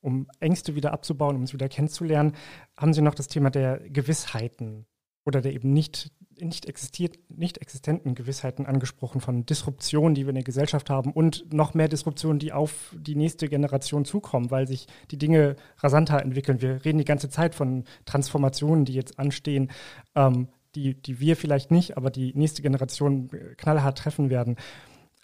um 0.00 0.28
Ängste 0.38 0.76
wieder 0.76 0.92
abzubauen, 0.92 1.34
um 1.34 1.48
sie 1.48 1.54
wieder 1.54 1.68
kennenzulernen, 1.68 2.36
haben 2.76 2.94
Sie 2.94 3.02
noch 3.02 3.16
das 3.16 3.26
Thema 3.26 3.50
der 3.50 3.80
Gewissheiten 3.90 4.86
oder 5.26 5.40
der 5.40 5.52
eben 5.52 5.72
nicht 5.72 6.12
nicht, 6.40 6.66
existiert, 6.66 7.18
nicht 7.28 7.58
existenten 7.58 8.14
Gewissheiten 8.14 8.66
angesprochen 8.66 9.20
von 9.20 9.46
Disruptionen, 9.46 10.14
die 10.14 10.24
wir 10.24 10.30
in 10.30 10.36
der 10.36 10.44
Gesellschaft 10.44 10.90
haben 10.90 11.12
und 11.12 11.52
noch 11.52 11.74
mehr 11.74 11.88
Disruptionen, 11.88 12.38
die 12.38 12.52
auf 12.52 12.94
die 12.96 13.14
nächste 13.14 13.48
Generation 13.48 14.04
zukommen, 14.04 14.50
weil 14.50 14.66
sich 14.66 14.86
die 15.10 15.18
Dinge 15.18 15.56
rasanter 15.78 16.20
entwickeln. 16.22 16.60
Wir 16.60 16.84
reden 16.84 16.98
die 16.98 17.04
ganze 17.04 17.28
Zeit 17.28 17.54
von 17.54 17.84
Transformationen, 18.04 18.84
die 18.84 18.94
jetzt 18.94 19.18
anstehen, 19.18 19.70
ähm, 20.14 20.48
die, 20.74 20.94
die 20.94 21.20
wir 21.20 21.36
vielleicht 21.36 21.70
nicht, 21.70 21.96
aber 21.96 22.10
die 22.10 22.32
nächste 22.34 22.62
Generation 22.62 23.30
knallhart 23.56 23.98
treffen 23.98 24.30
werden. 24.30 24.56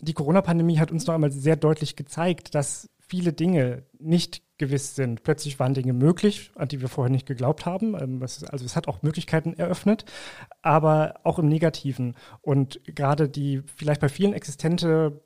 Die 0.01 0.15
Corona-Pandemie 0.15 0.79
hat 0.79 0.91
uns 0.91 1.07
noch 1.07 1.15
einmal 1.15 1.31
sehr 1.31 1.57
deutlich 1.57 1.97
gezeigt, 1.97 2.55
dass 2.55 2.91
viele 3.15 3.33
Dinge 3.33 3.85
nicht 4.01 4.43
gewiss 4.59 4.97
sind. 4.97 5.23
Plötzlich 5.23 5.61
waren 5.61 5.73
Dinge 5.73 5.93
möglich, 5.93 6.51
an 6.57 6.67
die 6.67 6.81
wir 6.81 6.89
vorher 6.89 7.13
nicht 7.13 7.27
geglaubt 7.27 7.65
haben. 7.65 7.95
Ähm, 7.95 8.21
also 8.23 8.65
es 8.65 8.75
hat 8.75 8.89
auch 8.89 9.03
Möglichkeiten 9.03 9.55
eröffnet, 9.55 10.05
aber 10.63 11.21
auch 11.23 11.39
im 11.39 11.49
Negativen. 11.49 12.17
Und 12.43 12.81
gerade 12.85 13.29
die 13.29 13.63
vielleicht 13.77 14.01
bei 14.01 14.09
vielen 14.09 14.33
existente 14.33 15.23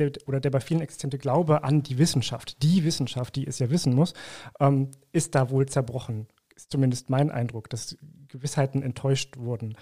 der, 0.00 0.10
oder 0.26 0.40
der 0.40 0.50
bei 0.50 0.58
vielen 0.58 0.80
existente 0.80 1.18
Glaube 1.18 1.62
an 1.62 1.84
die 1.84 1.98
Wissenschaft, 1.98 2.60
die 2.64 2.82
Wissenschaft, 2.82 3.36
die 3.36 3.46
es 3.46 3.60
ja 3.60 3.70
wissen 3.70 3.94
muss, 3.94 4.12
ähm, 4.58 4.90
ist 5.12 5.36
da 5.36 5.50
wohl 5.50 5.66
zerbrochen. 5.66 6.26
Ist 6.56 6.72
zumindest 6.72 7.10
mein 7.10 7.30
Eindruck, 7.30 7.70
dass 7.70 7.96
Gewissheiten 8.26 8.82
enttäuscht 8.82 9.36
wurden. 9.36 9.76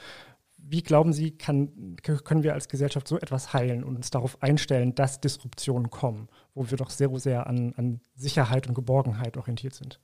Wie 0.65 0.83
glauben 0.83 1.13
Sie, 1.13 1.33
kann, 1.33 1.97
können 2.03 2.43
wir 2.43 2.55
als 2.55 2.69
Gesellschaft 2.69 3.09
so 3.09 3.19
etwas 3.19 3.53
heilen 3.53 3.85
und 3.85 3.97
uns 3.97 4.11
darauf 4.11 4.43
einstellen, 4.43 4.95
dass 4.95 5.21
Disruptionen 5.21 5.91
kommen, 5.91 6.29
wo 6.55 6.71
wir 6.71 6.79
doch 6.79 6.91
sehr, 6.91 7.11
sehr 7.19 7.47
an, 7.47 7.75
an 7.77 8.01
Sicherheit 8.15 8.69
und 8.69 8.75
Geborgenheit 8.75 9.37
orientiert 9.37 9.75
sind? 9.75 10.01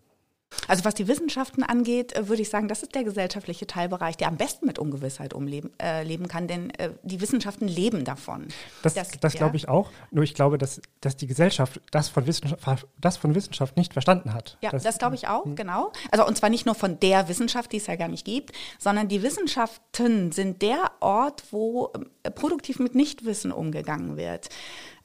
Also 0.66 0.84
was 0.84 0.94
die 0.94 1.08
Wissenschaften 1.08 1.62
angeht, 1.62 2.14
äh, 2.14 2.28
würde 2.28 2.42
ich 2.42 2.50
sagen, 2.50 2.68
das 2.68 2.82
ist 2.82 2.94
der 2.94 3.04
gesellschaftliche 3.04 3.66
Teilbereich, 3.66 4.16
der 4.16 4.28
am 4.28 4.36
besten 4.36 4.66
mit 4.66 4.78
Ungewissheit 4.78 5.34
umleben 5.34 5.70
äh, 5.80 6.02
leben 6.02 6.28
kann, 6.28 6.48
denn 6.48 6.70
äh, 6.70 6.90
die 7.02 7.20
Wissenschaften 7.20 7.68
leben 7.68 8.04
davon. 8.04 8.48
Das, 8.82 8.94
das, 8.94 9.10
das 9.20 9.34
ja. 9.34 9.38
glaube 9.38 9.56
ich 9.56 9.68
auch. 9.68 9.90
Nur 10.10 10.24
ich 10.24 10.34
glaube, 10.34 10.58
dass, 10.58 10.80
dass 11.00 11.16
die 11.16 11.26
Gesellschaft 11.26 11.80
das 11.90 12.08
von, 12.08 12.26
Wissenschaft, 12.26 12.86
das 12.98 13.16
von 13.16 13.34
Wissenschaft 13.34 13.76
nicht 13.76 13.92
verstanden 13.92 14.32
hat. 14.32 14.56
Ja, 14.62 14.70
das, 14.70 14.82
das 14.82 14.98
glaube 14.98 15.14
ich 15.14 15.28
auch, 15.28 15.44
hm. 15.44 15.56
genau. 15.56 15.92
Also 16.10 16.26
und 16.26 16.36
zwar 16.36 16.50
nicht 16.50 16.66
nur 16.66 16.74
von 16.74 16.98
der 17.00 17.28
Wissenschaft, 17.28 17.72
die 17.72 17.78
es 17.78 17.86
ja 17.86 17.96
gar 17.96 18.08
nicht 18.08 18.24
gibt, 18.24 18.52
sondern 18.78 19.08
die 19.08 19.22
Wissenschaften 19.22 20.32
sind 20.32 20.62
der 20.62 20.90
Ort, 21.00 21.44
wo 21.50 21.92
äh, 22.22 22.30
produktiv 22.30 22.78
mit 22.78 22.94
Nichtwissen 22.94 23.52
umgegangen 23.52 24.16
wird. 24.16 24.48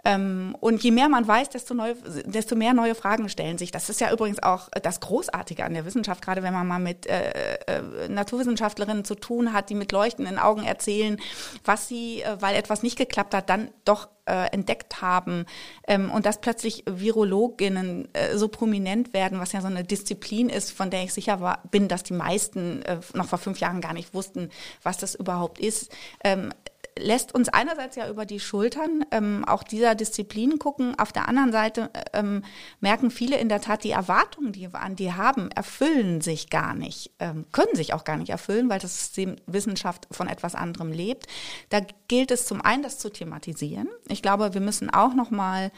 Ähm, 0.06 0.56
und 0.60 0.84
je 0.84 0.92
mehr 0.92 1.08
man 1.08 1.28
weiß, 1.28 1.50
desto, 1.50 1.74
neu, 1.74 1.96
desto 2.26 2.56
mehr 2.56 2.74
neue 2.74 2.96
Fragen 2.96 3.30
stellen 3.30 3.58
sich. 3.58 3.72
Das 3.72 3.90
ist 3.90 4.02
ja 4.02 4.12
übrigens 4.12 4.42
auch 4.44 4.70
das 4.82 5.00
Großartige 5.00 5.64
an 5.64 5.74
der 5.74 5.86
Wissenschaft, 5.86 6.22
gerade 6.22 6.44
wenn 6.44 6.54
man 6.54 6.68
mal 6.68 6.80
mit 6.80 7.08
äh, 7.08 7.56
äh, 7.68 8.10
Naturwissenschaftlerinnen 8.10 9.06
zu 9.06 9.16
tun 9.16 9.54
hat, 9.54 9.70
die 9.70 9.76
mit 9.76 9.92
leuchtenden 9.92 10.38
Augen 10.38 10.64
erzählen, 10.64 11.18
was 11.64 11.88
sie, 11.88 12.22
äh, 12.22 12.38
weil 12.42 12.56
etwas 12.56 12.84
nicht 12.84 12.98
geklappt 12.98 13.34
hat, 13.34 13.50
dann 13.50 13.70
doch 13.86 14.10
äh, 14.26 14.48
entdeckt 14.52 15.02
haben 15.02 15.46
ähm, 15.88 16.12
und 16.12 16.26
dass 16.26 16.40
plötzlich 16.40 16.84
Virologinnen 16.86 18.08
äh, 18.14 18.38
so 18.38 18.48
prominent 18.48 19.14
werden, 19.14 19.40
was 19.40 19.52
ja 19.52 19.62
so 19.62 19.68
eine 19.68 19.84
Disziplin 19.84 20.50
ist, 20.50 20.72
von 20.72 20.90
der 20.90 21.04
ich 21.04 21.14
sicher 21.14 21.42
war, 21.42 21.62
bin, 21.72 21.88
dass 21.88 22.04
die 22.04 22.14
meisten 22.14 22.82
äh, 22.84 23.00
noch 23.14 23.28
vor 23.28 23.40
fünf 23.40 23.60
Jahren 23.60 23.82
gar 23.82 23.94
nicht 23.94 24.14
wussten, 24.14 24.50
was 24.82 24.98
das 24.98 25.16
überhaupt 25.16 25.60
ist. 25.60 25.92
Ähm, 26.24 26.54
lässt 26.98 27.34
uns 27.34 27.50
einerseits 27.50 27.96
ja 27.96 28.10
über 28.10 28.26
die 28.26 28.40
Schultern 28.40 29.06
ähm, 29.12 29.46
auch 29.46 29.64
dieser 29.64 29.96
Disziplin 29.96 30.60
gucken. 30.60 30.98
Auf 30.98 31.12
der 31.12 31.28
anderen 31.28 31.52
Seite 31.52 31.90
ähm, 32.14 32.44
merken 32.80 33.12
viele 33.12 33.38
in 33.38 33.50
der 33.50 33.62
Tat, 33.62 33.84
die 33.84 33.92
Erwartungen, 33.92 34.52
die 34.52 34.72
wir 34.72 34.82
an 34.82 34.96
die 34.96 35.14
haben, 35.14 35.50
erfüllen 35.52 36.22
sich 36.22 36.50
gar 36.50 36.74
nicht, 36.74 37.12
ähm, 37.20 37.46
können 37.52 37.76
sich 37.76 37.94
auch 37.94 38.04
gar 38.04 38.18
nicht 38.18 38.30
erfüllen, 38.30 38.70
weil 38.70 38.80
das 38.80 38.98
System 38.98 39.36
Wissenschaft 39.46 40.08
von 40.12 40.28
etwas 40.28 40.56
anderem 40.56 40.92
lebt. 40.92 41.28
Da 41.70 41.82
gilt 42.08 42.32
es 42.32 42.46
zum 42.46 42.62
einen, 42.62 42.84
das 42.84 43.00
zu 43.00 43.10
thematisieren. 43.10 43.88
Ich 44.08 44.22
glaube, 44.22 44.54
wir 44.54 44.62
müssen 44.62 44.90
auch 44.90 45.14
noch 45.14 45.32
mal 45.32 45.72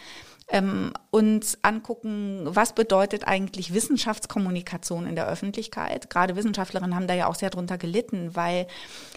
ähm, 0.48 0.94
uns 1.10 1.58
angucken, 1.64 2.42
was 2.46 2.74
bedeutet 2.74 3.28
eigentlich 3.28 3.74
Wissenschaftskommunikation 3.74 5.08
in 5.08 5.16
der 5.16 5.28
Öffentlichkeit. 5.28 6.10
Gerade 6.10 6.36
Wissenschaftlerinnen 6.36 6.96
haben 6.96 7.08
da 7.08 7.16
ja 7.16 7.28
auch 7.28 7.36
sehr 7.36 7.50
drunter 7.50 7.78
gelitten, 7.78 8.36
weil 8.36 8.68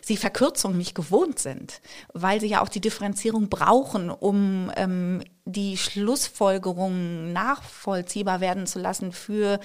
sie 0.02 0.16
Verkürzung 0.16 0.76
nicht 0.76 0.94
gewohnt 0.94 1.38
sind, 1.38 1.80
weil 2.14 2.40
sie 2.40 2.48
ja 2.48 2.62
auch 2.62 2.68
die 2.68 2.80
Differenzierung 2.80 3.48
brauchen, 3.48 4.10
um 4.10 4.72
ähm, 4.76 5.22
die 5.48 5.78
Schlussfolgerungen 5.78 7.32
nachvollziehbar 7.32 8.40
werden 8.40 8.66
zu 8.66 8.78
lassen 8.78 9.12
für 9.12 9.58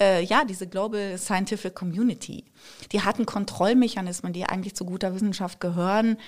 äh, 0.00 0.22
ja 0.22 0.44
diese 0.44 0.68
Global 0.68 1.18
Scientific 1.18 1.74
Community. 1.74 2.44
Die 2.92 3.02
harten 3.02 3.26
Kontrollmechanismen, 3.26 4.32
die 4.32 4.44
eigentlich 4.44 4.76
zu 4.76 4.84
guter 4.84 5.12
Wissenschaft 5.12 5.60
gehören, 5.60 6.18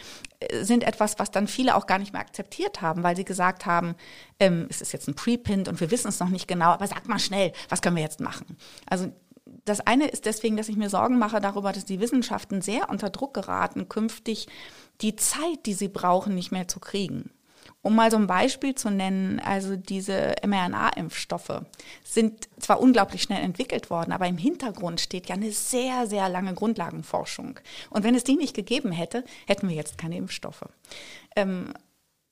äh, 0.41 0.65
sind 0.65 0.83
etwas, 0.83 1.21
was 1.21 1.31
dann 1.31 1.47
viele 1.47 1.77
auch 1.77 1.87
gar 1.87 1.99
nicht 1.99 2.13
mehr 2.13 2.21
akzeptiert 2.21 2.83
haben, 2.83 3.05
weil 3.05 3.15
sie 3.15 3.25
gesagt 3.25 3.65
haben, 3.65 3.95
ähm, 4.41 4.67
es 4.69 4.81
ist 4.81 4.93
jetzt 4.93 5.07
ein 5.07 5.15
Preprint 5.15 5.69
und 5.69 5.81
wir 5.81 5.93
wissen 5.93 6.09
es 6.09 6.19
noch 6.19 6.29
nicht 6.29 6.49
genau, 6.49 6.71
aber 6.71 6.89
sag 6.89 7.07
mal 7.07 7.21
schnell, 7.21 7.53
was 7.69 7.83
können 7.83 7.97
wir 7.97 8.03
jetzt 8.03 8.21
machen? 8.21 8.57
Also 8.87 9.13
das 9.65 9.81
eine 9.81 10.09
ist 10.09 10.27
deswegen, 10.27 10.57
dass 10.57 10.69
ich 10.69 10.77
mir 10.77 10.91
Sorgen 10.91 11.19
mache 11.19 11.41
darüber, 11.41 11.73
dass 11.73 11.85
die 11.85 12.01
Wissenschaften 12.01 12.61
sehr 12.61 12.91
unter 12.91 13.11
Druck 13.11 13.35
geraten, 13.35 13.89
künftig 13.89 14.49
die 15.01 15.15
Zeit, 15.15 15.65
die 15.67 15.75
sie 15.75 15.89
brauchen, 15.89 16.35
nicht 16.35 16.51
mehr 16.51 16.67
zu 16.67 16.81
kriegen. 16.81 17.31
Um 17.87 17.95
mal 17.95 18.11
so 18.11 18.17
ein 18.17 18.27
Beispiel 18.27 18.75
zu 18.75 18.91
nennen, 18.91 19.39
also 19.39 19.77
diese 19.77 20.35
mRNA-Impfstoffe 20.45 21.63
sind 22.03 22.49
zwar 22.59 22.81
unglaublich 22.81 23.23
schnell 23.23 23.41
entwickelt 23.45 23.91
worden, 23.91 24.11
aber 24.11 24.27
im 24.27 24.39
Hintergrund 24.39 25.01
steht 25.01 25.29
ja 25.29 25.37
eine 25.37 25.53
sehr, 25.53 26.09
sehr 26.09 26.29
lange 26.29 26.53
Grundlagenforschung. 26.55 27.61
Und 27.91 28.03
wenn 28.03 28.17
es 28.17 28.25
die 28.25 28.35
nicht 28.35 28.57
gegeben 28.57 28.91
hätte, 28.91 29.23
hätten 29.47 29.69
wir 29.69 29.77
jetzt 29.77 29.99
keine 29.99 30.17
Impfstoffe. 30.17 30.65
Ähm, 31.37 31.75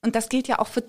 und 0.01 0.13
das 0.15 0.27
gilt 0.27 0.49
ja 0.49 0.59
auch 0.59 0.67
für 0.67 0.83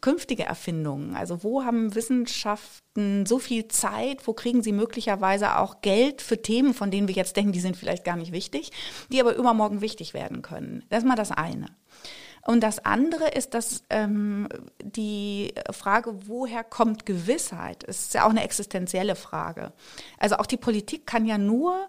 künftige 0.00 0.42
Erfindungen. 0.42 1.14
Also 1.14 1.44
wo 1.44 1.62
haben 1.62 1.94
Wissenschaften 1.94 3.26
so 3.26 3.38
viel 3.38 3.68
Zeit, 3.68 4.26
wo 4.26 4.32
kriegen 4.32 4.64
sie 4.64 4.72
möglicherweise 4.72 5.56
auch 5.56 5.82
Geld 5.82 6.20
für 6.20 6.42
Themen, 6.42 6.74
von 6.74 6.90
denen 6.90 7.06
wir 7.06 7.14
jetzt 7.14 7.36
denken, 7.36 7.52
die 7.52 7.60
sind 7.60 7.76
vielleicht 7.76 8.04
gar 8.04 8.16
nicht 8.16 8.32
wichtig, 8.32 8.72
die 9.12 9.20
aber 9.20 9.36
übermorgen 9.36 9.82
wichtig 9.82 10.14
werden 10.14 10.42
können. 10.42 10.82
Das 10.88 11.04
ist 11.04 11.08
mal 11.08 11.14
das 11.14 11.30
eine. 11.30 11.66
Und 12.46 12.60
das 12.62 12.84
andere 12.84 13.28
ist, 13.28 13.54
dass 13.54 13.84
ähm, 13.90 14.48
die 14.82 15.52
Frage, 15.70 16.14
woher 16.26 16.64
kommt 16.64 17.06
Gewissheit, 17.06 17.84
ist 17.84 18.14
ja 18.14 18.24
auch 18.24 18.30
eine 18.30 18.44
existenzielle 18.44 19.14
Frage. 19.14 19.72
Also 20.18 20.36
auch 20.36 20.46
die 20.46 20.56
Politik 20.56 21.06
kann 21.06 21.26
ja 21.26 21.38
nur 21.38 21.86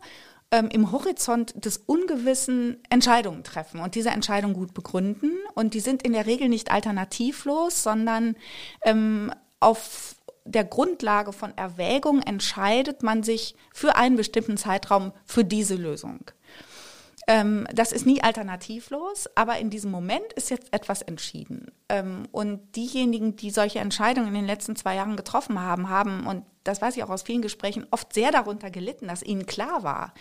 ähm, 0.51 0.69
im 0.69 0.91
Horizont 0.91 1.65
des 1.65 1.77
Ungewissen 1.77 2.77
Entscheidungen 2.89 3.43
treffen 3.43 3.79
und 3.79 3.95
diese 3.95 4.09
Entscheidungen 4.09 4.53
gut 4.53 4.73
begründen. 4.73 5.31
Und 5.55 5.73
die 5.73 5.79
sind 5.79 6.03
in 6.03 6.13
der 6.13 6.25
Regel 6.25 6.49
nicht 6.49 6.71
alternativlos, 6.71 7.83
sondern 7.83 8.35
ähm, 8.83 9.33
auf 9.59 10.15
der 10.43 10.63
Grundlage 10.63 11.33
von 11.33 11.55
Erwägung 11.57 12.21
entscheidet 12.21 13.03
man 13.03 13.23
sich 13.23 13.55
für 13.73 13.95
einen 13.95 14.17
bestimmten 14.17 14.57
Zeitraum 14.57 15.13
für 15.23 15.45
diese 15.45 15.75
Lösung. 15.75 16.25
Ähm, 17.27 17.67
das 17.73 17.91
ist 17.91 18.05
nie 18.05 18.21
alternativlos, 18.23 19.29
aber 19.35 19.59
in 19.59 19.69
diesem 19.69 19.91
Moment 19.91 20.33
ist 20.33 20.49
jetzt 20.49 20.73
etwas 20.73 21.01
entschieden. 21.01 21.71
Ähm, 21.89 22.27
und 22.31 22.75
diejenigen, 22.75 23.35
die 23.35 23.51
solche 23.51 23.79
Entscheidungen 23.79 24.29
in 24.29 24.33
den 24.33 24.45
letzten 24.45 24.75
zwei 24.75 24.95
Jahren 24.95 25.15
getroffen 25.15 25.59
haben, 25.59 25.89
haben, 25.89 26.25
und 26.25 26.45
das 26.63 26.81
weiß 26.81 26.97
ich 26.97 27.03
auch 27.03 27.09
aus 27.09 27.23
vielen 27.23 27.41
Gesprächen, 27.41 27.85
oft 27.91 28.13
sehr 28.13 28.31
darunter 28.31 28.71
gelitten, 28.71 29.07
dass 29.07 29.23
ihnen 29.23 29.45
klar 29.45 29.83
war, 29.83 30.13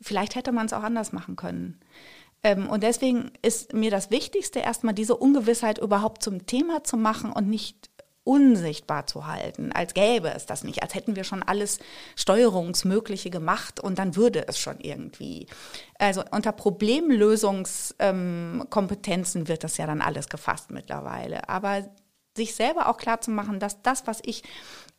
vielleicht 0.00 0.34
hätte 0.34 0.52
man 0.52 0.66
es 0.66 0.72
auch 0.72 0.82
anders 0.82 1.12
machen 1.12 1.36
können. 1.36 1.78
Ähm, 2.42 2.68
und 2.68 2.82
deswegen 2.82 3.30
ist 3.42 3.72
mir 3.72 3.90
das 3.90 4.10
Wichtigste, 4.10 4.58
erstmal 4.58 4.94
diese 4.94 5.16
Ungewissheit 5.16 5.78
überhaupt 5.78 6.22
zum 6.22 6.46
Thema 6.46 6.82
zu 6.82 6.96
machen 6.96 7.32
und 7.32 7.48
nicht 7.48 7.90
unsichtbar 8.24 9.06
zu 9.06 9.26
halten, 9.26 9.72
als 9.72 9.94
gäbe 9.94 10.32
es 10.32 10.46
das 10.46 10.62
nicht, 10.62 10.80
als 10.82 10.94
hätten 10.94 11.16
wir 11.16 11.24
schon 11.24 11.42
alles 11.42 11.80
Steuerungsmögliche 12.14 13.30
gemacht 13.30 13.80
und 13.80 13.98
dann 13.98 14.14
würde 14.14 14.46
es 14.46 14.58
schon 14.58 14.78
irgendwie. 14.78 15.48
Also 15.98 16.22
unter 16.30 16.52
Problemlösungskompetenzen 16.52 19.40
ähm, 19.40 19.48
wird 19.48 19.64
das 19.64 19.76
ja 19.76 19.86
dann 19.86 20.00
alles 20.00 20.28
gefasst 20.28 20.70
mittlerweile. 20.70 21.48
Aber 21.48 21.84
sich 22.36 22.54
selber 22.54 22.88
auch 22.88 22.96
klar 22.96 23.20
zu 23.20 23.30
machen, 23.30 23.60
dass 23.60 23.82
das, 23.82 24.06
was 24.06 24.20
ich 24.24 24.42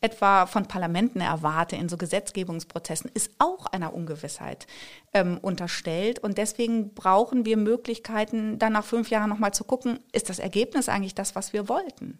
etwa 0.03 0.45
von 0.45 0.67
Parlamenten 0.67 1.21
erwarte 1.21 1.77
in 1.77 1.88
so 1.88 1.95
Gesetzgebungsprozessen, 1.97 3.09
ist 3.13 3.31
auch 3.39 3.67
einer 3.67 3.93
Ungewissheit 3.93 4.67
ähm, 5.13 5.39
unterstellt. 5.41 6.19
Und 6.19 6.38
deswegen 6.38 6.93
brauchen 6.93 7.45
wir 7.45 7.55
Möglichkeiten, 7.55 8.59
dann 8.59 8.73
nach 8.73 8.84
fünf 8.84 9.09
Jahren 9.09 9.29
nochmal 9.29 9.53
zu 9.53 9.63
gucken, 9.63 9.99
ist 10.11 10.29
das 10.29 10.39
Ergebnis 10.39 10.89
eigentlich 10.89 11.15
das, 11.15 11.36
was 11.36 11.53
wir 11.53 11.69
wollten? 11.69 12.19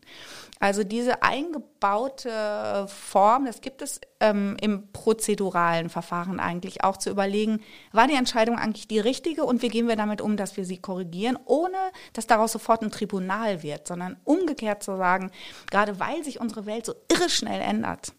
Also 0.59 0.86
diese 0.86 1.24
eingebaute 1.24 2.88
Form, 2.88 3.45
das 3.45 3.59
gibt 3.59 3.82
es 3.82 3.99
ähm, 4.24 4.55
im 4.61 4.91
prozeduralen 4.93 5.89
Verfahren 5.89 6.39
eigentlich 6.39 6.84
auch 6.84 6.95
zu 6.95 7.09
überlegen, 7.09 7.59
war 7.91 8.07
die 8.07 8.15
Entscheidung 8.15 8.57
eigentlich 8.57 8.88
die 8.88 8.99
richtige 8.99 9.43
und 9.43 9.61
wie 9.61 9.67
gehen 9.67 9.89
wir 9.89 9.97
damit 9.97 10.21
um, 10.21 10.38
dass 10.38 10.55
wir 10.55 10.63
sie 10.63 10.78
korrigieren, 10.78 11.38
ohne 11.45 11.78
dass 12.13 12.26
daraus 12.26 12.53
sofort 12.53 12.82
ein 12.82 12.91
Tribunal 12.91 13.61
wird, 13.63 13.86
sondern 13.88 14.15
umgekehrt 14.24 14.82
zu 14.82 14.95
sagen, 14.95 15.30
gerade 15.69 15.99
weil 15.99 16.24
sich 16.24 16.39
unsere 16.39 16.65
Welt 16.65 16.86
so 16.86 16.95
irre 17.11 17.30
schnell 17.30 17.61
ändert 17.61 18.13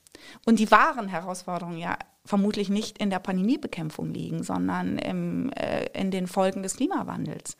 und 0.44 0.59
die 0.59 0.70
wahren 0.70 1.09
Herausforderungen 1.09 1.78
ja 1.78 1.96
vermutlich 2.26 2.68
nicht 2.68 2.98
in 2.98 3.11
der 3.11 3.18
Pandemiebekämpfung 3.18 4.12
liegen, 4.12 4.42
sondern 4.42 4.98
im, 4.98 5.50
äh, 5.52 5.86
in 5.98 6.11
den 6.11 6.26
Folgen 6.26 6.62
des 6.62 6.76
Klimawandels, 6.76 7.57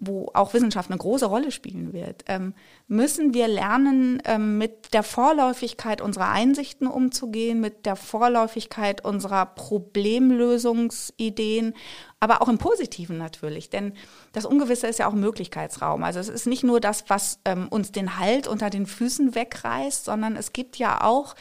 wo 0.00 0.30
auch 0.34 0.54
Wissenschaft 0.54 0.88
eine 0.90 0.98
große 0.98 1.26
Rolle 1.26 1.50
spielen 1.50 1.92
wird, 1.92 2.22
ähm, 2.26 2.54
müssen 2.86 3.34
wir 3.34 3.48
lernen, 3.48 4.22
ähm, 4.24 4.56
mit 4.58 4.94
der 4.94 5.02
Vorläufigkeit 5.02 6.00
unserer 6.00 6.30
Einsichten 6.30 6.86
umzugehen, 6.86 7.58
mit 7.60 7.84
der 7.84 7.96
Vorläufigkeit 7.96 9.04
unserer 9.04 9.46
Problemlösungsideen, 9.46 11.74
aber 12.20 12.42
auch 12.42 12.48
im 12.48 12.58
Positiven 12.58 13.18
natürlich, 13.18 13.70
denn 13.70 13.92
das 14.32 14.44
Ungewisse 14.44 14.86
ist 14.86 15.00
ja 15.00 15.08
auch 15.08 15.14
Möglichkeitsraum. 15.14 16.04
Also 16.04 16.20
es 16.20 16.28
ist 16.28 16.46
nicht 16.46 16.62
nur 16.64 16.80
das, 16.80 17.04
was 17.08 17.40
ähm, 17.44 17.68
uns 17.68 17.92
den 17.92 18.18
Halt 18.18 18.46
unter 18.46 18.70
den 18.70 18.86
Füßen 18.86 19.34
wegreißt, 19.34 20.04
sondern 20.04 20.36
es 20.36 20.52
gibt 20.52 20.76
ja 20.76 21.02
auch 21.02 21.34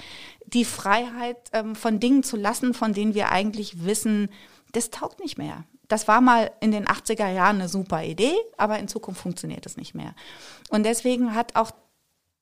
die 0.46 0.66
Freiheit, 0.66 1.38
von 1.74 2.00
Dingen 2.00 2.24
zu 2.24 2.38
lassen, 2.38 2.74
von 2.74 2.94
denen 2.94 3.14
wir 3.14 3.32
eigentlich 3.32 3.84
wissen, 3.84 4.30
das 4.72 4.92
taugt 4.92 5.20
nicht 5.20 5.38
mehr. 5.38 5.66
Das 5.88 6.08
war 6.08 6.22
mal 6.22 6.52
in 6.60 6.72
den 6.72 6.86
80er 6.86 7.30
Jahren 7.30 7.58
eine 7.58 7.70
super 7.70 8.04
Idee, 8.04 8.36
aber 8.58 8.80
in 8.80 8.88
Zukunft 8.88 9.22
funktioniert 9.22 9.66
es 9.66 9.78
nicht 9.78 9.96
mehr. 9.96 10.14
Und 10.70 10.84
deswegen 10.84 11.34
hat 11.34 11.56
auch 11.56 11.72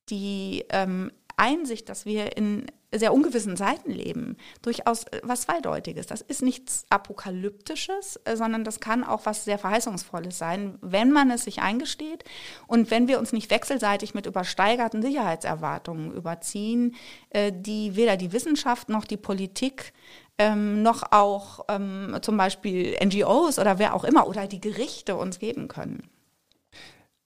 die 0.10 0.66
ähm, 0.70 1.12
Einsicht, 1.38 1.90
dass 1.90 2.06
wir 2.06 2.38
in 2.38 2.66
sehr 3.00 3.14
ungewissen 3.14 3.58
Zeiten 3.58 3.92
leben, 3.92 4.38
durchaus 4.62 5.04
äh, 5.06 5.22
was 5.24 5.42
Zweideutiges. 5.42 6.08
Das 6.08 6.22
ist 6.22 6.42
nichts 6.42 6.86
Apokalyptisches, 6.90 8.20
äh, 8.26 8.36
sondern 8.36 8.64
das 8.64 8.80
kann 8.80 9.04
auch 9.04 9.26
was 9.26 9.46
sehr 9.46 9.58
Verheißungsvolles 9.58 10.38
sein, 10.38 10.78
wenn 10.82 11.12
man 11.12 11.32
es 11.32 11.44
sich 11.44 11.62
eingesteht 11.62 12.24
und 12.68 12.92
wenn 12.92 13.08
wir 13.08 13.20
uns 13.20 13.34
nicht 13.34 13.50
wechselseitig 13.52 14.14
mit 14.14 14.26
übersteigerten 14.26 15.02
Sicherheitserwartungen 15.02 16.12
überziehen, 16.14 16.96
äh, 17.30 17.52
die 17.54 17.96
weder 17.96 18.18
die 18.18 18.32
Wissenschaft 18.32 18.90
noch 18.90 19.06
die 19.06 19.18
Politik 19.18 19.94
ähm, 20.38 20.82
noch 20.82 21.12
auch 21.12 21.66
ähm, 21.70 22.18
zum 22.22 22.38
Beispiel 22.38 22.98
NGOs 23.04 23.58
oder 23.60 23.80
wer 23.80 23.94
auch 23.94 24.04
immer 24.04 24.28
oder 24.28 24.48
die 24.48 24.60
Gerichte 24.60 25.16
uns 25.16 25.40
geben 25.40 25.68
können. 25.68 26.10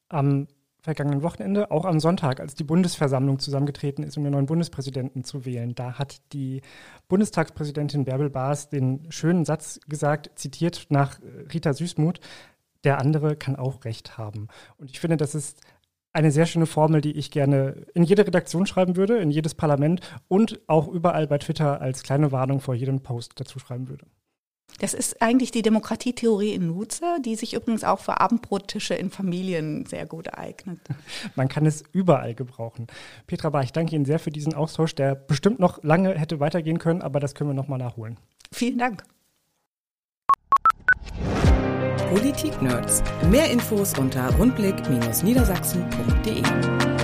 Am 0.09 0.47
vergangenen 0.82 1.23
Wochenende, 1.23 1.71
auch 1.71 1.86
am 1.86 1.99
Sonntag, 1.99 2.39
als 2.39 2.55
die 2.55 2.63
Bundesversammlung 2.63 3.39
zusammengetreten 3.39 4.03
ist, 4.03 4.17
um 4.17 4.23
den 4.23 4.34
neuen 4.34 4.45
Bundespräsidenten 4.45 5.23
zu 5.23 5.45
wählen. 5.45 5.75
Da 5.75 5.99
hat 5.99 6.21
die 6.34 6.61
Bundestagspräsidentin 7.07 8.05
Bärbel 8.05 8.30
Baas 8.30 8.69
den 8.69 9.11
schönen 9.11 9.45
Satz 9.45 9.80
gesagt, 9.88 10.32
zitiert 10.36 10.88
nach 10.89 11.19
Rita 11.53 11.73
Süßmuth, 11.73 12.19
der 12.84 12.99
andere 12.99 13.36
kann 13.36 13.55
auch 13.55 13.84
Recht 13.84 14.17
haben. 14.17 14.47
Und 14.77 14.89
ich 14.89 14.99
finde, 14.99 15.17
das 15.17 15.36
ist 15.36 15.59
eine 16.11 16.32
sehr 16.32 16.45
schöne 16.45 16.65
Formel, 16.65 17.01
die 17.01 17.11
ich 17.11 17.30
gerne 17.30 17.86
in 17.93 18.03
jede 18.03 18.25
Redaktion 18.25 18.65
schreiben 18.65 18.95
würde, 18.95 19.17
in 19.17 19.30
jedes 19.30 19.53
Parlament 19.53 20.01
und 20.27 20.59
auch 20.67 20.88
überall 20.88 21.27
bei 21.27 21.38
Twitter 21.38 21.82
als 21.82 22.03
kleine 22.03 22.32
Warnung 22.32 22.61
vor 22.61 22.73
jedem 22.73 23.01
Post 23.01 23.34
dazu 23.39 23.59
schreiben 23.59 23.89
würde. 23.89 24.05
Das 24.80 24.93
ist 24.93 25.21
eigentlich 25.21 25.51
die 25.51 25.61
Demokratietheorie 25.61 26.53
in 26.53 26.67
Nutze, 26.67 27.17
die 27.23 27.36
sich 27.36 27.53
übrigens 27.53 27.84
auch 27.84 27.99
für 27.99 28.19
Abendbrottische 28.19 28.93
in 28.93 29.09
Familien 29.09 29.86
sehr 29.86 30.05
gut 30.05 30.34
eignet. 30.34 30.80
Man 31.36 31.49
kann 31.49 31.65
es 31.65 31.84
überall 31.91 32.34
gebrauchen. 32.34 32.88
Petra 33.27 33.49
Bar, 33.49 33.63
ich 33.63 33.73
danke 33.73 33.95
Ihnen 33.95 34.05
sehr 34.05 34.19
für 34.19 34.32
diesen 34.32 34.53
Austausch, 34.53 34.95
der 34.95 35.15
bestimmt 35.15 35.59
noch 35.59 35.84
lange 35.84 36.17
hätte 36.17 36.39
weitergehen 36.39 36.80
können, 36.80 37.01
aber 37.01 37.19
das 37.19 37.36
können 37.36 37.49
wir 37.49 37.55
nochmal 37.55 37.80
nachholen. 37.80 38.17
Vielen 38.51 38.80
Dank. 38.80 39.03
Politik-Nerds. 42.09 43.03
Mehr 43.30 43.51
Infos 43.51 43.93
unter 43.99 44.34
rundblick-niedersachsen.de. 44.36 46.99